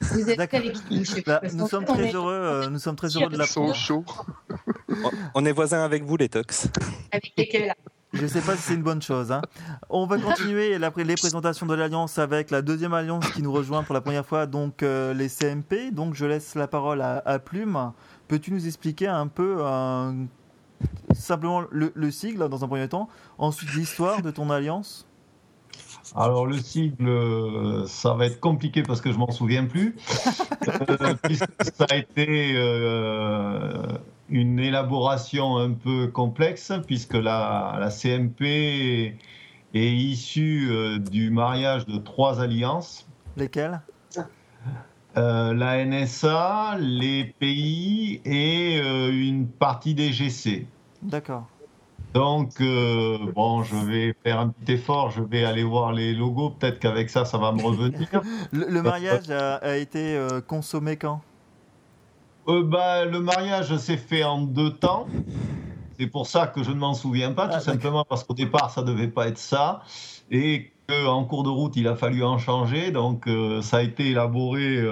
Vous 0.00 0.28
êtes 0.30 0.40
avec 0.54 0.76
Parce 1.24 1.54
nous 1.54 1.68
sommes 1.68 1.84
très 1.84 2.08
est 2.08 2.14
heureux. 2.14 2.32
euh, 2.32 2.68
nous 2.68 2.78
sommes 2.78 2.96
très 2.96 3.08
heureux 3.16 3.28
de 3.28 3.34
Ils 3.34 3.38
la 3.38 3.46
sont 3.46 3.72
chauds. 3.72 4.04
On- 5.34 5.44
est 5.46 5.52
voisins 5.52 5.84
avec 5.84 6.02
vous, 6.04 6.16
les 6.16 6.28
tox. 6.28 6.68
Avec 7.12 7.32
lesquels 7.36 7.72
Je 8.12 8.22
ne 8.22 8.26
sais 8.28 8.40
pas 8.40 8.56
si 8.56 8.62
c'est 8.62 8.74
une 8.74 8.82
bonne 8.82 9.00
chose. 9.00 9.30
hein. 9.32 9.40
On 9.88 10.06
va 10.06 10.18
continuer 10.18 10.76
la- 10.78 10.92
les 10.96 11.14
présentations 11.14 11.66
de 11.66 11.74
l'Alliance 11.74 12.18
avec 12.18 12.50
la 12.50 12.60
deuxième 12.62 12.92
Alliance 12.94 13.26
qui 13.30 13.42
nous 13.42 13.52
rejoint 13.52 13.84
pour 13.84 13.94
la 13.94 14.00
première 14.00 14.26
fois, 14.26 14.46
donc 14.46 14.82
euh, 14.82 15.14
les 15.14 15.28
CMP. 15.28 15.90
Donc 15.92 16.14
je 16.14 16.24
laisse 16.26 16.54
la 16.56 16.66
parole 16.68 17.00
à, 17.00 17.22
à 17.24 17.38
Plume. 17.38 17.92
Peux-tu 18.28 18.52
nous 18.52 18.66
expliquer 18.66 19.06
un 19.06 19.28
peu 19.28 19.58
euh, 19.60 20.12
simplement 21.14 21.62
le, 21.70 21.92
le 21.94 22.10
sigle 22.10 22.48
dans 22.48 22.64
un 22.64 22.68
premier 22.68 22.88
temps, 22.88 23.08
ensuite 23.38 23.72
l'histoire 23.74 24.20
de 24.20 24.30
ton 24.30 24.50
Alliance? 24.50 25.06
Alors 26.14 26.46
le 26.46 26.58
sigle, 26.58 27.08
euh, 27.08 27.86
ça 27.86 28.14
va 28.14 28.26
être 28.26 28.40
compliqué 28.40 28.82
parce 28.82 29.00
que 29.00 29.12
je 29.12 29.18
m'en 29.18 29.30
souviens 29.30 29.64
plus, 29.64 29.96
Euh, 30.68 31.14
puisque 31.22 31.64
ça 31.74 31.86
a 31.90 31.96
été 31.96 32.54
euh, 32.54 33.82
une 34.28 34.60
élaboration 34.60 35.56
un 35.56 35.72
peu 35.72 36.06
complexe, 36.06 36.72
puisque 36.86 37.14
la, 37.14 37.76
la 37.80 37.90
CMP 37.90 39.16
est 39.74 39.92
issue 39.92 40.68
euh, 40.70 40.98
du 40.98 41.30
mariage 41.30 41.86
de 41.86 41.98
trois 41.98 42.40
alliances. 42.40 43.06
Lesquels 43.36 43.80
Euh, 45.16 45.52
la 45.52 45.84
NSA, 45.84 46.76
les 46.78 47.24
pays 47.38 48.22
et 48.24 48.80
euh, 48.82 49.10
une 49.10 49.46
partie 49.46 49.94
des 49.94 50.12
GC. 50.12 50.66
D'accord. 51.02 51.46
Donc, 52.14 52.60
euh, 52.60 53.18
bon, 53.34 53.62
je 53.62 53.74
vais 53.74 54.14
faire 54.22 54.38
un 54.40 54.48
petit 54.48 54.72
effort, 54.72 55.10
je 55.10 55.22
vais 55.22 55.44
aller 55.44 55.64
voir 55.64 55.92
les 55.92 56.12
logos, 56.14 56.50
peut-être 56.50 56.78
qu'avec 56.78 57.08
ça, 57.08 57.24
ça 57.24 57.38
va 57.38 57.52
me 57.52 57.62
revenir. 57.62 58.06
Le, 58.52 58.66
le 58.68 58.82
mariage 58.82 59.30
a, 59.30 59.56
a 59.56 59.76
été 59.76 60.14
euh, 60.16 60.40
consommé 60.40 60.96
quand? 60.96 61.22
Euh, 62.48 62.62
bah, 62.62 63.04
le 63.06 63.20
mariage 63.20 63.74
s'est 63.78 63.96
fait 63.96 64.24
en 64.24 64.42
deux 64.42 64.72
temps. 64.72 65.06
C'est 65.98 66.06
pour 66.08 66.26
ça 66.26 66.48
que 66.48 66.62
je 66.62 66.70
ne 66.70 66.76
m'en 66.76 66.92
souviens 66.92 67.32
pas, 67.32 67.48
Ah, 67.50 67.56
tout 67.58 67.64
simplement 67.64 68.04
parce 68.04 68.24
qu'au 68.24 68.34
départ, 68.34 68.70
ça 68.70 68.82
devait 68.82 69.08
pas 69.08 69.28
être 69.28 69.38
ça. 69.38 69.82
Et 70.30 70.72
qu'en 70.88 71.24
cours 71.24 71.44
de 71.44 71.48
route, 71.48 71.76
il 71.76 71.86
a 71.88 71.94
fallu 71.94 72.24
en 72.24 72.38
changer. 72.38 72.90
Donc, 72.90 73.28
ça 73.62 73.76
a 73.78 73.82
été 73.82 74.10
élaboré, 74.10 74.82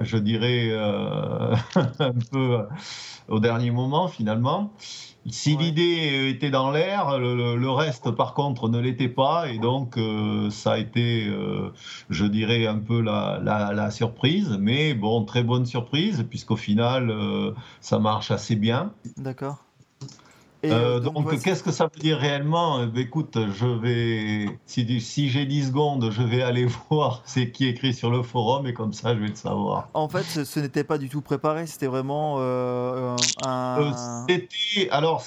je 0.00 0.16
dirais, 0.16 0.68
euh, 0.70 1.54
un 1.98 2.12
peu 2.30 2.60
euh, 2.60 2.62
au 3.28 3.40
dernier 3.40 3.70
moment, 3.70 4.08
finalement. 4.08 4.72
Si 5.30 5.54
Ouais. 5.56 5.64
l'idée 5.64 6.28
était 6.30 6.50
dans 6.50 6.70
l'air, 6.72 7.18
le, 7.18 7.70
reste, 7.70 8.10
par 8.10 8.34
contre, 8.34 8.68
ne 8.68 8.80
l'était 8.80 9.08
pas. 9.08 9.48
Et 9.50 9.58
donc, 9.58 9.96
euh, 9.96 10.50
ça 10.50 10.72
a 10.72 10.78
été, 10.78 11.26
euh, 11.28 11.72
je 12.10 12.24
dirais, 12.26 12.66
un 12.66 12.78
peu 12.80 13.00
la, 13.00 13.38
la- 13.42 13.72
la 13.72 13.90
surprise. 13.90 14.56
Mais 14.60 14.94
bon, 14.94 15.24
très 15.24 15.44
bonne 15.44 15.64
surprise, 15.66 16.26
puisqu'au 16.28 16.56
final, 16.56 17.14
ça 17.80 17.98
marche 18.00 18.30
assez 18.32 18.56
bien. 18.56 18.92
D'accord. 19.16 19.64
Euh, 20.64 20.96
euh, 20.96 21.00
donc, 21.00 21.42
qu'est-ce 21.42 21.62
que 21.62 21.72
ça 21.72 21.84
veut 21.84 22.00
dire 22.00 22.18
réellement? 22.18 22.86
Ben, 22.86 23.02
Écoute, 23.02 23.36
je 23.52 23.66
vais, 23.66 24.58
si, 24.66 25.00
si 25.00 25.28
j'ai 25.28 25.44
10 25.44 25.68
secondes, 25.68 26.10
je 26.10 26.22
vais 26.22 26.42
aller 26.42 26.66
voir 26.90 27.22
c'est 27.24 27.50
qui 27.50 27.66
écrit 27.66 27.92
sur 27.92 28.10
le 28.10 28.22
forum 28.22 28.66
et 28.66 28.72
comme 28.72 28.92
ça, 28.92 29.14
je 29.14 29.20
vais 29.20 29.28
le 29.28 29.34
savoir. 29.34 29.88
En 29.94 30.08
fait, 30.08 30.22
ce, 30.22 30.44
ce 30.44 30.60
n'était 30.60 30.84
pas 30.84 30.98
du 30.98 31.08
tout 31.08 31.20
préparé, 31.20 31.66
c'était 31.66 31.88
vraiment 31.88 32.36
euh, 32.38 33.16
un. 33.44 33.80
Euh, 33.80 33.90
c'était, 34.28 34.90
alors, 34.90 35.22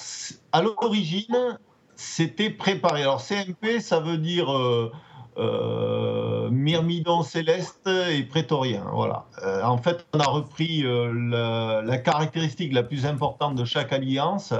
à 0.52 0.62
l'origine, 0.62 1.58
c'était 1.96 2.50
préparé. 2.50 3.02
Alors, 3.02 3.20
CMP, 3.20 3.80
ça 3.80 4.00
veut 4.00 4.18
dire 4.18 4.50
euh, 4.50 4.90
euh, 5.38 6.48
Myrmidon 6.50 7.22
céleste 7.22 7.88
et 7.88 8.22
prétorien. 8.22 8.84
Voilà. 8.92 9.26
Euh, 9.42 9.62
en 9.64 9.76
fait, 9.76 10.06
on 10.14 10.20
a 10.20 10.26
repris 10.26 10.84
euh, 10.84 11.12
la, 11.12 11.82
la 11.82 11.98
caractéristique 11.98 12.72
la 12.72 12.82
plus 12.82 13.04
importante 13.04 13.54
de 13.54 13.64
chaque 13.64 13.92
alliance 13.92 14.54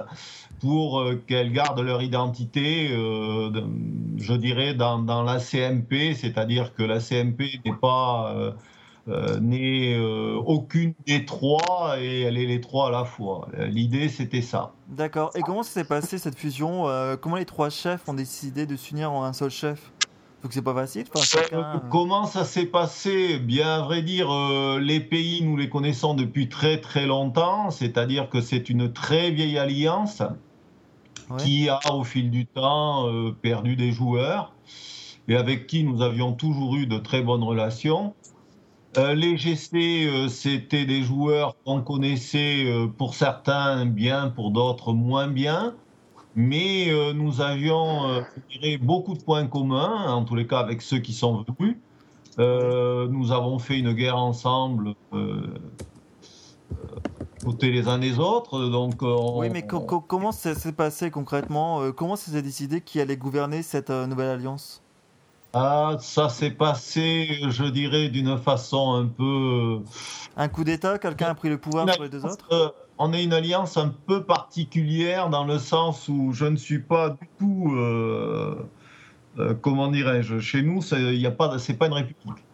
pour 0.66 1.00
euh, 1.00 1.14
qu'elles 1.26 1.52
gardent 1.52 1.80
leur 1.80 2.02
identité, 2.02 2.88
euh, 2.90 3.50
je 4.16 4.34
dirais, 4.34 4.74
dans, 4.74 4.98
dans 4.98 5.22
la 5.22 5.38
CMP, 5.38 6.14
c'est-à-dire 6.14 6.74
que 6.74 6.82
la 6.82 6.98
CMP 6.98 7.60
n'est 7.64 7.72
pas. 7.80 8.34
euh, 8.34 8.52
euh, 9.08 9.38
n'est 9.38 9.96
aucune 10.44 10.94
des 11.06 11.24
trois 11.24 11.94
et 12.00 12.22
elle 12.22 12.36
est 12.36 12.46
les 12.46 12.60
trois 12.60 12.88
à 12.88 12.90
la 12.90 13.04
fois. 13.04 13.46
L'idée, 13.56 14.08
c'était 14.08 14.42
ça. 14.42 14.72
D'accord. 14.88 15.30
Et 15.36 15.42
comment 15.42 15.62
ça 15.62 15.70
s'est 15.70 15.84
passé 15.84 16.18
cette 16.18 16.36
fusion 16.36 16.86
Comment 17.20 17.36
les 17.36 17.44
trois 17.44 17.70
chefs 17.70 18.08
ont 18.08 18.14
décidé 18.14 18.66
de 18.66 18.74
s'unir 18.74 19.12
en 19.12 19.22
un 19.22 19.32
seul 19.32 19.50
chef? 19.50 19.92
Donc 20.42 20.52
c'est 20.52 20.62
pas 20.62 20.74
facile. 20.74 21.04
Enfin, 21.14 21.24
chacun, 21.24 21.82
comment 21.90 22.24
ça 22.26 22.44
s'est 22.44 22.66
passé? 22.66 23.38
Bien 23.38 23.80
à 23.80 23.82
vrai 23.82 24.02
dire, 24.02 24.30
euh, 24.32 24.78
les 24.80 25.00
pays, 25.00 25.42
nous 25.42 25.56
les 25.56 25.68
connaissons 25.68 26.14
depuis 26.14 26.48
très 26.48 26.80
très 26.80 27.06
longtemps, 27.06 27.70
c'est-à-dire 27.70 28.28
que 28.28 28.40
c'est 28.40 28.68
une 28.68 28.92
très 28.92 29.30
vieille 29.30 29.58
alliance 29.58 30.22
qui 31.38 31.68
a 31.68 31.80
au 31.92 32.04
fil 32.04 32.30
du 32.30 32.46
temps 32.46 33.08
euh, 33.08 33.34
perdu 33.42 33.76
des 33.76 33.92
joueurs 33.92 34.52
et 35.28 35.36
avec 35.36 35.66
qui 35.66 35.82
nous 35.82 36.02
avions 36.02 36.32
toujours 36.32 36.76
eu 36.76 36.86
de 36.86 36.98
très 36.98 37.22
bonnes 37.22 37.42
relations. 37.42 38.14
Euh, 38.96 39.14
les 39.14 39.36
GC, 39.36 40.06
euh, 40.06 40.28
c'était 40.28 40.86
des 40.86 41.02
joueurs 41.02 41.56
qu'on 41.64 41.82
connaissait 41.82 42.66
pour 42.96 43.14
certains 43.14 43.86
bien, 43.86 44.28
pour 44.28 44.50
d'autres 44.50 44.92
moins 44.92 45.28
bien, 45.28 45.74
mais 46.34 46.92
nous 47.14 47.40
avions, 47.40 48.22
beaucoup 48.80 49.14
de 49.14 49.22
points 49.22 49.46
communs, 49.46 50.12
en 50.12 50.24
tous 50.24 50.34
les 50.34 50.46
cas 50.46 50.58
avec 50.58 50.82
ceux 50.82 50.98
qui 50.98 51.14
sont 51.14 51.44
venus. 51.58 51.76
Nous 52.38 53.32
avons 53.32 53.58
fait 53.58 53.78
une 53.78 53.94
guerre 53.94 54.18
ensemble, 54.18 54.94
les 57.62 57.88
uns 57.88 57.98
des 57.98 58.18
autres. 58.18 58.68
Donc, 58.68 59.02
euh, 59.02 59.06
on- 59.06 59.40
Oui, 59.40 59.48
mais 59.50 59.62
co- 59.66 59.80
co- 59.80 60.00
comment 60.00 60.32
ça 60.32 60.54
s'est 60.54 60.72
passé 60.72 61.10
concrètement 61.10 61.80
Euh, 61.82 61.92
Comment 61.92 62.16
ça 62.16 62.30
s'est 62.32 62.42
décidé 62.42 62.80
qui 62.80 63.00
allait 63.00 63.16
gouverner 63.16 63.62
cette 63.62 63.90
euh, 63.90 64.06
nouvelle 64.06 64.30
alliance? 64.30 64.82
Ah, 65.52 65.96
ça 66.00 66.28
s'est 66.28 66.50
passé, 66.50 67.40
je 67.48 67.64
dirais, 67.64 68.08
d'une 68.08 68.36
façon 68.36 68.92
un 68.94 69.06
peu. 69.06 69.80
Un 70.36 70.48
coup 70.48 70.64
d'État 70.64 70.98
Quelqu'un 70.98 71.28
a 71.28 71.34
pris 71.34 71.48
le 71.48 71.58
pouvoir 71.58 71.90
sur 71.92 72.02
les 72.02 72.10
deux 72.10 72.24
autres? 72.24 72.46
euh, 72.52 72.68
on 72.98 73.12
est 73.12 73.24
une 73.24 73.32
alliance 73.32 73.76
un 73.76 73.88
peu 73.88 74.24
particulière 74.24 75.30
dans 75.30 75.44
le 75.44 75.58
sens 75.58 76.08
où 76.08 76.32
je 76.32 76.44
ne 76.44 76.56
suis 76.56 76.80
pas 76.80 77.10
du 77.10 77.28
tout. 77.38 77.72
euh, 77.76 78.54
euh, 79.38 79.54
comment 79.54 79.88
dirais-je 79.90 80.40
Chez 80.40 80.62
nous, 80.62 80.80
il 80.94 81.26
a 81.26 81.30
pas, 81.30 81.58
c'est 81.58 81.76
pas 81.76 81.86
une 81.86 81.94
république. 81.94 82.45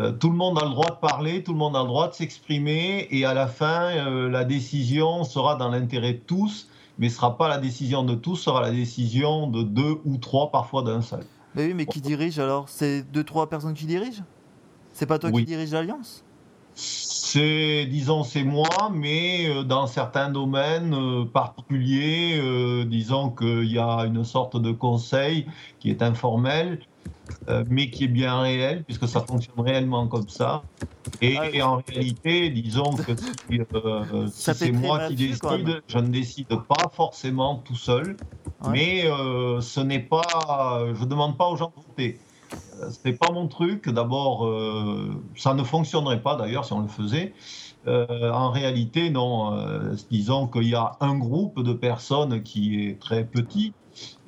Euh, 0.00 0.12
tout 0.12 0.30
le 0.30 0.36
monde 0.36 0.58
a 0.58 0.64
le 0.64 0.70
droit 0.70 0.88
de 0.88 1.00
parler, 1.00 1.42
tout 1.42 1.52
le 1.52 1.58
monde 1.58 1.76
a 1.76 1.82
le 1.82 1.88
droit 1.88 2.08
de 2.08 2.14
s'exprimer, 2.14 3.06
et 3.10 3.26
à 3.26 3.34
la 3.34 3.46
fin, 3.46 3.90
euh, 3.90 4.30
la 4.30 4.44
décision 4.44 5.24
sera 5.24 5.56
dans 5.56 5.68
l'intérêt 5.68 6.14
de 6.14 6.20
tous, 6.26 6.68
mais 6.98 7.10
ce 7.10 7.16
sera 7.16 7.36
pas 7.36 7.48
la 7.48 7.58
décision 7.58 8.02
de 8.02 8.14
tous, 8.14 8.36
sera 8.36 8.62
la 8.62 8.70
décision 8.70 9.46
de 9.46 9.62
deux 9.62 10.00
ou 10.06 10.16
trois, 10.16 10.50
parfois 10.50 10.82
d'un 10.82 11.02
seul. 11.02 11.24
Mais 11.54 11.66
oui, 11.66 11.74
mais 11.74 11.84
qui 11.84 12.00
dirige 12.00 12.38
alors? 12.38 12.68
C'est 12.68 13.02
deux, 13.02 13.24
trois 13.24 13.50
personnes 13.50 13.74
qui 13.74 13.84
dirigent? 13.84 14.22
C'est 14.92 15.06
pas 15.06 15.18
toi 15.18 15.30
Oui. 15.32 15.42
qui 15.42 15.50
dirige 15.50 15.72
l'alliance? 15.72 16.24
C'est, 16.74 17.86
disons, 17.86 18.24
c'est 18.24 18.42
moi, 18.42 18.90
mais 18.92 19.48
euh, 19.48 19.64
dans 19.64 19.86
certains 19.86 20.30
domaines 20.30 21.28
particuliers, 21.32 22.38
euh, 22.38 22.84
disons 22.86 23.30
qu'il 23.30 23.70
y 23.70 23.78
a 23.78 24.06
une 24.06 24.24
sorte 24.24 24.56
de 24.56 24.72
conseil 24.72 25.46
qui 25.78 25.90
est 25.90 26.00
informel, 26.00 26.80
euh, 27.48 27.64
mais 27.68 27.90
qui 27.90 28.04
est 28.04 28.08
bien 28.08 28.40
réel, 28.40 28.84
puisque 28.84 29.08
ça 29.08 29.20
fonctionne 29.20 29.60
réellement 29.60 30.06
comme 30.08 30.28
ça. 30.28 30.62
Et, 31.22 31.36
Ah, 31.38 31.50
et 31.52 31.62
en 31.62 31.82
réalité, 31.88 32.50
disons 32.50 32.92
que 32.94 33.12
si, 33.16 33.60
euh, 33.74 34.26
si 34.32 34.54
c'est 34.54 34.72
moi 34.72 35.08
qui 35.08 35.14
décide, 35.16 35.82
je 35.88 35.98
ne 35.98 36.08
décide 36.08 36.48
pas 36.48 36.88
forcément 36.92 37.56
tout 37.64 37.76
seul, 37.76 38.16
Ouais. 38.62 38.70
mais 38.72 39.06
euh, 39.06 39.60
ce 39.62 39.80
n'est 39.80 40.00
pas, 40.00 40.84
je 40.94 41.04
demande 41.04 41.36
pas 41.38 41.48
aux 41.48 41.56
gens 41.56 41.72
de 41.76 41.82
voter. 41.82 42.18
Euh, 42.80 42.90
C'est 42.90 43.12
pas 43.12 43.30
mon 43.32 43.48
truc. 43.48 43.88
D'abord, 43.88 44.46
ça 45.36 45.54
ne 45.54 45.62
fonctionnerait 45.62 46.20
pas 46.20 46.36
d'ailleurs 46.36 46.64
si 46.64 46.72
on 46.72 46.80
le 46.80 46.88
faisait. 46.88 47.32
Euh, 47.86 48.30
en 48.30 48.50
réalité, 48.50 49.10
non. 49.10 49.54
Euh, 49.56 49.94
disons 50.10 50.46
qu'il 50.46 50.68
y 50.68 50.74
a 50.74 50.96
un 51.00 51.16
groupe 51.16 51.62
de 51.62 51.72
personnes 51.72 52.42
qui 52.42 52.86
est 52.86 53.00
très 53.00 53.24
petit 53.24 53.72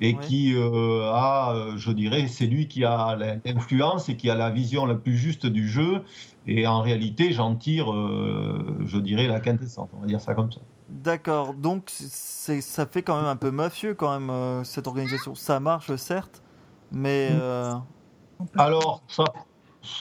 et 0.01 0.13
Ouais. 0.13 0.19
qui 0.19 0.53
euh, 0.55 1.09
a, 1.11 1.53
euh, 1.55 1.77
je 1.77 1.91
dirais, 1.91 2.27
c'est 2.27 2.45
lui 2.47 2.67
qui 2.67 2.83
a 2.83 3.15
l'influence 3.45 4.09
et 4.09 4.17
qui 4.17 4.29
a 4.29 4.35
la 4.35 4.49
vision 4.49 4.85
la 4.85 4.95
plus 4.95 5.17
juste 5.17 5.45
du 5.45 5.67
jeu. 5.67 6.03
Et 6.45 6.67
en 6.67 6.81
réalité, 6.81 7.31
j'en 7.31 7.55
tire, 7.55 7.85
je 7.87 8.97
dirais, 8.97 9.27
la 9.27 9.39
quintessence. 9.39 9.89
On 9.93 10.01
va 10.01 10.07
dire 10.07 10.19
ça 10.19 10.33
comme 10.33 10.51
ça. 10.51 10.59
D'accord, 10.89 11.53
donc 11.53 11.89
ça 11.89 12.85
fait 12.85 13.01
quand 13.01 13.15
même 13.15 13.25
un 13.25 13.37
peu 13.37 13.49
mafieux 13.49 13.93
quand 13.93 14.19
même 14.19 14.63
cette 14.65 14.87
organisation. 14.87 15.35
Ça 15.35 15.59
marche 15.59 15.95
certes, 15.95 16.43
mais 16.91 17.31
Mm. 17.31 17.81
Alors, 18.57 19.03
ça, 19.07 19.23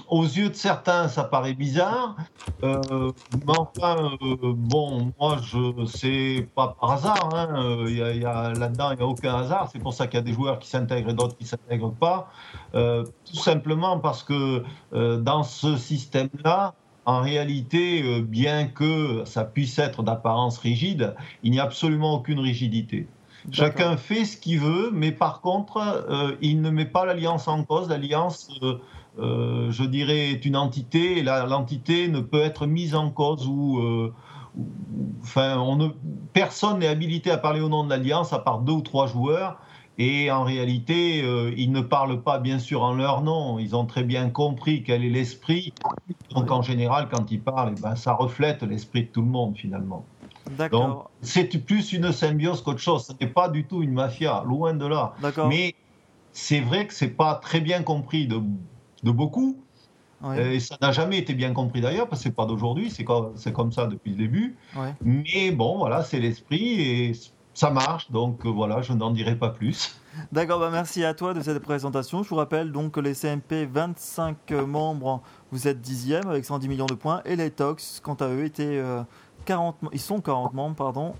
aux 0.08 0.22
yeux 0.24 0.48
de 0.50 0.54
certains, 0.54 1.08
ça 1.08 1.24
paraît 1.24 1.54
bizarre. 1.54 2.16
Euh, 2.62 3.10
mais 3.46 3.52
enfin, 3.58 4.10
euh, 4.22 4.36
bon, 4.54 5.12
moi, 5.18 5.38
je 5.42 5.84
c'est 5.86 6.48
pas 6.54 6.76
par 6.80 6.92
hasard. 6.92 7.28
hein. 7.34 7.48
Euh, 7.56 7.90
y 7.90 8.02
a- 8.02 8.12
il 8.12 8.22
y 8.22 8.24
a- 8.24 8.52
Là-dedans, 8.52 8.90
il 8.92 8.96
n'y 8.98 9.02
a 9.02 9.06
aucun 9.06 9.34
hasard. 9.34 9.68
C'est 9.72 9.78
pour 9.80 9.94
ça 9.94 10.06
qu'il 10.06 10.18
y 10.18 10.22
a 10.22 10.24
des 10.24 10.32
joueurs 10.32 10.58
qui 10.58 10.68
s'intègrent 10.68 11.10
et 11.10 11.14
d'autres 11.14 11.36
qui 11.36 11.44
ne 11.44 11.48
s'intègrent 11.48 11.92
pas. 11.94 12.30
Euh, 12.74 13.04
tout 13.24 13.36
simplement 13.36 13.98
parce 13.98 14.22
que 14.22 14.62
dans 14.92 15.42
ce 15.42 15.76
système-là, 15.76 16.74
en 17.04 17.20
réalité, 17.20 18.20
bien 18.22 18.66
que 18.68 19.22
ça 19.24 19.44
puisse 19.44 19.78
être 19.78 20.02
d'apparence 20.04 20.58
rigide, 20.58 21.14
il 21.42 21.50
n'y 21.50 21.58
a 21.60 21.64
absolument 21.64 22.14
aucune 22.14 22.38
rigidité. 22.38 23.08
Chacun 23.50 23.96
fait 23.96 24.24
ce 24.24 24.36
qu'il 24.36 24.60
veut, 24.60 24.90
mais 24.92 25.10
par 25.10 25.40
contre, 25.40 26.36
il 26.40 26.60
ne 26.60 26.70
met 26.70 26.84
pas 26.84 27.04
l'alliance 27.04 27.48
en 27.48 27.64
cause. 27.64 27.88
L'alliance, 27.88 28.48
euh, 29.18 29.70
je 29.70 29.84
dirais, 29.84 30.30
est 30.32 30.44
une 30.46 30.56
entité, 30.56 31.18
et 31.18 31.22
l'entité 31.22 32.08
ne 32.08 32.20
peut 32.20 32.40
être 32.42 32.66
mise 32.66 32.94
en 32.94 33.10
cause 33.10 33.46
ou. 33.48 33.78
euh, 33.80 34.14
ou- 34.54 35.16
enfin, 35.22 35.58
on 35.58 35.76
ne, 35.76 35.88
personne 36.32 36.78
n'est 36.80 36.86
habilité 36.88 37.30
à 37.30 37.38
parler 37.38 37.60
au 37.60 37.68
nom 37.68 37.84
de 37.84 37.90
l'alliance 37.90 38.32
à 38.32 38.38
part 38.38 38.60
deux 38.60 38.72
ou 38.72 38.82
trois 38.82 39.06
joueurs. 39.06 39.60
Et 39.98 40.30
en 40.30 40.42
réalité, 40.44 41.22
euh, 41.22 41.52
ils 41.56 41.70
ne 41.70 41.80
parlent 41.82 42.22
pas, 42.22 42.38
bien 42.38 42.58
sûr, 42.58 42.82
en 42.82 42.94
leur 42.94 43.22
nom. 43.22 43.58
Ils 43.58 43.76
ont 43.76 43.86
très 43.86 44.04
bien 44.04 44.30
compris 44.30 44.82
quel 44.82 45.04
est 45.04 45.10
l'esprit. 45.10 45.74
Donc, 46.30 46.50
en 46.50 46.62
général, 46.62 47.08
quand 47.10 47.30
ils 47.30 47.42
parlent, 47.42 47.74
eh 47.76 47.80
ben, 47.80 47.96
ça 47.96 48.14
reflète 48.14 48.62
l'esprit 48.62 49.04
de 49.06 49.10
tout 49.12 49.22
le 49.22 49.28
monde, 49.28 49.56
finalement. 49.58 50.08
Donc, 50.70 50.98
c'est 51.22 51.46
plus 51.66 51.92
une 51.92 52.12
symbiose 52.12 52.62
qu'autre 52.62 52.80
chose. 52.80 53.06
Ce 53.06 53.12
n'est 53.20 53.30
pas 53.32 53.48
du 53.48 53.66
tout 53.68 53.82
une 53.82 53.92
mafia, 53.92 54.42
loin 54.46 54.74
de 54.74 54.86
là. 54.86 55.14
Mais 55.42 55.74
c'est 56.32 56.60
vrai 56.60 56.86
que 56.86 56.94
c'est 56.94 57.10
pas 57.16 57.36
très 57.36 57.60
bien 57.60 57.82
compris 57.82 58.26
de, 58.28 58.40
de 59.03 59.11
beaucoup. 59.11 59.59
Ouais, 60.22 60.57
Et 60.57 60.61
ça 60.61 60.76
n'a 60.80 60.92
jamais 60.92 61.18
été 61.18 61.34
bien 61.34 61.53
compris 61.53 61.80
d'ailleurs, 61.80 62.09
parce 62.09 62.22
que 62.22 62.28
c'est 62.28 62.34
pas 62.34 62.46
d'aujourd'hui, 62.46 62.90
c'est 62.90 63.05
comme, 63.05 63.32
c'est 63.34 63.53
comme 63.53 63.72
ça 63.72 63.86
depuis 63.86 64.12
le 64.12 64.16
début. 64.16 64.57
ouais. 64.76 64.94
Mais 65.03 65.50
bon, 65.50 65.78
voilà, 65.78 66.05
c'est 66.05 66.20
l'esprit 66.20 66.80
et 66.80 67.12
ça 67.55 67.70
marche. 67.70 68.11
Donc 68.11 68.46
euh, 68.46 68.48
voilà, 68.48 68.82
je 68.82 68.92
n'en 68.92 69.11
dirai 69.11 69.36
pas 69.36 69.50
plus. 69.50 69.96
D'accord, 70.32 70.61
bah 70.61 70.70
merci 70.70 71.05
à 71.05 71.14
toi 71.14 71.34
de 71.34 71.40
cette 71.40 71.59
présentation. 71.61 72.22
Je 72.22 72.28
vous 72.28 72.36
rappelle 72.36 72.70
donc 72.70 72.92
que 72.92 73.00
les 73.00 73.14
CMP, 73.14 73.66
25 73.70 74.50
membres, 74.66 75.22
vous 75.50 75.66
êtes 75.68 75.80
dixième 75.80 76.28
avec 76.28 76.44
110 76.44 76.68
millions 76.68 76.86
de 76.86 76.94
points. 76.94 77.22
Et 77.24 77.34
les 77.34 77.50
TOX, 77.50 78.00
quant 78.03 78.14
à 78.14 78.28
eux, 78.28 78.44
étaient 78.44 78.78
euh, 78.78 79.03
40, 79.46 79.76
ils 79.92 80.00
sont 80.00 80.20
40 80.20 80.55
membres, 80.55 80.76
pardon, 80.76 81.14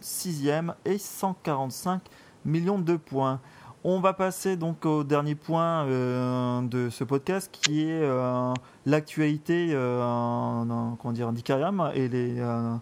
sixième 0.00 0.74
et 0.84 0.98
145 0.98 2.02
millions 2.44 2.78
de 2.78 2.96
points. 2.96 3.40
On 3.84 4.00
va 4.00 4.12
passer 4.12 4.56
donc 4.56 4.84
au 4.84 5.04
dernier 5.04 5.34
point 5.36 5.84
euh, 5.86 6.60
de 6.62 6.90
ce 6.90 7.04
podcast 7.04 7.48
qui 7.52 7.82
est 7.88 8.00
euh, 8.02 8.52
l'actualité 8.86 9.70
euh, 9.72 10.02
en- 10.02 10.96
comment 11.00 11.12
dire, 11.12 11.32
d'Icariam 11.32 11.90
et 11.94 12.08
les. 12.08 12.40
euh, 12.40 12.74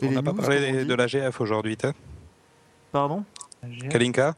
et 0.00 0.08
On 0.08 0.12
n'a 0.12 0.22
pas 0.22 0.32
parlé 0.32 0.70
on 0.74 0.78
dit. 0.80 0.86
de 0.86 0.94
la 0.94 1.06
GF 1.06 1.40
aujourd'hui, 1.40 1.76
t'as 1.76 1.92
Pardon 2.92 3.24
Kalinka 3.90 4.34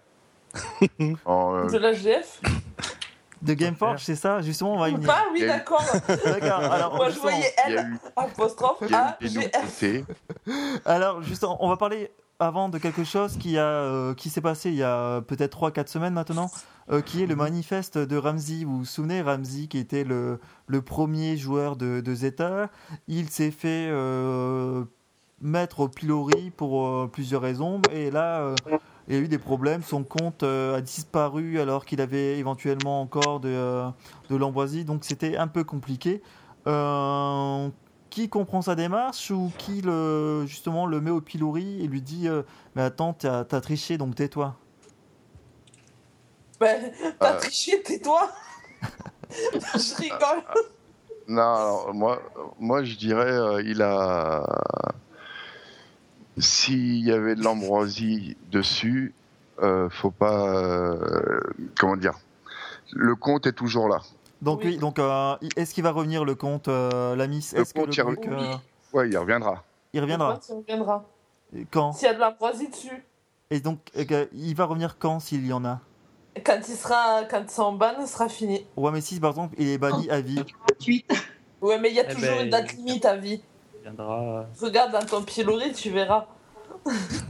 Oh, 1.25 1.53
euh, 1.55 1.71
De 1.71 1.79
l'HDF 1.79 2.41
De 3.43 3.55
Gameforge, 3.55 4.03
c'est 4.03 4.17
ça 4.17 4.41
Justement, 4.43 4.75
on 4.75 4.79
va 4.79 4.89
y 4.91 4.95
venir. 4.95 5.09
Ah 5.13 5.25
oui, 5.33 5.47
d'accord. 5.47 5.85
D'accord, 6.25 6.59
alors, 6.73 6.97
Moi, 6.97 7.11
je 7.11 7.19
voyais 7.21 7.53
L, 7.67 7.91
apostrophe, 8.17 8.83
a 8.93 9.17
G, 9.21 9.51
F. 9.53 9.85
Alors, 10.85 11.23
justement, 11.23 11.57
on 11.65 11.69
va 11.69 11.77
parler 11.77 12.11
avant 12.45 12.69
de 12.69 12.79
quelque 12.79 13.05
chose 13.05 13.37
qui, 13.39 13.59
a, 13.59 13.65
euh, 13.65 14.15
qui 14.15 14.29
s'est 14.29 14.41
passé 14.41 14.69
il 14.69 14.77
y 14.77 14.83
a 14.83 15.23
peut-être 15.23 15.59
3-4 15.59 15.89
semaines 15.89 16.13
maintenant, 16.13 16.51
euh, 16.91 17.01
qui 17.01 17.23
est 17.23 17.27
le 17.27 17.37
manifeste 17.37 17.97
de 17.99 18.17
Ramsey. 18.17 18.65
Vous 18.65 18.79
vous 18.79 18.85
souvenez, 18.85 19.23
Ramsey, 19.23 19.67
qui 19.67 19.79
était 19.79 20.05
le, 20.05 20.39
le 20.67 20.83
premier 20.83 21.37
joueur 21.37 21.77
de, 21.77 22.01
de 22.01 22.15
Zeta, 22.15 22.71
il 23.09 23.31
s'est 23.31 23.51
fait 23.51 23.89
euh, 23.91 24.85
mettre 25.41 25.81
au 25.81 25.89
pilori 25.89 26.51
pour 26.51 27.11
plusieurs 27.11 27.43
raisons, 27.43 27.81
et 27.91 28.11
là, 28.11 28.55
il 29.09 29.15
y 29.15 29.19
a 29.19 29.21
eu 29.21 29.29
des 29.29 29.39
problèmes. 29.39 29.83
Son 29.83 30.05
compte 30.05 30.43
a 30.43 30.81
disparu 30.81 31.59
alors 31.61 31.85
qu'il 31.85 32.01
avait 32.01 32.39
éventuellement 32.39 33.01
encore 33.01 33.41
de, 33.41 33.85
de 34.31 34.37
l'ambroisie, 34.37 34.85
donc 34.85 35.05
c'était 35.05 35.37
un 35.37 35.49
peu 35.49 35.65
compliqué. 35.65 36.23
Qui 38.15 38.29
comprend 38.29 38.62
sa 38.62 38.77
démarche 38.77 39.33
ou 39.33 39.51
qui 39.59 39.81
le, 39.83 40.45
justement 40.47 40.87
le 40.87 41.01
met 41.01 41.11
au 41.11 41.21
pilori 41.21 41.83
et 41.83 41.89
lui 41.89 42.01
dit 42.01 42.29
euh, 42.29 42.43
Mais 42.77 42.83
attends, 42.83 43.12
t'as 43.12 43.41
as 43.41 43.61
triché 43.61 43.99
donc 43.99 44.15
tais-toi 44.15 44.55
Ben, 46.61 46.93
t'as 47.19 47.35
Euh. 47.35 47.39
triché, 47.41 47.83
tais-toi. 47.83 48.31
je 48.83 49.97
rigole. 50.01 50.45
Non, 51.27 51.43
alors, 51.43 51.95
moi, 51.95 52.23
moi 52.61 52.85
je 52.85 52.95
dirais, 52.95 53.33
euh, 53.33 53.62
il 53.65 53.83
a. 53.83 54.45
S'il 56.39 56.99
y 57.05 57.11
avait 57.12 57.35
de 57.35 57.43
l'ambroisie 57.43 58.37
dessus, 58.53 59.12
euh, 59.61 59.89
faut 59.91 60.11
pas. 60.12 60.55
euh, 60.57 61.41
comment 61.79 61.97
dire 61.97 62.19
Le 62.93 63.17
compte 63.17 63.47
est 63.49 63.53
toujours 63.53 63.89
là. 63.89 64.03
Donc, 64.45 64.61
Oui. 64.61 64.73
oui, 64.73 64.77
donc 64.77 64.99
euh, 64.99 65.37
est-ce 65.57 65.73
qu'il 65.73 65.83
va 65.83 65.91
revenir 65.91 66.25
le 66.25 66.35
compte, 66.35 66.69
euh, 66.69 67.17
la 67.17 67.27
Miss? 67.27 67.55
Le 67.55 67.63
Est-ce 67.63 67.73
que 67.73 67.81
le 67.81 67.87
compte, 67.87 67.97
il 68.27 68.33
euh, 68.33 68.57
Ouais, 68.93 69.09
il 69.09 69.17
reviendra. 69.17 69.65
il 69.95 70.01
reviendra? 70.03 70.39
Quand? 71.71 71.93
S'il 71.95 72.09
y 72.09 72.11
a 72.11 72.15
de 72.15 72.21
l'ambroisie 72.21 72.69
dessus. 72.69 73.07
Et 73.51 73.61
donc, 73.61 73.79
euh, 73.97 74.27
il 74.33 74.55
va 74.55 74.67
revenir 74.67 74.99
quand 74.99 75.19
s'il 75.19 75.47
y 75.47 75.53
en 75.53 75.65
a? 75.65 75.81
Quand 76.45 76.59
il 76.69 76.75
sera, 76.75 77.25
quand 77.25 77.49
son 77.49 77.73
ban 77.73 78.05
sera 78.07 78.29
fini. 78.29 78.67
Ouais, 78.77 78.91
mais 78.91 79.01
si 79.01 79.19
par 79.19 79.31
exemple 79.31 79.55
il 79.59 79.69
est 79.69 79.79
banni 79.79 80.11
à 80.11 80.21
vie. 80.21 80.43
Suite. 80.79 81.11
Ouais, 81.63 81.79
mais 81.79 81.89
il 81.89 81.95
y 81.95 82.01
a 82.01 82.05
Eh 82.11 82.15
toujours 82.15 82.37
ben, 82.37 82.45
une 82.45 82.51
date 82.51 82.73
limite 82.75 83.05
à 83.07 83.17
vie. 83.17 83.41
Il 83.77 83.83
viendra. 83.83 84.45
Regarde 84.61 84.93
dans 84.93 85.07
ton 85.07 85.23
pilori, 85.23 85.73
tu 85.73 85.89
verras. 85.91 86.27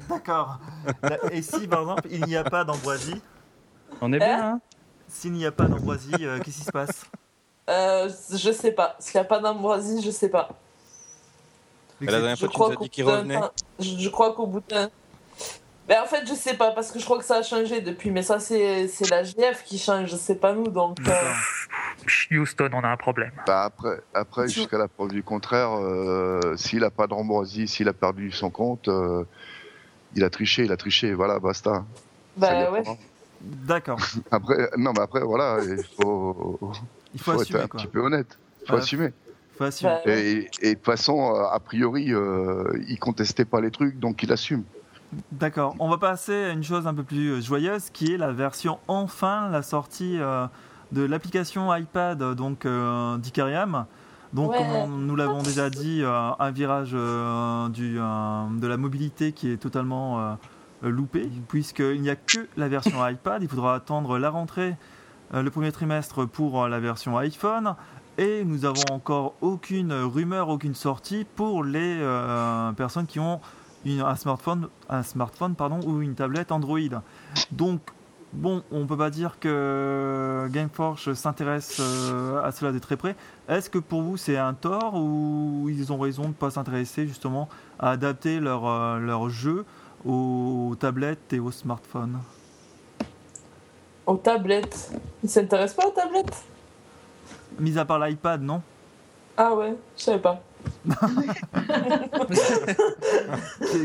D'accord. 0.09 0.59
Là, 1.03 1.19
Et 1.31 1.43
si 1.43 1.69
par 1.69 1.83
exemple 1.83 2.09
il 2.11 2.25
n'y 2.25 2.37
a 2.37 2.43
pas 2.43 2.65
d'ambroisie? 2.65 3.21
On 4.01 4.13
est 4.13 4.19
bien, 4.19 4.55
hein? 4.55 4.61
S'il 5.15 5.33
n'y 5.33 5.47
a 5.47 5.53
pas 5.53 5.67
d'ambroisie, 5.67 6.11
euh, 6.21 6.39
qu'est-ce 6.41 6.59
qui 6.59 6.65
se 6.65 6.73
passe 6.73 7.05
Euh, 7.71 8.11
je 8.31 8.53
sais 8.53 8.73
pas. 8.73 8.95
S'il 8.99 9.19
n'y 9.19 9.23
a 9.23 9.29
pas 9.29 9.39
d'ambroisie, 9.39 10.03
je 10.05 10.11
sais 10.11 10.29
pas. 10.29 10.51
Mais 11.99 12.13
la 12.13 12.19
dernière 12.19 12.37
Je 12.37 12.41
fois, 12.41 12.49
tu 12.49 12.59
nous 12.59 12.63
crois 12.65 12.73
as 12.73 12.77
qu'au 12.77 12.85
dit 12.85 12.91
qu'il 12.91 13.05
revenait. 13.05 13.41
Je, 13.79 13.97
je 13.99 14.09
crois 14.11 14.35
qu'au 14.35 14.47
bout 14.47 14.63
d'un. 14.69 14.91
Ben, 15.89 16.03
en 16.03 16.07
fait, 16.07 16.27
je 16.29 16.35
sais 16.35 16.55
pas, 16.59 16.73
parce 16.73 16.91
que 16.91 16.99
je 16.99 17.05
crois 17.07 17.17
que 17.19 17.25
ça 17.25 17.37
a 17.37 17.43
changé 17.43 17.81
depuis, 17.81 18.11
mais 18.11 18.23
ça, 18.23 18.39
c'est 18.39 18.87
c'est 18.89 19.09
la 19.09 19.23
GF 19.23 19.65
qui 19.65 19.79
change, 19.79 20.15
c'est 20.17 20.35
pas 20.35 20.53
nous, 20.53 20.69
donc. 20.69 20.99
euh. 21.09 21.13
Houston, 22.33 22.69
on 22.75 22.81
a 22.85 22.89
un 22.89 22.97
problème. 22.99 23.33
Bah 23.47 23.65
après, 23.65 24.01
après 24.13 24.47
Tu- 24.47 24.55
jusqu'à 24.57 24.77
la 24.77 24.89
preuve 24.89 25.09
du 25.13 25.23
contraire, 25.23 25.71
euh, 25.79 26.57
s'il 26.59 26.85
a 26.85 26.91
pas 26.91 27.07
d'ambroisie, 27.07 27.67
s'il 27.67 27.89
a 27.89 27.95
perdu 27.95 28.31
son 28.31 28.51
compte, 28.51 28.89
euh, 28.89 29.25
il 30.15 30.23
a 30.25 30.29
triché, 30.29 30.65
il 30.65 30.73
a 30.73 30.77
triché, 30.77 31.15
voilà, 31.15 31.39
basta. 31.39 31.85
Bah 32.37 32.51
ouais. 32.71 32.83
vraiment. 32.83 32.99
D'accord. 33.45 33.99
Après, 34.31 34.71
non, 34.77 34.93
mais 34.95 35.01
après, 35.03 35.21
voilà, 35.21 35.59
il 35.63 35.83
faut, 36.01 36.59
Il 37.15 37.21
faut 37.21 37.33
faut 37.33 37.33
être 37.35 37.41
assumer 37.43 37.61
un 37.61 37.67
quoi. 37.69 37.81
petit 37.81 37.87
peu 37.89 38.01
honnête. 38.01 38.39
Il 38.63 38.67
faut 38.69 38.73
Ouais. 38.75 38.79
assumer. 38.81 39.13
Il 39.55 39.57
faut 39.59 39.65
assumer. 39.65 39.91
Bah. 40.05 40.13
Et, 40.13 40.49
et 40.63 40.69
de 40.71 40.75
toute 40.75 40.85
façon, 40.85 41.35
euh, 41.35 41.45
a 41.51 41.61
priori, 41.61 42.13
euh, 42.13 42.65
il 42.89 42.99
contestait 42.99 43.45
pas 43.45 43.61
les 43.61 43.71
trucs, 43.71 43.99
donc 43.99 44.23
il 44.23 44.33
assume. 44.33 44.65
D'accord. 45.31 45.77
On 45.79 45.89
va 45.89 45.99
passer 45.99 46.35
à 46.45 46.51
une 46.51 46.65
chose 46.65 46.87
un 46.87 46.95
peu 46.95 47.05
plus 47.05 47.31
euh, 47.35 47.41
joyeuse 47.41 47.91
qui 47.93 48.13
est 48.15 48.17
la 48.17 48.33
version 48.33 48.79
enfin, 48.89 49.49
la 49.51 49.63
sortie 49.63 50.19
euh, 50.19 50.47
de 50.91 51.05
l'application 51.05 51.73
iPad 51.75 52.35
donc 52.35 52.67
euh, 52.67 53.17
d'Icariam. 53.19 53.87
Donc, 54.33 54.51
Ouais. 54.51 54.59
comme 54.59 54.67
on- 54.73 54.89
nous 54.89 55.15
l'avons 55.15 55.43
déjà 55.43 55.71
dit, 55.71 56.01
euh, 56.03 56.31
un 56.37 56.51
virage 56.51 56.91
euh, 56.95 57.69
du, 57.69 57.97
euh, 58.01 58.45
de 58.59 58.67
la 58.67 58.77
mobilité 58.77 59.31
qui 59.31 59.53
est 59.53 59.57
totalement 59.59 60.19
euh, 60.19 60.33
loupé, 60.91 61.29
puisqu'il 61.49 62.01
n'y 62.03 62.11
a 62.11 62.17
que 62.17 62.47
la 62.57 62.69
version 62.69 63.07
iPad. 63.09 63.43
Il 63.43 63.49
faudra 63.49 63.75
attendre 63.75 64.19
la 64.19 64.31
rentrée, 64.31 64.77
euh, 65.35 65.43
le 65.43 65.51
premier 65.51 65.73
trimestre 65.73 66.27
pour 66.27 66.63
euh, 66.65 66.69
la 66.69 66.81
version 66.81 67.17
iPhone. 67.19 67.75
Et 68.17 68.45
nous 68.45 68.65
avons 68.65 68.85
encore 68.93 69.35
aucune 69.41 69.93
rumeur, 69.93 70.49
aucune 70.49 70.75
sortie 70.75 71.27
pour 71.35 71.65
les 71.65 71.99
euh, 72.01 72.71
personnes 72.73 73.07
qui 73.07 73.19
ont 73.19 73.41
une- 73.85 74.01
un 74.03 74.15
smartphone, 74.17 74.69
un 74.89 75.03
smartphone 75.03 75.55
pardon, 75.57 75.81
ou 75.85 76.01
une 76.01 76.15
tablette 76.15 76.53
Android. 76.53 76.79
Donc, 77.51 77.81
bon, 78.33 78.63
on 78.71 78.87
peut 78.87 78.97
pas 78.97 79.11
dire 79.11 79.39
que 79.41 80.49
Gameforge 80.53 81.13
s'intéresse 81.15 81.79
euh, 81.81 82.41
à 82.43 82.53
cela 82.53 82.71
de 82.73 82.79
très 82.79 82.97
près. 82.97 83.17
Est-ce 83.49 83.69
que 83.69 83.79
pour 83.79 84.03
vous 84.03 84.17
c'est 84.17 84.37
un 84.37 84.55
tort 84.55 84.95
ou 84.95 85.67
ils 85.69 85.93
ont 85.93 85.99
raison 85.99 86.23
de 86.23 86.29
ne 86.29 86.33
pas 86.33 86.51
s'intéresser 86.51 87.07
justement 87.09 87.49
à 87.81 87.91
adapter 87.91 88.39
leur, 88.41 88.67
euh, 88.67 88.99
leur 89.01 89.29
jeu 89.29 89.65
aux 90.05 90.75
tablettes 90.79 91.33
et 91.33 91.39
aux 91.41 91.51
smartphones 91.51 92.19
Aux 94.07 94.17
tablettes. 94.17 94.91
Ils 95.23 95.29
s'intéressent 95.31 95.77
pas 95.77 95.87
aux 95.89 95.93
tablettes? 95.93 96.43
Mis 97.59 97.79
à 97.79 97.85
part 97.85 97.99
l'iPad, 97.99 98.43
non? 98.43 98.61
Ah 99.37 99.55
ouais, 99.55 99.75
je 99.97 100.03
savais 100.03 100.19
pas. 100.21 100.43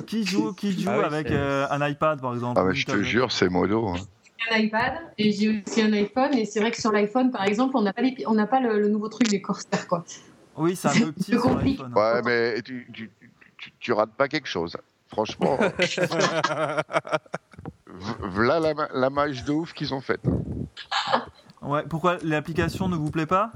Qui- 0.08 0.26
joue, 0.26 0.54
qui 0.54 0.72
joue 0.80 0.90
Ah 0.90 1.00
oui, 1.00 1.04
avec 1.06 1.28
euh, 1.32 1.68
un 1.70 1.88
iPad 1.88 2.20
par 2.22 2.34
exemple? 2.34 2.60
Ah, 2.62 2.70
une 2.70 2.76
je 2.76 2.86
te 2.86 3.02
jure, 3.04 3.32
c'est 3.32 3.50
modo. 3.50 3.88
hein. 3.90 3.96
un 4.52 4.58
iPad 4.58 4.94
et 5.18 5.32
j'ai 5.32 5.62
aussi 5.66 5.82
un 5.82 5.94
iPhone 5.94 6.34
et 6.34 6.46
c'est 6.46 6.60
vrai 6.60 6.72
que 6.72 6.80
sur 6.80 6.92
l'iPhone 6.92 7.32
par 7.32 7.44
exemple 7.44 7.76
on 7.78 7.82
n'a 7.82 7.94
pas, 7.94 8.02
les- 8.02 8.24
on 8.28 8.34
n'a 8.34 8.48
pas 8.48 8.60
le, 8.60 8.80
le 8.80 8.88
nouveau 8.90 9.10
truc 9.10 9.28
des 9.30 9.42
Corsair 9.42 9.88
quoi. 9.88 10.06
Oui, 10.56 10.76
c'est 10.76 10.88
un 10.90 10.94
peu 11.06 11.12
petit 11.12 11.32
Je 11.34 11.40
sur 11.40 11.56
l'iPhone. 11.56 11.94
Ouais, 11.94 12.22
mais 12.24 12.62
tu, 12.62 12.88
tu, 12.94 13.12
tu, 13.58 13.74
tu 13.80 13.94
rates 13.94 14.14
pas 14.14 14.28
quelque 14.28 14.48
chose. 14.48 14.76
Franchement, 15.10 15.58
voilà 18.22 18.60
la, 18.60 18.74
ma- 18.74 18.90
la 18.94 19.10
mage 19.10 19.44
de 19.44 19.52
ouf 19.52 19.74
qu'ils 19.74 19.94
ont 19.94 20.02
faite. 20.02 20.22
Ouais, 21.62 21.84
pourquoi 21.90 22.18
l'application 22.24 22.88
ne 22.88 22.96
vous 22.96 23.10
plaît 23.12 23.26
pas? 23.26 23.52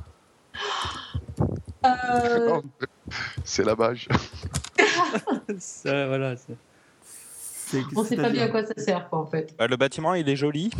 Euh, 1.85 2.61
C'est 3.43 3.63
la 3.63 3.75
mage. 3.75 4.07
Ça, 5.59 6.07
voilà. 6.07 6.35
on 7.95 8.03
sait 8.03 8.15
pas 8.15 8.29
bien 8.29 8.45
à 8.45 8.47
quoi 8.49 8.63
ça 8.65 8.73
sert 8.77 9.09
quoi 9.09 9.19
en 9.19 9.25
fait. 9.25 9.53
Bah, 9.57 9.67
le 9.67 9.75
bâtiment, 9.77 10.13
il 10.15 10.27
est 10.29 10.35
joli. 10.35 10.71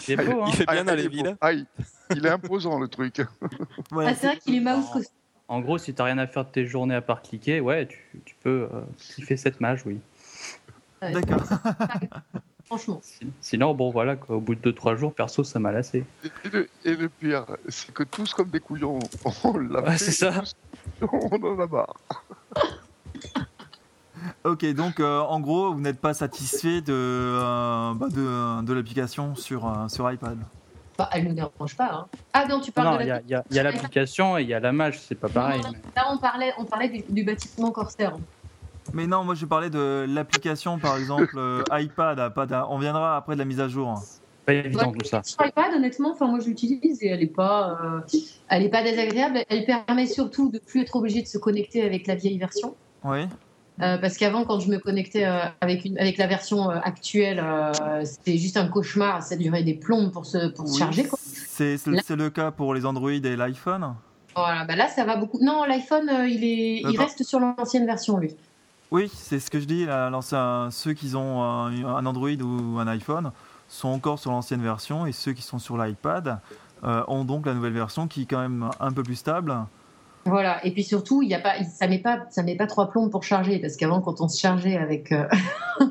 C'est 0.00 0.16
beau, 0.16 0.42
hein. 0.42 0.46
Il 0.48 0.52
fait 0.54 0.66
bien 0.66 0.84
dans 0.84 0.92
Ah, 0.92 0.96
les 0.96 1.02
il 1.02 1.06
est 1.06 1.08
villes. 1.08 1.36
beau. 1.40 1.48
Il, 1.48 1.66
il 2.16 2.26
est 2.26 2.30
imposant 2.30 2.78
le 2.78 2.88
truc. 2.88 3.22
Ouais, 3.92 4.06
Ah, 4.08 4.14
c'est 4.14 4.26
vrai 4.28 4.38
qu'il 4.38 4.54
est 4.56 4.60
mouse 4.60 4.88
costume. 4.92 5.14
En 5.48 5.60
gros, 5.60 5.78
si 5.78 5.94
t'as 5.94 6.04
rien 6.04 6.18
à 6.18 6.26
faire 6.26 6.44
de 6.44 6.50
tes 6.50 6.66
journées 6.66 6.94
à 6.94 7.00
part 7.00 7.22
cliquer, 7.22 7.60
ouais, 7.60 7.86
tu, 7.86 8.20
tu 8.26 8.34
peux 8.42 8.68
euh, 8.72 8.80
kiffer 8.98 9.36
cette 9.38 9.60
mage, 9.60 9.82
oui. 9.86 9.98
D'accord. 11.00 11.40
franchement. 12.66 13.00
Sin- 13.02 13.30
Sinon, 13.40 13.74
bon, 13.74 13.90
voilà, 13.90 14.16
quoi, 14.16 14.36
au 14.36 14.40
bout 14.40 14.54
de 14.54 14.70
2-3 14.70 14.96
jours, 14.96 15.14
perso, 15.14 15.44
ça 15.44 15.58
m'a 15.58 15.72
lassé. 15.72 16.04
Et 16.44 16.48
le, 16.50 16.68
et 16.84 16.94
le 16.94 17.08
pire, 17.08 17.46
c'est 17.68 17.92
que 17.94 18.02
tous 18.02 18.34
comme 18.34 18.50
des 18.50 18.60
couillons, 18.60 18.98
on 19.44 19.56
l'a 19.58 19.80
Ouais, 19.80 19.92
fait, 19.92 20.04
c'est 20.04 20.12
ça. 20.12 20.32
tous, 21.00 21.08
on 21.10 21.42
en 21.42 21.58
a 21.60 21.66
marre. 21.66 21.96
Ok, 24.44 24.64
donc 24.74 24.98
euh, 25.00 25.20
en 25.20 25.40
gros, 25.40 25.72
vous 25.72 25.80
n'êtes 25.80 26.00
pas 26.00 26.12
satisfait 26.14 26.80
de, 26.80 26.92
euh, 26.92 27.94
bah, 27.94 28.08
de, 28.08 28.62
de 28.64 28.72
l'application 28.72 29.34
sur, 29.36 29.66
euh, 29.66 29.88
sur 29.88 30.10
iPad. 30.10 30.36
Bah, 30.98 31.08
elle 31.12 31.22
ne 31.24 31.28
nous 31.28 31.34
dérange 31.36 31.76
pas. 31.76 31.90
hein. 31.92 32.06
Ah 32.32 32.44
non, 32.48 32.58
tu 32.60 32.72
parles 32.72 32.96
il 32.96 32.98
de 32.98 33.04
y 33.04 33.06
la 33.08 33.14
a, 33.16 33.20
il 33.20 33.30
y 33.30 33.34
a- 33.36 33.44
il 33.50 33.56
y 33.56 33.58
a 33.60 33.62
l'application 33.62 34.36
et 34.36 34.42
il 34.42 34.48
y 34.48 34.54
a 34.54 34.58
la 34.58 34.72
mage, 34.72 34.98
c'est 35.00 35.14
pas 35.14 35.28
pareil. 35.28 35.60
Non, 35.62 35.70
mais- 35.72 35.78
Là 35.94 36.08
on 36.12 36.18
parlait, 36.18 36.52
on 36.58 36.64
parlait 36.64 36.88
du, 36.88 37.02
du 37.08 37.22
bâtiment 37.22 37.70
Corsair. 37.70 38.16
Mais 38.94 39.06
non, 39.06 39.22
moi 39.22 39.36
je 39.36 39.46
parlais 39.46 39.70
de 39.70 40.06
l'application 40.08 40.78
par 40.78 40.96
exemple 40.96 41.34
euh, 41.38 41.62
iPad. 41.70 42.18
ah, 42.18 42.46
d'un- 42.46 42.66
on 42.68 42.78
viendra 42.78 43.16
après 43.16 43.34
de 43.34 43.38
la 43.38 43.44
mise 43.44 43.60
à 43.60 43.68
jour. 43.68 43.90
hein. 43.90 44.02
Pas 44.44 44.54
évident 44.54 44.90
Ouais, 44.90 44.98
tout 44.98 45.04
ça. 45.06 45.20
Sur 45.22 45.46
iPad, 45.46 45.72
honnêtement, 45.74 46.10
enfin 46.12 46.26
moi 46.26 46.40
je 46.40 46.46
l'utilise 46.46 47.00
et 47.02 47.08
elle 47.08 47.22
est 47.22 47.26
pas, 47.26 47.78
euh, 47.84 48.00
elle 48.48 48.64
est 48.64 48.68
pas 48.70 48.82
désagréable. 48.82 49.44
Elle 49.48 49.66
permet 49.66 50.06
surtout 50.06 50.50
de 50.50 50.58
plus 50.58 50.80
être 50.80 50.96
obligé 50.96 51.22
de 51.22 51.26
se 51.28 51.38
connecter 51.38 51.82
avec 51.84 52.06
la 52.08 52.16
vieille 52.16 52.38
version. 52.38 52.74
Oui. 53.04 53.20
Euh, 53.80 53.96
parce 53.96 54.16
qu'avant, 54.16 54.44
quand 54.44 54.58
je 54.58 54.68
me 54.68 54.78
connectais 54.78 55.24
euh, 55.24 55.38
avec, 55.60 55.84
une, 55.84 55.96
avec 55.98 56.18
la 56.18 56.26
version 56.26 56.70
euh, 56.70 56.78
actuelle, 56.82 57.42
c'était 58.04 58.36
juste 58.36 58.56
un 58.56 58.66
cauchemar. 58.66 59.22
Ça 59.22 59.36
durait 59.36 59.62
des 59.62 59.74
plombes 59.74 60.10
pour 60.10 60.26
se, 60.26 60.48
pour 60.48 60.66
se 60.68 60.78
charger. 60.78 61.08
C'est 61.24 61.86
le 61.86 62.30
cas 62.30 62.50
pour 62.50 62.74
les 62.74 62.84
Android 62.86 63.10
et 63.12 63.36
l'iPhone. 63.36 63.94
Voilà, 64.34 64.64
bah 64.64 64.76
là, 64.76 64.88
ça 64.88 65.04
va 65.04 65.16
beaucoup. 65.16 65.38
Non, 65.42 65.64
l'iPhone, 65.64 66.10
il, 66.28 66.44
est, 66.44 66.80
il 66.90 66.98
reste 66.98 67.22
sur 67.24 67.40
l'ancienne 67.40 67.86
version, 67.86 68.18
lui. 68.18 68.34
Oui, 68.90 69.10
c'est 69.14 69.38
ce 69.38 69.50
que 69.50 69.60
je 69.60 69.64
dis. 69.64 69.84
là, 69.84 70.10
l'ancien- 70.10 70.68
ceux 70.70 70.92
qui 70.92 71.14
ont 71.14 71.42
un, 71.42 71.84
un 71.84 72.06
Android 72.06 72.30
ou 72.30 72.78
un 72.78 72.86
iPhone 72.88 73.32
sont 73.68 73.88
encore 73.88 74.18
sur 74.18 74.30
l'ancienne 74.30 74.62
version 74.62 75.06
et 75.06 75.12
ceux 75.12 75.32
qui 75.32 75.42
sont 75.42 75.58
sur 75.58 75.76
l'iPad 75.76 76.38
ont 76.82 77.24
donc 77.24 77.46
la 77.46 77.54
nouvelle 77.54 77.72
version 77.72 78.06
qui 78.06 78.22
est 78.22 78.26
quand 78.26 78.40
même 78.40 78.70
un 78.80 78.92
peu 78.92 79.02
plus 79.02 79.16
stable. 79.16 79.54
Voilà. 80.28 80.64
Et 80.66 80.72
puis 80.72 80.84
surtout, 80.84 81.22
il 81.22 81.28
y 81.28 81.34
a 81.34 81.40
pas, 81.40 81.62
ça 81.64 81.86
met 81.88 81.98
pas, 81.98 82.20
ça 82.30 82.42
met 82.42 82.56
pas 82.56 82.66
trois 82.66 82.90
plombes 82.90 83.10
pour 83.10 83.22
charger, 83.24 83.58
parce 83.58 83.76
qu'avant, 83.76 84.00
quand 84.00 84.20
on 84.20 84.28
se 84.28 84.38
chargeait 84.38 84.76
avec. 84.76 85.12
euh, 85.12 85.26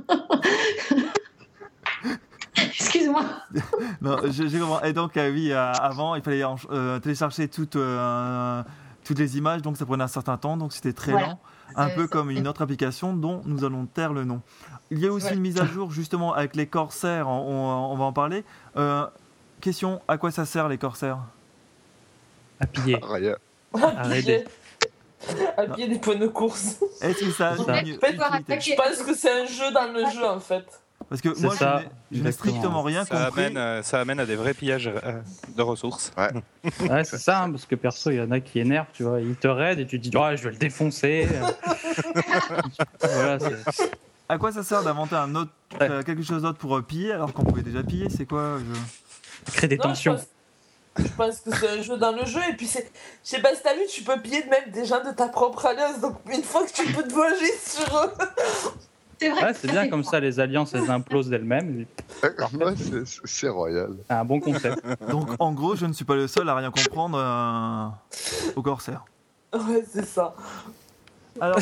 Excuse-moi. 2.56 3.24
Non, 4.02 4.18
j'ai 4.30 4.60
compris. 4.60 4.90
Et 4.90 4.94
donc, 4.94 5.18
euh, 5.18 5.32
oui, 5.32 5.52
euh, 5.52 5.72
avant, 5.74 6.16
il 6.16 6.22
fallait 6.22 6.44
en- 6.44 6.56
euh, 6.72 7.00
télécharger 7.00 7.48
toutes, 7.48 7.76
euh, 7.76 8.62
toutes 9.04 9.20
les 9.20 9.38
images, 9.38 9.62
donc 9.62 9.78
ça 9.78 9.86
prenait 9.86 10.04
un 10.04 10.08
certain 10.08 10.38
temps, 10.38 10.58
donc 10.58 10.74
c'était 10.74 10.94
très 10.94 11.12
Voilà. 11.12 11.28
lent. 11.28 11.40
Un 11.76 11.90
peu 11.90 12.04
ça- 12.04 12.08
comme 12.08 12.30
une 12.32 12.48
autre 12.48 12.62
application 12.62 13.14
dont 13.14 13.42
nous 13.46 13.64
allons 13.66 13.86
taire 13.86 14.14
le 14.14 14.24
nom. 14.24 14.42
Il 14.92 15.00
y 15.00 15.08
a 15.08 15.12
aussi 15.12 15.24
Voilà. 15.24 15.36
une 15.36 15.42
mise 15.42 15.60
à 15.60 15.66
jour 15.66 15.92
justement 15.92 16.34
avec 16.34 16.56
les 16.56 16.66
corsaires, 16.68 17.28
on, 17.28 17.92
on- 17.92 17.96
va 17.98 18.06
en 18.06 18.14
parler. 18.14 18.44
Euh, 18.78 19.06
question, 19.62 20.02
à 20.08 20.18
quoi 20.18 20.32
ça 20.32 20.46
sert 20.46 20.70
les 20.70 20.78
corsaires? 20.78 21.20
À 22.60 22.68
piller. 22.68 23.00
À 25.57 25.65
pied 25.65 25.88
des 25.88 25.99
pneus 25.99 26.15
de 26.19 26.28
course. 26.28 26.78
Est-ce 27.01 27.19
que 27.25 27.32
ça 27.32 27.49
a 27.49 27.57
Ça. 27.57 27.63
Je 27.84 28.75
pense 28.75 29.03
que 29.05 29.13
c'est 29.15 29.32
un 29.32 29.45
jeu 29.45 29.71
dans 29.71 29.91
le 29.91 30.09
jeu 30.11 30.25
en 30.25 30.39
fait. 30.39 30.63
Parce 31.09 31.21
que 31.21 31.34
C'est 31.36 31.43
moi, 31.43 31.53
je 31.53 31.59
ça, 31.59 31.82
n'ai- 32.11 32.17
je 32.17 32.23
n'ai 32.23 32.32
strictement 32.34 32.82
rien 32.82 33.05
Ça 33.05 33.25
compris. 33.25 33.43
amène, 33.45 33.57
euh, 33.57 33.82
ça 33.84 33.99
amène 34.01 34.19
à 34.19 34.25
des 34.25 34.36
vrais 34.36 34.53
pillages 34.53 34.88
euh, 34.88 35.21
de 35.55 35.61
ressources. 35.61 36.11
Ouais, 36.82 37.03
c'est 37.05 37.17
ça, 37.17 37.43
hein, 37.43 37.51
parce 37.51 37.65
que 37.65 37.75
perso, 37.75 38.09
il 38.11 38.17
y 38.17 38.21
en 38.21 38.32
a 38.32 38.39
qui 38.41 38.59
énervent, 38.59 38.88
tu 38.93 39.03
vois. 39.03 39.21
Ils 39.21 39.36
te 39.36 39.47
raident 39.47 39.80
et 39.80 39.86
tu 39.86 39.99
te 40.01 40.09
dis, 40.09 40.17
oh, 40.17 40.28
je 40.36 40.43
vais 40.43 40.51
le 40.51 40.57
défoncer. 40.57 41.28
voilà, 43.01 43.39
c'est- 43.39 43.91
À 44.30 44.38
quoi 44.38 44.51
ça 44.51 44.63
sert 44.63 44.84
d'inventer 44.84 45.15
un 45.15 45.34
autre, 45.36 45.51
Ouais. 45.80 45.89
euh, 45.89 46.03
quelque 46.03 46.23
chose 46.23 46.41
d'autre 46.41 46.57
pour 46.57 46.82
piller 46.84 47.13
alors 47.13 47.32
qu'on 47.34 47.43
pouvait 47.43 47.61
déjà 47.61 47.84
piller 47.84 48.09
C'est 48.09 48.25
quoi 48.25 48.57
je... 48.59 49.51
ça 49.51 49.57
crée 49.57 49.67
des 49.67 49.78
Non, 49.78 49.84
je 49.84 49.88
tensions. 49.89 50.15
pense- 50.15 50.28
Je 50.98 51.08
pense 51.18 51.39
que 51.41 51.56
c'est 51.56 51.70
un 51.80 51.82
jeu 51.82 51.98
dans 51.98 52.12
le 52.12 52.26
jeu 52.26 52.39
et 52.50 52.54
puis 52.54 52.68
c'est. 52.68 52.91
Je 53.24 53.30
sais 53.30 53.41
pas 53.41 53.54
si 53.56 53.62
t'as 53.64 53.74
vu, 53.76 53.82
tu 53.89 54.04
peux 54.04 54.20
piller 54.22 54.43
même 54.45 54.72
des 54.72 54.86
gens 54.86 55.04
de 55.04 55.12
ta 55.12 55.28
propre 55.28 55.66
alliance 55.66 56.00
donc 56.00 56.16
une 56.32 56.43
fois 56.43 56.66
que 56.66 56.72
tu 56.72 56.86
peux 56.93 57.04
te 57.04 57.14
venger 57.14 57.52
sur 57.64 57.98
eux. 57.98 58.12
C'est 59.20 59.30
vrai. 59.30 59.45
Ouais, 59.45 59.54
c'est 59.56 59.72
bien 59.72 59.89
comme 59.89 60.04
ça, 60.04 60.20
les 60.20 60.39
alliances, 60.39 60.74
elles 60.76 60.91
implosent 60.91 61.30
d'elles-mêmes. 61.30 61.86
Ouais, 62.24 62.74
c'est- 63.26 63.48
royal. 63.50 63.89
C'est 64.08 64.14
un 64.14 64.26
bon 64.26 64.39
concept. 64.39 64.80
Donc 65.10 65.30
en 65.39 65.52
gros, 65.54 65.76
je 65.76 65.86
ne 65.88 65.93
suis 65.93 66.06
pas 66.06 66.16
le 66.16 66.28
seul 66.28 66.48
à 66.50 66.56
rien 66.56 66.70
comprendre 66.72 67.18
euh, 67.20 68.52
au 68.56 68.62
corsaire. 68.62 69.06
Ouais, 69.54 69.84
c'est 69.91 70.06
ça. 70.06 70.36
Alors, 71.39 71.58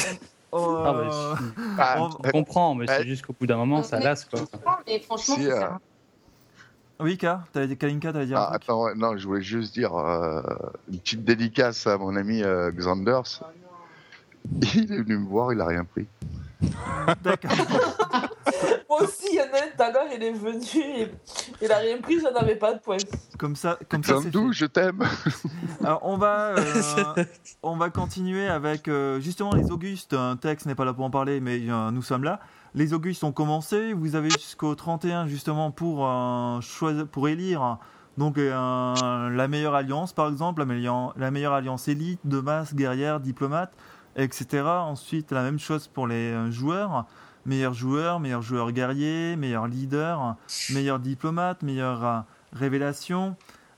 on- 0.51 0.57
Ah, 0.85 0.89
euh, 0.95 1.35
Ah, 1.77 1.95
on- 1.99 2.09
Je 2.25 2.31
comprends, 2.31 2.75
mais 2.75 2.87
c'est 2.87 3.07
juste 3.07 3.25
qu'au 3.25 3.33
bout 3.39 3.45
d'un 3.47 3.57
moment, 3.57 3.83
ça 3.83 3.99
lasse, 3.99 4.25
quoi. 4.25 4.39
Mais 4.87 4.99
franchement, 4.99 5.35
Si, 5.35 5.47
euh. 5.49 5.67
Oui, 6.99 7.17
K, 7.17 7.27
t'allais 7.51 7.75
Kalinka, 7.75 8.13
t'allais 8.13 8.27
dire. 8.27 8.37
Ah, 8.37 8.53
attends, 8.53 8.85
ouais, 8.85 8.95
non, 8.95 9.17
je 9.17 9.27
voulais 9.27 9.41
juste 9.41 9.73
dire 9.73 9.95
euh, 9.95 10.41
une 10.91 10.99
petite 10.99 11.25
dédicace 11.25 11.87
à 11.87 11.97
mon 11.97 12.15
ami 12.15 12.41
euh, 12.41 12.71
Xanders. 12.71 13.43
Il 14.75 14.91
est 14.93 14.97
venu 15.01 15.17
me 15.17 15.27
voir, 15.27 15.51
il 15.53 15.59
a 15.59 15.65
rien 15.65 15.83
pris. 15.83 16.07
D'accord. 17.23 17.51
Moi 18.89 19.01
aussi, 19.01 19.27
il 19.31 19.37
y 19.37 19.41
en 19.41 19.45
a 19.45 19.57
un 19.57 19.75
tout 19.75 19.83
à 19.83 19.91
l'heure, 19.91 20.07
il 20.15 20.23
est 20.23 20.31
venu 20.31 21.01
et 21.01 21.11
il 21.61 21.71
a 21.71 21.77
rien 21.77 21.97
pris, 21.97 22.19
j'en 22.19 22.33
avais 22.33 22.55
pas 22.55 22.73
de 22.73 22.79
points. 22.79 22.97
Comme 23.37 23.55
ça, 23.55 23.77
comme 23.89 24.03
ça, 24.03 24.19
je 24.51 24.65
t'aime. 24.65 25.03
Alors, 25.83 25.99
on 26.03 26.17
va, 26.17 26.55
euh, 26.55 27.23
on 27.63 27.75
va 27.75 27.89
continuer 27.89 28.47
avec 28.47 28.87
euh, 28.87 29.19
justement 29.19 29.53
les 29.53 29.71
Augustes. 29.71 30.13
Un 30.13 30.37
texte 30.37 30.65
n'est 30.65 30.75
pas 30.75 30.85
là 30.85 30.93
pour 30.93 31.03
en 31.03 31.09
parler, 31.09 31.39
mais 31.41 31.59
euh, 31.67 31.91
nous 31.91 32.03
sommes 32.03 32.23
là. 32.23 32.39
Les 32.75 32.93
Augustes 32.93 33.23
ont 33.23 33.31
commencé. 33.31 33.93
Vous 33.93 34.15
avez 34.15 34.29
jusqu'au 34.29 34.75
31 34.75 35.27
justement 35.27 35.71
pour 35.71 36.05
euh, 36.05 36.59
choisir, 36.59 37.07
pour 37.07 37.29
élire 37.29 37.77
donc 38.17 38.37
euh, 38.37 39.29
la 39.29 39.47
meilleure 39.47 39.75
alliance, 39.75 40.11
par 40.11 40.29
exemple, 40.29 40.59
la 40.59 41.31
meilleure, 41.31 41.53
alliance 41.53 41.87
élite, 41.87 42.19
de 42.25 42.39
masse, 42.41 42.75
guerrière, 42.75 43.21
diplomate, 43.21 43.73
etc. 44.17 44.63
Ensuite, 44.63 45.31
la 45.31 45.41
même 45.41 45.59
chose 45.59 45.87
pour 45.87 46.05
les 46.07 46.31
euh, 46.31 46.51
joueurs. 46.51 47.05
Meilleur 47.45 47.73
joueur, 47.73 48.19
meilleur 48.19 48.41
joueur 48.41 48.71
guerrier, 48.71 49.35
meilleur 49.37 49.67
leader, 49.67 50.35
meilleur 50.71 50.99
diplomate, 50.99 51.61
meilleure 51.61 52.25
révélation, 52.51 53.35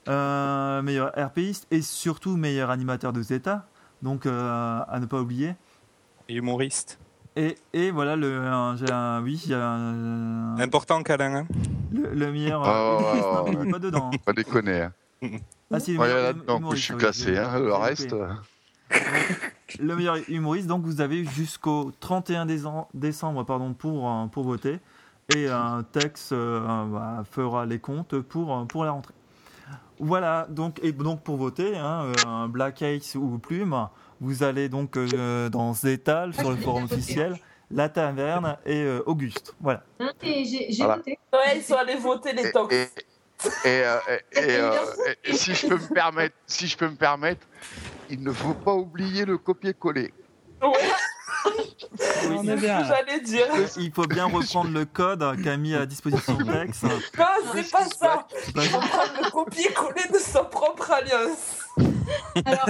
meilleur 0.07 1.11
RPiste 1.17 1.67
et 1.69 1.81
surtout 1.81 2.37
meilleur 2.37 2.69
animateur 2.69 3.11
de 3.11 3.21
Zeta. 3.21 3.67
Donc 4.01 4.25
à 4.25 4.97
ne 5.01 5.05
pas 5.05 5.19
oublier. 5.19 5.55
Humoriste. 6.29 6.97
Et, 7.37 7.55
et 7.73 7.91
voilà 7.91 8.15
le 8.15 8.39
un- 8.41 8.75
j'ai 8.77 8.91
un- 8.91 9.21
oui 9.21 9.39
il 9.45 9.51
y 9.51 9.53
a 9.53 9.63
un- 9.69 10.57
Important, 10.59 11.03
Câlin. 11.03 11.35
Hein 11.35 11.47
le, 11.91 12.09
le 12.13 12.31
meilleur 12.31 12.61
Oh, 12.65 13.47
euh, 13.47 13.51
non, 13.53 13.63
il 13.63 13.71
pas 13.71 13.79
dedans. 13.79 14.09
hein. 14.13 14.17
Pas 14.25 14.33
déconner. 14.33 14.81
Hein. 15.21 15.29
Ah 15.71 15.79
si 15.79 15.93
le 15.93 15.99
Ouais, 15.99 16.07
meilleur 16.07 16.23
là-dedans 16.23 16.59
que 16.69 16.75
je 16.75 16.81
suis 16.81 16.95
classé. 16.95 17.37
Hein. 17.37 17.59
Le 17.59 17.73
reste. 17.75 18.15
le 19.79 19.95
meilleur 19.95 20.17
humoriste. 20.29 20.67
Donc 20.67 20.83
vous 20.83 20.99
avez 21.01 21.25
jusqu'au 21.25 21.91
31 21.99 22.45
décem- 22.45 22.87
décembre 22.93 23.43
pardon, 23.43 23.73
pour, 23.73 24.09
euh, 24.09 24.25
pour 24.27 24.43
voter. 24.43 24.79
Et 25.35 25.47
un 25.49 25.83
texte 25.83 26.31
euh, 26.31 26.61
bah, 26.91 27.23
fera 27.29 27.65
les 27.65 27.79
comptes 27.79 28.19
pour, 28.21 28.65
pour 28.67 28.85
la 28.85 28.91
rentrée. 28.91 29.13
Voilà, 29.99 30.45
donc, 30.49 30.79
et 30.83 30.91
donc 30.91 31.21
pour 31.23 31.37
voter, 31.37 31.75
hein, 31.77 32.03
euh, 32.05 32.13
un 32.27 32.47
Black 32.47 32.81
Ace 32.83 33.15
ou 33.15 33.37
Plume, 33.39 33.87
vous 34.19 34.43
allez 34.43 34.69
donc 34.69 34.97
euh, 34.97 35.49
dans 35.49 35.73
Zeta 35.73 36.27
sur 36.33 36.51
le 36.51 36.57
forum 36.57 36.83
officiel, 36.85 37.37
la 37.71 37.89
taverne 37.89 38.57
et 38.65 38.81
euh, 38.83 39.01
Auguste. 39.05 39.53
Voilà. 39.59 39.83
Hein, 39.99 40.11
et 40.23 40.45
J'ai 40.45 40.67
Voilà. 40.77 40.95
voté. 40.97 41.19
Ouais, 41.33 41.57
ils 41.57 41.63
sont 41.63 41.75
allés 41.75 41.95
voter 41.95 42.33
les 42.33 42.51
tox. 42.51 42.73
et, 42.73 42.83
et, 42.83 42.87
euh, 43.65 43.97
et- 44.09 44.39
et, 44.39 44.57
euh, 44.57 44.71
et- 45.25 45.29
et 45.29 45.33
si 45.33 45.53
je 45.53 45.67
peux 45.67 45.75
me 45.77 45.93
permettre, 45.93 46.35
si 46.47 46.67
je 46.67 46.77
peux 46.77 46.89
me 46.89 46.95
permettre, 46.95 47.45
il 48.09 48.21
ne 48.23 48.31
faut 48.31 48.53
pas 48.53 48.73
oublier 48.73 49.25
le 49.25 49.37
copier-coller. 49.37 50.13
Ouais, 50.61 50.69
On 52.35 52.43
c'est 52.43 52.49
est 52.49 52.57
ce 52.57 52.61
que 52.61 52.67
j'allais 52.87 53.19
dire. 53.21 53.45
Il 53.77 53.91
faut 53.91 54.05
bien 54.07 54.25
reprendre 54.25 54.71
le 54.71 54.85
code 54.85 55.23
qu'a 55.43 55.57
mis 55.57 55.73
à 55.75 55.85
disposition 55.85 56.37
Tex. 56.37 56.83
Non, 56.83 56.89
c'est 57.53 57.71
pas 57.71 57.85
ça. 57.85 58.27
Il 58.55 58.61
faut 58.63 58.79
prendre 58.79 59.13
le 59.23 59.31
copier-coller 59.31 60.03
de 60.13 60.17
sa 60.19 60.43
propre 60.43 60.91
alliance. 60.91 61.59
Alors, 62.45 62.69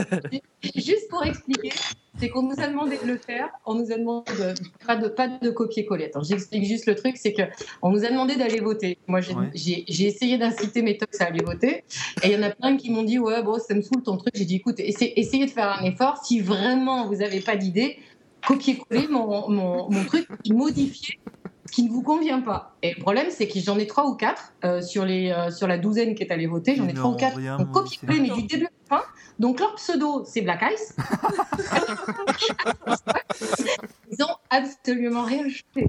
juste 0.75 1.07
pour 1.09 1.23
expliquer, 1.23 1.71
c'est 2.19 2.29
qu'on 2.29 2.41
nous 2.43 2.59
a 2.59 2.67
demandé 2.67 2.97
de 2.97 3.05
le 3.07 3.17
faire, 3.17 3.49
on 3.65 3.75
nous 3.75 3.91
a 3.91 3.95
demandé 3.97 4.31
de, 4.33 4.53
pas 4.85 4.95
de, 4.95 5.07
pas 5.07 5.27
de 5.27 5.49
copier-coller. 5.51 6.05
Attends, 6.05 6.23
j'explique 6.23 6.65
juste 6.65 6.87
le 6.87 6.95
truc, 6.95 7.15
c'est 7.17 7.33
que 7.33 7.43
on 7.81 7.91
nous 7.91 8.03
a 8.03 8.09
demandé 8.09 8.35
d'aller 8.35 8.59
voter. 8.59 8.97
Moi, 9.07 9.21
j'ai 9.21 9.35
Ouais. 9.35 9.49
j'ai- 9.53 9.85
j'ai 9.87 10.05
essayé 10.07 10.37
d'inciter 10.39 10.81
mes 10.81 10.97
tox 10.97 11.21
à 11.21 11.25
aller 11.25 11.43
voter, 11.45 11.83
et 12.23 12.27
il 12.27 12.31
y 12.31 12.35
en 12.37 12.41
a 12.43 12.49
plein 12.49 12.75
qui 12.77 12.89
m'ont 12.89 13.03
dit 13.03 13.19
ouais, 13.19 13.43
bon, 13.43 13.59
ça 13.59 13.73
me 13.75 13.81
saoule 13.81 14.01
ton 14.01 14.17
truc. 14.17 14.33
J'ai 14.35 14.45
dit 14.45 14.55
écoute, 14.55 14.79
essayez, 14.79 15.19
essayez 15.19 15.45
de 15.45 15.51
faire 15.51 15.69
un 15.79 15.83
effort. 15.83 16.17
Si 16.25 16.39
vraiment 16.41 17.05
vous 17.05 17.17
n'avez 17.17 17.39
pas 17.41 17.55
d'idée, 17.55 17.99
copier-coller 18.45 19.07
mon, 19.07 19.49
mon, 19.49 19.89
mon 19.89 20.05
truc, 20.05 20.27
modifier 20.49 21.19
ce 21.67 21.73
qui 21.73 21.83
ne 21.83 21.89
vous 21.89 22.01
convient 22.01 22.39
pas. 22.41 22.75
Et 22.81 22.93
le 22.93 23.01
problème, 23.01 23.27
c'est 23.29 23.47
que 23.47 23.59
j'en 23.59 23.77
ai 23.77 23.85
trois 23.87 24.07
ou 24.07 24.15
quatre 24.15 24.53
euh, 24.63 24.81
sur, 24.81 25.03
les, 25.05 25.31
euh, 25.31 25.51
sur 25.51 25.67
la 25.67 25.77
douzaine 25.77 26.15
qui 26.15 26.23
est 26.23 26.31
allée 26.31 26.47
voter. 26.47 26.75
J'en 26.75 26.87
ai 26.87 26.93
trois 26.93 27.11
ou 27.11 27.15
quatre. 27.15 27.37
rien 27.37 27.57
Donc 27.57 27.71
copier-coller, 27.71 28.21
mais 28.21 28.29
du 28.29 28.43
début 28.43 28.65
à 28.65 28.69
la 28.69 28.97
fin. 28.97 29.03
Donc 29.39 29.59
leur 29.59 29.75
pseudo, 29.75 30.23
c'est 30.25 30.41
Black 30.41 30.63
Ice. 30.73 30.95
Ils 34.11 34.23
ont 34.23 34.35
absolument 34.49 35.23
rien. 35.23 35.43
Donc, 35.43 35.87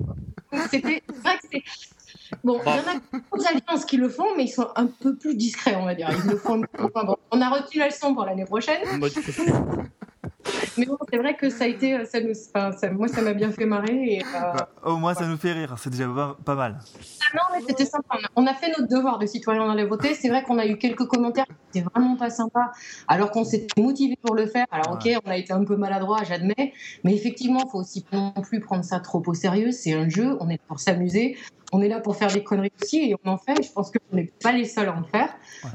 C'était 0.71 1.03
vrai 1.23 1.39
que 1.39 1.47
c'est. 1.53 1.63
Bon, 2.45 2.61
il 2.67 2.69
y 2.69 2.73
en 2.73 2.79
a 2.79 2.95
d'autres 3.13 3.47
alliances 3.49 3.87
qui 3.87 3.97
le 3.97 4.11
font, 4.11 4.37
mais 4.37 4.45
ils 4.45 4.51
sont 4.51 4.69
un 4.77 4.87
peu 4.87 5.17
plus 5.17 5.35
discrets, 5.35 5.75
on 5.77 5.87
va 5.87 5.95
dire. 5.95 6.11
Ils 6.11 6.27
le 6.31 6.37
font. 6.37 6.63
Enfin, 6.79 7.05
bon, 7.05 7.17
on 7.31 7.41
a 7.41 7.49
retenu 7.49 7.79
la 7.79 7.87
leçon 7.87 8.15
pour 8.15 8.27
l'année 8.27 8.45
prochaine. 8.45 8.83
Mais 10.77 10.87
bon, 10.87 10.97
c'est 11.11 11.19
vrai 11.19 11.37
que 11.37 11.51
ça 11.51 11.65
a 11.65 11.67
été. 11.67 12.05
Ça 12.07 12.21
nous, 12.21 12.33
enfin, 12.55 12.73
ça- 12.73 12.91
moi, 12.91 13.09
ça 13.09 13.21
m'a 13.21 13.35
bien 13.35 13.51
fait 13.51 13.67
marrer. 13.67 14.15
Et, 14.15 14.23
euh, 14.23 14.53
bah, 14.55 14.69
au 14.85 14.97
moins, 14.97 15.15
ça 15.15 15.27
nous 15.27 15.37
fait 15.37 15.53
rire. 15.53 15.75
C'est 15.79 15.91
déjà 15.91 16.07
pas, 16.09 16.37
pas 16.45 16.55
mal. 16.55 16.79
Ah 17.21 17.37
non, 17.37 17.43
mais 17.53 17.65
c'était 17.69 17.85
sympa. 17.85 18.17
On 18.37 18.47
a- 18.47 18.53
On 18.53 18.55
fait 18.55 18.69
notre 18.69 18.89
devoir 18.89 19.19
de 19.19 19.27
citoyen 19.27 19.67
dans 19.67 19.75
les 19.75 19.85
voter. 19.85 20.15
C'est 20.15 20.29
vrai 20.29 20.43
qu'on 20.43 20.59
a 20.59 20.67
eu 20.67 20.79
quelques 20.79 21.07
commentaires 21.07 21.45
qui 21.73 21.79
étaient 21.81 21.89
vraiment 21.95 22.17
pas 22.17 22.31
sympas, 22.31 22.71
alors 23.09 23.31
qu'on 23.31 23.45
s'était 23.45 23.81
motivé 23.81 24.17
pour 24.23 24.35
le 24.35 24.47
faire. 24.47 24.67
Alors, 24.71 24.93
ok, 24.95 25.09
on 25.25 25.31
a 25.31 25.37
été 25.37 25.53
un 25.53 25.65
peu 25.65 25.77
maladroit, 25.77 26.23
j'admets. 26.25 26.73
Mais 27.05 27.15
effectivement, 27.15 27.65
il 27.67 27.71
faut 27.71 27.79
aussi 27.79 28.03
pas 28.05 28.17
non 28.17 28.33
plus 28.43 28.61
prendre 28.61 28.85
ça 28.85 29.01
trop 29.01 29.23
au 29.27 29.35
sérieux. 29.35 29.73
C'est 29.73 29.93
un 29.95 30.09
jeu, 30.09 30.37
on 30.41 30.49
est 30.49 30.61
pour 30.69 30.79
s'amuser. 30.81 31.37
On 31.73 31.83
est 31.83 31.89
là 31.89 32.01
pour 32.01 32.17
faire 32.17 32.33
des 32.33 32.43
conneries 32.43 32.73
aussi 32.83 33.11
et 33.11 33.17
on 33.25 33.31
en 33.31 33.37
fait. 33.37 33.63
Je 33.63 33.71
pense 33.71 33.91
qu'on 33.91 34.17
n'est 34.17 34.33
pas 34.43 34.53
les 34.53 34.65
seuls 34.65 34.89
à 34.89 34.95
en 34.97 35.03
faire. 35.05 35.29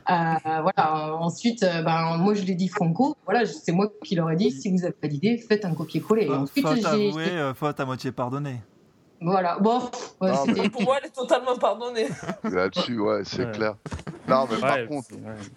Euh, 0.10 0.62
voilà. 0.62 1.16
Ensuite, 1.16 1.62
euh, 1.64 1.82
ben, 1.84 2.18
moi, 2.18 2.34
je 2.34 2.42
l'ai 2.44 2.56
dit 2.56 2.68
franco. 2.68 3.16
Voilà, 3.26 3.46
c'est 3.46 3.72
moi 3.72 3.92
qui 4.04 4.16
leur 4.16 4.32
ai 4.32 4.36
dit 4.36 4.52
si 4.52 4.70
vous 4.72 4.78
n'avez 4.78 4.94
pas 4.94 5.08
d'idée, 5.08 5.38
faites 5.38 5.66
un 5.66 5.74
copier-coller. 5.76 6.30
Ensuite, 6.32 6.66
Faute 6.68 6.78
j'ai. 6.78 6.86
avouée, 7.10 7.30
euh, 7.30 7.54
faute 7.54 7.80
à 7.80 7.86
moitié 7.86 8.12
pardonnée. 8.12 8.62
Voilà. 9.22 9.58
Bon, 9.60 9.80
ouais, 10.20 10.32
Ah, 10.34 10.44
Pour 10.72 10.82
moi, 10.82 10.98
elle 11.00 11.08
est 11.08 11.14
totalement 11.16 11.56
pardonnée. 11.58 12.08
Là-dessus, 12.44 13.00
ouais, 13.00 13.22
c'est 13.24 13.46
Ouais. 13.46 13.52
clair. 13.52 13.76
Non, 14.28 14.48
mais 14.52 14.58
par 14.58 14.86
contre. 14.88 15.10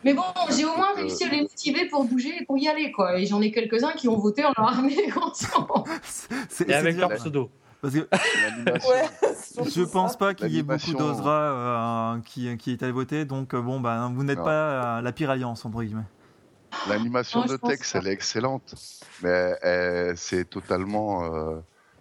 Mais 0.05 0.13
bon, 0.15 0.23
j'ai 0.57 0.65
au 0.65 0.77
moins 0.77 0.95
réussi 0.95 1.25
à 1.25 1.29
les 1.29 1.41
motiver 1.43 1.87
pour 1.89 2.05
bouger 2.05 2.33
et 2.41 2.45
pour 2.45 2.59
y 2.59 2.69
aller, 2.69 2.93
quoi. 2.93 3.19
Et 3.19 3.27
j'en 3.27 3.41
ai 3.41 3.51
quelques-uns 3.51 3.93
qui 3.93 4.09
ont 4.09 4.19
voté 4.19 4.45
en 4.45 4.53
leur 4.57 4.69
armée. 4.69 4.97
C'est- 6.49 6.69
Et 6.69 6.75
avec 6.75 6.97
leur 6.97 7.11
pseudo. 7.15 7.51
Parce 7.87 7.95
que. 7.95 8.09
Ouais, 8.89 9.65
je 9.71 9.83
pense 9.83 10.13
ça. 10.13 10.19
pas 10.19 10.35
qu'il 10.35 10.49
y 10.49 10.59
ait 10.59 10.63
beaucoup 10.63 10.93
d'Ozra 10.93 11.31
euh, 11.31 12.19
qui, 12.25 12.57
qui 12.57 12.73
est 12.73 12.83
allé 12.83 12.93
voter. 12.93 13.25
Donc, 13.25 13.55
euh, 13.55 13.61
bon, 13.61 13.81
bah, 13.81 14.11
vous 14.13 14.25
n'êtes 14.25 14.43
pas 14.43 14.51
euh, 14.51 15.01
la 15.01 15.13
pire 15.13 15.31
alliance, 15.31 15.65
entre 15.65 15.83
guillemets. 15.83 16.03
L'animation 16.89 17.45
de 17.45 17.57
texte, 17.57 17.95
elle 17.95 18.09
est 18.09 18.13
excellente. 18.13 18.75
Mais 19.23 19.57
euh, 19.65 20.15
c'est 20.17 20.45
totalement 20.45 21.25
euh, 21.25 21.61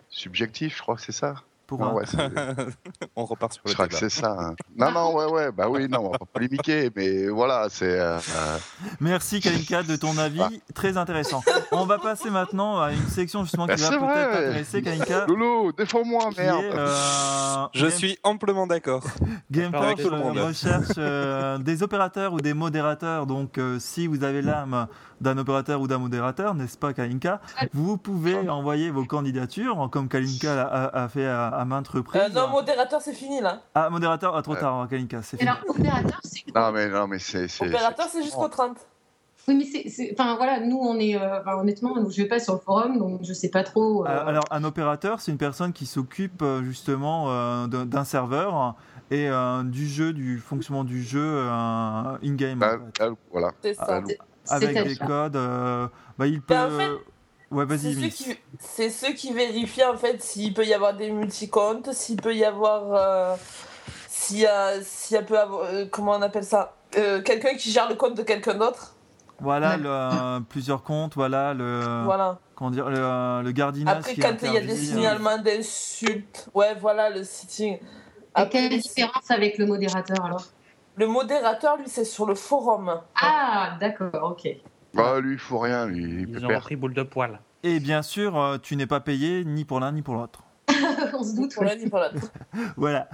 subjectif, 0.09 0.75
je 0.77 0.81
crois 0.81 0.95
que 0.95 1.01
c'est 1.01 1.11
ça. 1.11 1.36
Pour 1.68 1.80
Non, 1.80 1.88
un- 1.88 1.93
ouais, 1.93 2.05
c'est- 2.05 2.18
On 3.16 3.26
repart 3.26 3.53
sur 3.53 3.61
je 3.66 3.70
le 3.70 3.74
crois 3.74 3.88
que 3.88 3.95
c'est 3.95 4.09
ça. 4.09 4.36
hein. 4.39 4.55
Non, 4.76 4.91
non, 4.91 5.16
ouais, 5.16 5.26
ouais, 5.32 5.51
bah 5.51 5.68
oui, 5.70 5.88
non, 5.89 5.99
on 6.07 6.09
va 6.11 6.20
pas 6.20 6.26
polémiquer, 6.26 6.91
mais 6.95 7.28
voilà, 7.28 7.68
c'est. 7.70 7.99
euh, 7.99 8.18
euh, 8.18 8.57
Merci 8.99 9.39
Kalinka 9.39 9.84
de 9.84 9.95
ton 9.95 10.18
avis, 10.18 10.41
Ah. 10.41 10.49
très 10.74 10.97
intéressant. 10.97 11.41
On 11.72 11.86
va 11.86 11.97
passer 11.97 12.30
maintenant 12.30 12.80
à 12.82 12.91
une 12.91 13.07
section 13.07 13.43
justement 13.43 13.66
qui 13.66 13.76
Bah, 13.76 13.76
va 13.78 13.84
c'est 13.84 13.97
peut-être 13.97 14.05
vrai. 14.05 14.32
t'intéresser 14.32 14.82
Kalinka. 14.82 15.26
Lolo, 15.28 15.72
défends-moi, 15.72 16.30
qui 16.34 16.41
est, 16.41 16.43
merde. 16.45 16.63
euh, 16.76 17.66
Je 17.74 17.82
Game- 17.88 17.91
suis 17.91 18.18
amplement 18.24 18.68
d'accord. 18.68 19.03
Monde. 19.49 20.38
recherche 20.39 20.89
euh, 20.97 21.57
des 21.57 21.84
opérateurs 21.84 22.34
ou 22.34 22.41
des 22.41 22.53
modérateurs. 22.53 23.26
Donc, 23.26 23.57
euh, 23.57 23.78
si 23.80 24.07
vous 24.07 24.24
avez 24.24 24.41
l'âme 24.41 24.88
d'un 25.22 25.38
opérateur 25.38 25.80
ou 25.82 25.88
d'un 25.88 25.97
modérateur, 25.97 26.53
n'est-ce 26.55 26.78
pas, 26.78 26.93
Kalinka 26.93 27.39
Vous 27.74 27.97
pouvez 27.97 28.49
envoyer 28.49 28.89
vos 28.91 29.05
candidatures, 29.05 29.89
comme 29.91 30.07
Kalinka 30.09 30.63
a, 30.63 31.03
a 31.03 31.07
fait 31.07 31.26
à, 31.26 31.47
à 31.47 31.66
maintes 31.66 31.88
reprises. 31.88 32.22
Euh, 32.22 32.30
non, 32.30 32.49
modérateur, 32.49 33.01
c'est 33.01 33.13
fini 33.13 33.41
là. 33.41 33.61
Ah, 33.74 33.89
modérateur, 33.89 34.36
ah, 34.36 34.41
trop 34.41 34.55
tard, 34.55 34.76
hein, 34.76 34.88
Kalinka, 34.89 35.22
c'est 35.22 35.38
fini. 35.38 35.49
alors, 35.49 35.61
opérateur, 35.68 36.20
c'est 36.24 36.43
Non, 36.55 36.72
mais, 36.72 36.89
non, 36.89 37.07
mais 37.07 37.20
c'est. 37.20 37.47
c'est- 37.47 37.66
Opérateur, 37.68 38.07
c'est 38.09 38.24
jusqu'au 38.24 38.47
30. 38.47 38.78
Oui, 39.47 39.55
mais 39.55 39.66
c'est- 39.66 39.89
c'est. 39.89 40.09
Enfin, 40.18 40.36
voilà, 40.38 40.59
nous, 40.59 40.78
on 40.78 40.97
est. 40.97 41.16
euh, 41.16 41.39
enfin, 41.39 41.53
honnêtement, 41.59 41.93
je 42.09 42.22
vais 42.22 42.28
pas 42.28 42.39
sur 42.39 42.53
le 42.53 42.59
forum, 42.59 42.97
donc 42.97 43.20
je 43.24 43.32
sais 43.32 43.49
pas 43.49 43.61
trop. 43.63 44.03
euh, 44.03 44.09
Euh, 44.09 44.26
Alors, 44.28 44.43
un 44.49 44.63
opérateur, 44.63 45.22
c'est 45.22 45.32
une 45.32 45.38
personne 45.38 45.72
qui 45.72 45.86
s'occupe 45.86 46.43
justement 46.63 47.26
euh, 47.30 47.68
d'un 47.68 48.03
serveur 48.05 48.74
et 49.11 49.30
euh, 49.30 49.61
du 49.61 49.88
jeu, 49.88 50.13
du 50.13 50.39
fonctionnement 50.39 50.84
du 50.84 51.03
jeu 51.03 51.22
euh, 51.24 52.18
in-game. 52.24 52.57
Bah, 52.57 52.78
en 52.82 52.86
fait. 52.88 52.99
là, 53.03 53.09
voilà. 53.32 53.51
C'est 53.61 53.76
Ah, 53.78 53.86
ça. 53.86 54.01
Bah, 54.49 54.55
Avec 54.55 54.83
des 54.83 54.95
codes. 54.95 55.35
euh, 55.35 55.87
bah, 56.17 56.27
il 56.27 56.41
peut. 56.41 56.53
Mais 56.53 56.59
en 56.61 56.69
fait, 56.77 56.91
ouais, 57.51 57.65
C'est 57.69 57.75
vas-y, 57.77 57.93
ceux, 58.01 58.07
qui, 58.09 58.37
c'est 58.59 58.89
ceux 58.89 59.13
qui 59.13 59.33
vérifient 59.33 59.83
en 59.85 59.97
fait 59.97 60.21
s'il 60.21 60.53
peut 60.53 60.65
y 60.65 60.73
avoir 60.73 60.93
des 60.95 61.11
multicomptes, 61.11 61.91
s'il 61.93 62.21
peut 62.21 62.35
y 62.35 62.43
avoir. 62.45 62.83
euh, 62.93 63.35
s'il 64.07 64.39
y 64.39 64.45
a, 64.47 64.81
s'il 64.81 65.15
y 65.15 65.17
a 65.17 65.23
peut 65.23 65.37
avoir. 65.39 65.61
euh, 65.65 65.85
comment 65.91 66.13
on 66.13 66.21
appelle 66.21 66.43
ça 66.45 66.75
Euh, 66.97 67.21
Quelqu'un 67.21 67.55
qui 67.55 67.71
gère 67.71 67.89
le 67.89 67.95
compte 67.95 68.15
de 68.15 68.23
quelqu'un 68.23 68.53
d'autre. 68.55 68.95
Voilà, 69.41 69.71
Ouais. 69.71 69.77
le, 69.77 69.89
euh, 69.89 70.39
plusieurs 70.47 70.81
comptes, 70.83 71.15
voilà, 71.15 71.53
le, 71.53 72.03
Voilà. 72.05 72.39
comment 72.55 72.71
dire, 72.71 72.89
le, 72.89 72.97
euh, 72.97 73.41
le 73.41 73.51
gardiennage 73.51 73.97
Après, 73.97 74.13
qui 74.13 74.21
quand 74.21 74.37
il 74.43 74.53
y 74.53 74.57
a 74.57 74.61
des 74.61 74.71
euh, 74.71 74.75
signalements 74.77 75.37
d'insultes, 75.39 76.47
ouais, 76.53 76.73
voilà 76.79 77.09
le 77.09 77.23
sitting. 77.25 77.73
Et 77.73 77.79
Après, 78.33 78.49
quelle 78.49 78.63
est 78.65 78.69
la 78.69 78.75
les- 78.77 78.81
différence 78.81 79.29
avec 79.29 79.57
le 79.57 79.65
modérateur 79.65 80.23
alors? 80.23 80.45
Le 80.97 81.07
modérateur, 81.07 81.77
lui, 81.77 81.87
c'est 81.87 82.05
sur 82.05 82.25
le 82.25 82.35
forum. 82.35 83.01
Ah, 83.21 83.77
d'accord, 83.79 84.31
ok. 84.31 84.47
Bah, 84.93 85.19
lui, 85.19 85.33
il 85.33 85.39
faut 85.39 85.59
rien, 85.59 85.85
lui. 85.85 86.03
Il 86.03 86.29
Ils 86.29 86.45
ont 86.45 86.49
repris 86.49 86.75
boule 86.75 86.93
de 86.93 87.03
poil. 87.03 87.39
Et 87.63 87.79
bien 87.79 88.01
sûr, 88.01 88.37
euh, 88.39 88.57
tu 88.57 88.75
n'es 88.75 88.85
pas 88.87 88.99
payé 89.01 89.43
ni 89.43 89.65
pour 89.65 89.79
l'un 89.79 89.91
ni 89.91 90.01
pour 90.01 90.15
l'autre. 90.15 90.43
On 91.13 91.23
se 91.23 91.35
doute. 91.35 91.53
Pour 91.53 91.63
l'un 91.63 91.75
ni 91.75 91.89
pour 91.89 91.99
l'autre. 91.99 92.31
Voilà. 92.77 93.09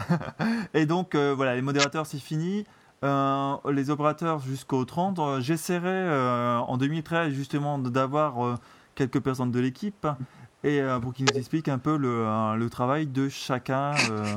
Et 0.73 0.85
donc, 0.85 1.15
euh, 1.15 1.33
voilà, 1.35 1.55
les 1.55 1.61
modérateurs, 1.61 2.05
c'est 2.05 2.19
fini. 2.19 2.65
Euh, 3.03 3.55
les 3.71 3.89
opérateurs 3.89 4.39
jusqu'au 4.39 4.85
30. 4.85 5.17
Euh, 5.19 5.41
J'essaierai 5.41 5.87
euh, 5.87 6.57
en 6.59 6.77
2013 6.77 7.33
justement 7.33 7.79
d'avoir 7.79 8.45
euh, 8.45 8.55
quelques 8.93 9.19
personnes 9.19 9.49
de 9.51 9.59
l'équipe 9.59 10.05
et 10.63 10.79
euh, 10.81 10.99
pour 10.99 11.13
qu'ils 11.13 11.25
nous 11.25 11.37
expliquent 11.37 11.69
un 11.69 11.79
peu 11.79 11.97
le, 11.97 12.25
euh, 12.27 12.55
le 12.55 12.69
travail 12.69 13.07
de 13.07 13.27
chacun 13.27 13.93
euh, 14.11 14.35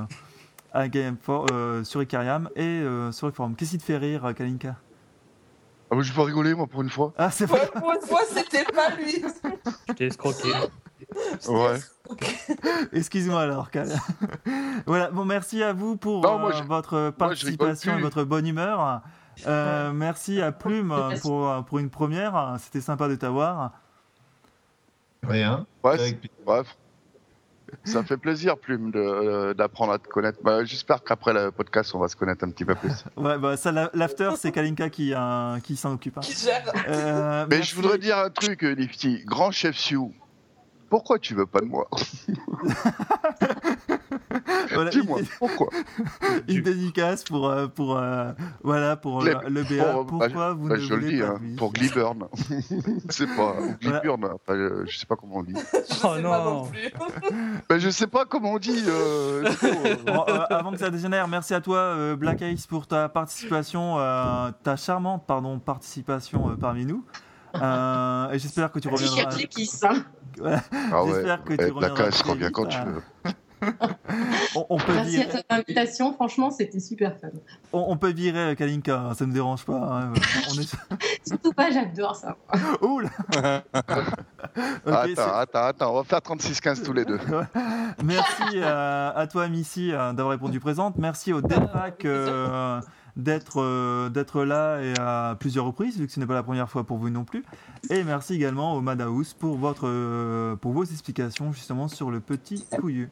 à 0.74 0.88
Game 0.88 1.16
For- 1.20 1.46
euh, 1.52 1.82
sur 1.84 2.02
Icariam 2.02 2.50
et 2.56 2.62
euh, 2.62 3.10
sur 3.12 3.32
forum. 3.32 3.54
Qu'est-ce 3.56 3.70
qui 3.70 3.78
te 3.78 3.84
fait 3.84 3.96
rire, 3.96 4.34
Kalinka? 4.36 4.76
Ah, 5.90 5.96
bah, 5.96 6.02
je 6.02 6.10
vais 6.12 6.16
pas 6.16 6.24
rigoler, 6.24 6.54
moi, 6.54 6.66
pour 6.66 6.82
une 6.82 6.90
fois. 6.90 7.12
Ah, 7.16 7.30
c'est 7.30 7.46
vrai. 7.46 7.60
Ouais, 7.60 7.80
pour 7.80 7.92
une 7.92 8.00
fois, 8.00 8.20
c'était 8.28 8.64
pas 8.64 8.90
lui. 8.96 9.22
Je 9.88 9.92
t'ai 9.94 10.06
escroqué. 10.06 10.52
Ouais. 11.48 11.78
Excuse-moi 12.92 13.40
alors, 13.42 13.70
Kal. 13.70 13.88
voilà, 14.86 15.10
bon, 15.10 15.24
merci 15.24 15.62
à 15.62 15.72
vous 15.72 15.96
pour 15.96 16.22
Non, 16.22 16.38
moi, 16.38 16.50
euh, 16.50 16.58
je- 16.58 16.64
votre 16.64 16.98
moi, 16.98 17.12
participation 17.12 17.96
et 17.98 18.00
votre 18.02 18.24
bonne 18.24 18.46
humeur. 18.46 19.02
Euh, 19.46 19.92
merci 19.92 20.40
à 20.40 20.52
Plume 20.52 20.92
euh, 20.92 21.16
pour, 21.20 21.48
euh, 21.48 21.60
pour 21.62 21.78
une 21.78 21.90
première. 21.90 22.56
C'était 22.58 22.80
sympa 22.80 23.08
de 23.08 23.16
t'avoir. 23.16 23.72
Rien. 25.22 25.66
Ouais, 25.82 26.18
bref. 26.44 26.76
Ça 27.84 28.02
fait 28.04 28.16
plaisir, 28.16 28.56
Plume, 28.58 28.90
de- 28.90 28.98
euh, 28.98 29.54
d'apprendre 29.54 29.92
à 29.92 29.98
te 29.98 30.06
connaître. 30.08 30.38
Bah, 30.42 30.64
J'espère 30.64 31.02
qu'après 31.02 31.32
le 31.32 31.50
podcast, 31.50 31.94
on 31.94 31.98
va 31.98 32.08
se 32.08 32.16
connaître 32.16 32.44
un 32.44 32.50
petit 32.50 32.64
peu 32.64 32.74
plus. 32.74 32.92
Ouais, 33.16 33.38
bah, 33.38 33.56
ça, 33.56 33.72
la- 33.72 33.90
l'after, 33.94 34.30
c'est 34.36 34.52
Kalinka 34.52 34.88
qui, 34.90 35.12
euh, 35.14 35.58
qui 35.60 35.76
s'en 35.76 35.94
occupe. 35.94 36.18
hein. 36.18 36.20
Qui 36.22 36.32
gère. 36.34 36.62
Euh, 36.88 37.46
Mais 37.50 37.56
merci. 37.56 37.70
je 37.70 37.76
voudrais 37.76 37.98
dire 37.98 38.18
un 38.18 38.30
truc, 38.30 38.62
Lifty. 38.62 39.22
Grand 39.24 39.50
chef 39.50 39.76
Sioux, 39.76 40.12
pourquoi 40.88 41.18
tu 41.18 41.34
veux 41.34 41.46
pas 41.46 41.60
de 41.60 41.66
moi 41.66 41.88
Voilà, 44.74 44.90
Dis-moi, 44.90 45.20
une, 45.20 45.26
pourquoi 45.38 45.68
une 46.48 46.62
dédicace 46.62 47.22
pour, 47.24 47.48
euh, 47.48 47.66
pour, 47.68 47.96
euh, 47.96 48.32
voilà, 48.62 48.96
pour 48.96 49.22
Les- 49.22 49.34
le, 49.48 49.62
BA. 49.62 49.84
pour- 49.92 50.06
Pourquoi 50.06 50.54
vous 50.54 50.68
Bah, 50.68 50.76
ne 50.76 50.80
Je 50.80 50.94
le 50.94 51.00
voulez 51.00 51.12
dis, 51.16 51.20
pas 51.20 51.28
hein, 51.28 51.40
pour 51.56 51.72
Gliburn. 51.72 52.24
c'est 53.08 53.26
pas. 53.26 53.54
Ou 53.60 53.74
Voilà. 53.82 54.00
Gliburn, 54.00 54.24
enfin, 54.24 54.54
euh, 54.58 54.84
je 54.86 54.98
sais 54.98 55.06
pas 55.06 55.16
comment 55.16 55.36
on 55.36 55.42
dit. 55.42 55.54
Je 55.54 55.94
sais 55.94 56.00
Oh 56.04 56.08
pas 56.08 56.20
non. 56.20 56.44
non 56.44 56.64
plus. 56.66 56.90
Bah, 57.68 57.78
je 57.78 57.90
sais 57.90 58.06
pas 58.06 58.24
comment 58.24 58.52
on 58.52 58.58
dit. 58.58 58.82
euh, 58.88 59.44
euh. 59.62 59.96
Bon, 60.06 60.24
euh, 60.28 60.40
avant 60.50 60.72
que 60.72 60.78
ça 60.78 60.90
dégénère, 60.90 61.28
merci 61.28 61.54
à 61.54 61.60
toi 61.60 61.76
euh, 61.78 62.16
Black 62.16 62.40
Ice 62.40 62.66
pour 62.66 62.86
ta 62.86 63.08
participation, 63.08 63.98
euh, 63.98 64.50
ta 64.62 64.76
charmante 64.76 65.24
pardon 65.26 65.58
participation 65.58 66.50
euh, 66.50 66.54
parmi 66.56 66.84
nous. 66.86 67.04
Euh, 67.60 68.28
j'espère 68.32 68.70
que 68.72 68.78
tu 68.78 68.88
reviendras. 68.88 69.30
Hein. 70.42 70.60
Ah 70.92 71.04
ouais, 71.04 71.12
J'espère 71.12 71.44
que 71.44 71.52
tu 71.54 71.58
la 71.58 71.72
reviendras 71.72 72.04
casse 72.04 72.18
très 72.18 72.30
revient 72.32 72.50
quand 72.52 72.66
tu 72.66 72.78
euh. 72.78 72.84
veux. 72.84 73.02
On, 74.56 74.66
on 74.68 74.76
peut 74.78 74.92
Merci 74.92 75.20
à 75.20 75.24
virer, 75.24 75.42
ton 75.48 75.54
invitation. 75.54 76.12
Franchement, 76.12 76.50
c'était 76.50 76.80
super 76.80 77.16
fun. 77.18 77.28
on, 77.72 77.86
on 77.88 77.96
peut 77.96 78.10
virer 78.12 78.54
Kalinka, 78.56 78.98
hein, 79.00 79.14
ça 79.14 79.24
ne 79.24 79.30
me 79.30 79.34
dérange 79.34 79.64
pas. 79.64 79.72
hein. 79.74 80.12
On 80.50 80.60
est... 80.60 80.74
Surtout 81.26 81.52
pas, 81.52 81.70
j'adore 81.70 82.14
ça. 82.14 82.36
C'est- 84.84 85.18
attends, 85.18 85.34
attends, 85.34 85.64
attends, 85.64 85.92
on 85.92 85.96
va 85.96 86.04
faire 86.04 86.18
36-15 86.18 86.84
tous 86.84 86.92
les 86.92 87.04
deux. 87.04 87.18
Merci 88.04 88.42
euh, 88.56 89.12
à 89.14 89.26
toi 89.26 89.48
Missy 89.48 89.92
euh, 89.92 90.12
d'avoir 90.12 90.32
répondu 90.32 90.60
présente. 90.60 90.98
Merci 90.98 91.32
au 91.32 91.40
Delpac 91.40 92.04
euh, 92.04 92.80
d'être 93.16 93.60
euh, 93.62 94.08
d'être 94.08 94.42
là 94.44 94.80
et 94.82 94.92
à 94.98 95.36
plusieurs 95.38 95.66
reprises 95.66 95.98
vu 95.98 96.06
que 96.06 96.12
ce 96.12 96.18
n'est 96.18 96.26
pas 96.26 96.34
la 96.34 96.42
première 96.42 96.68
fois 96.68 96.84
pour 96.84 96.98
vous 96.98 97.10
non 97.10 97.24
plus. 97.24 97.44
Et 97.90 98.02
merci 98.02 98.34
également 98.34 98.74
au 98.74 98.80
Madhouse 98.80 99.34
pour 99.34 99.56
votre 99.56 99.86
euh, 99.86 100.56
pour 100.56 100.72
vos 100.72 100.84
explications 100.84 101.52
justement 101.52 101.88
sur 101.88 102.10
le 102.10 102.20
petit 102.20 102.64
couillu. 102.80 103.10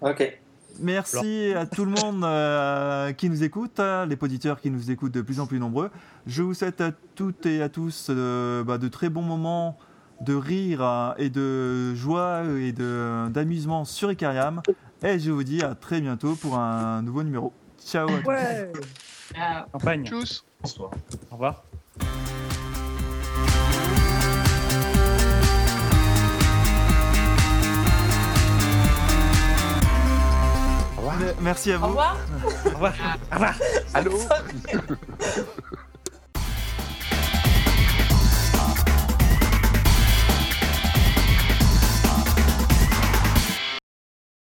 Ok. 0.00 0.38
Merci 0.80 1.52
à 1.54 1.66
tout 1.66 1.84
le 1.84 1.90
monde 1.90 2.24
euh, 2.24 3.12
qui 3.12 3.28
nous 3.28 3.44
écoute, 3.44 3.78
euh, 3.78 4.06
les 4.06 4.16
auditeurs 4.18 4.58
qui 4.60 4.70
nous 4.70 4.90
écoutent 4.90 5.12
de 5.12 5.20
plus 5.20 5.38
en 5.38 5.46
plus 5.46 5.58
nombreux. 5.58 5.90
Je 6.26 6.42
vous 6.42 6.54
souhaite 6.54 6.80
à 6.80 6.92
toutes 7.14 7.44
et 7.44 7.60
à 7.62 7.68
tous 7.68 8.08
bah, 8.10 8.78
de 8.78 8.88
très 8.88 9.10
bons 9.10 9.20
moments 9.22 9.76
de 10.22 10.34
rire 10.34 10.82
euh, 10.82 11.12
et 11.18 11.28
de 11.30 11.94
joie 11.94 12.44
et 12.58 12.72
de- 12.72 13.28
d'amusement 13.28 13.84
sur 13.84 14.10
Icariam. 14.12 14.62
Et 15.02 15.18
je 15.18 15.30
vous 15.30 15.42
dis 15.44 15.62
à 15.62 15.74
très 15.74 16.00
bientôt 16.00 16.36
pour 16.36 16.56
un 16.58 17.02
nouveau 17.02 17.22
numéro. 17.22 17.52
Ciao 17.86 18.08
à 18.08 18.18
tous. 18.20 18.26
Ouais. 18.28 18.72
Ah, 19.36 19.66
Campagne. 19.72 20.06
Tchuss 20.06 20.44
Au 30.96 31.00
revoir. 31.00 31.16
Merci 31.40 31.72
à 31.72 31.76
Au 31.76 31.80
vous. 31.80 31.86
revoir. 31.88 32.16
Au 32.66 32.68
revoir. 32.70 32.92
Au 33.30 33.34
revoir. 33.34 33.54
Allô 33.94 34.18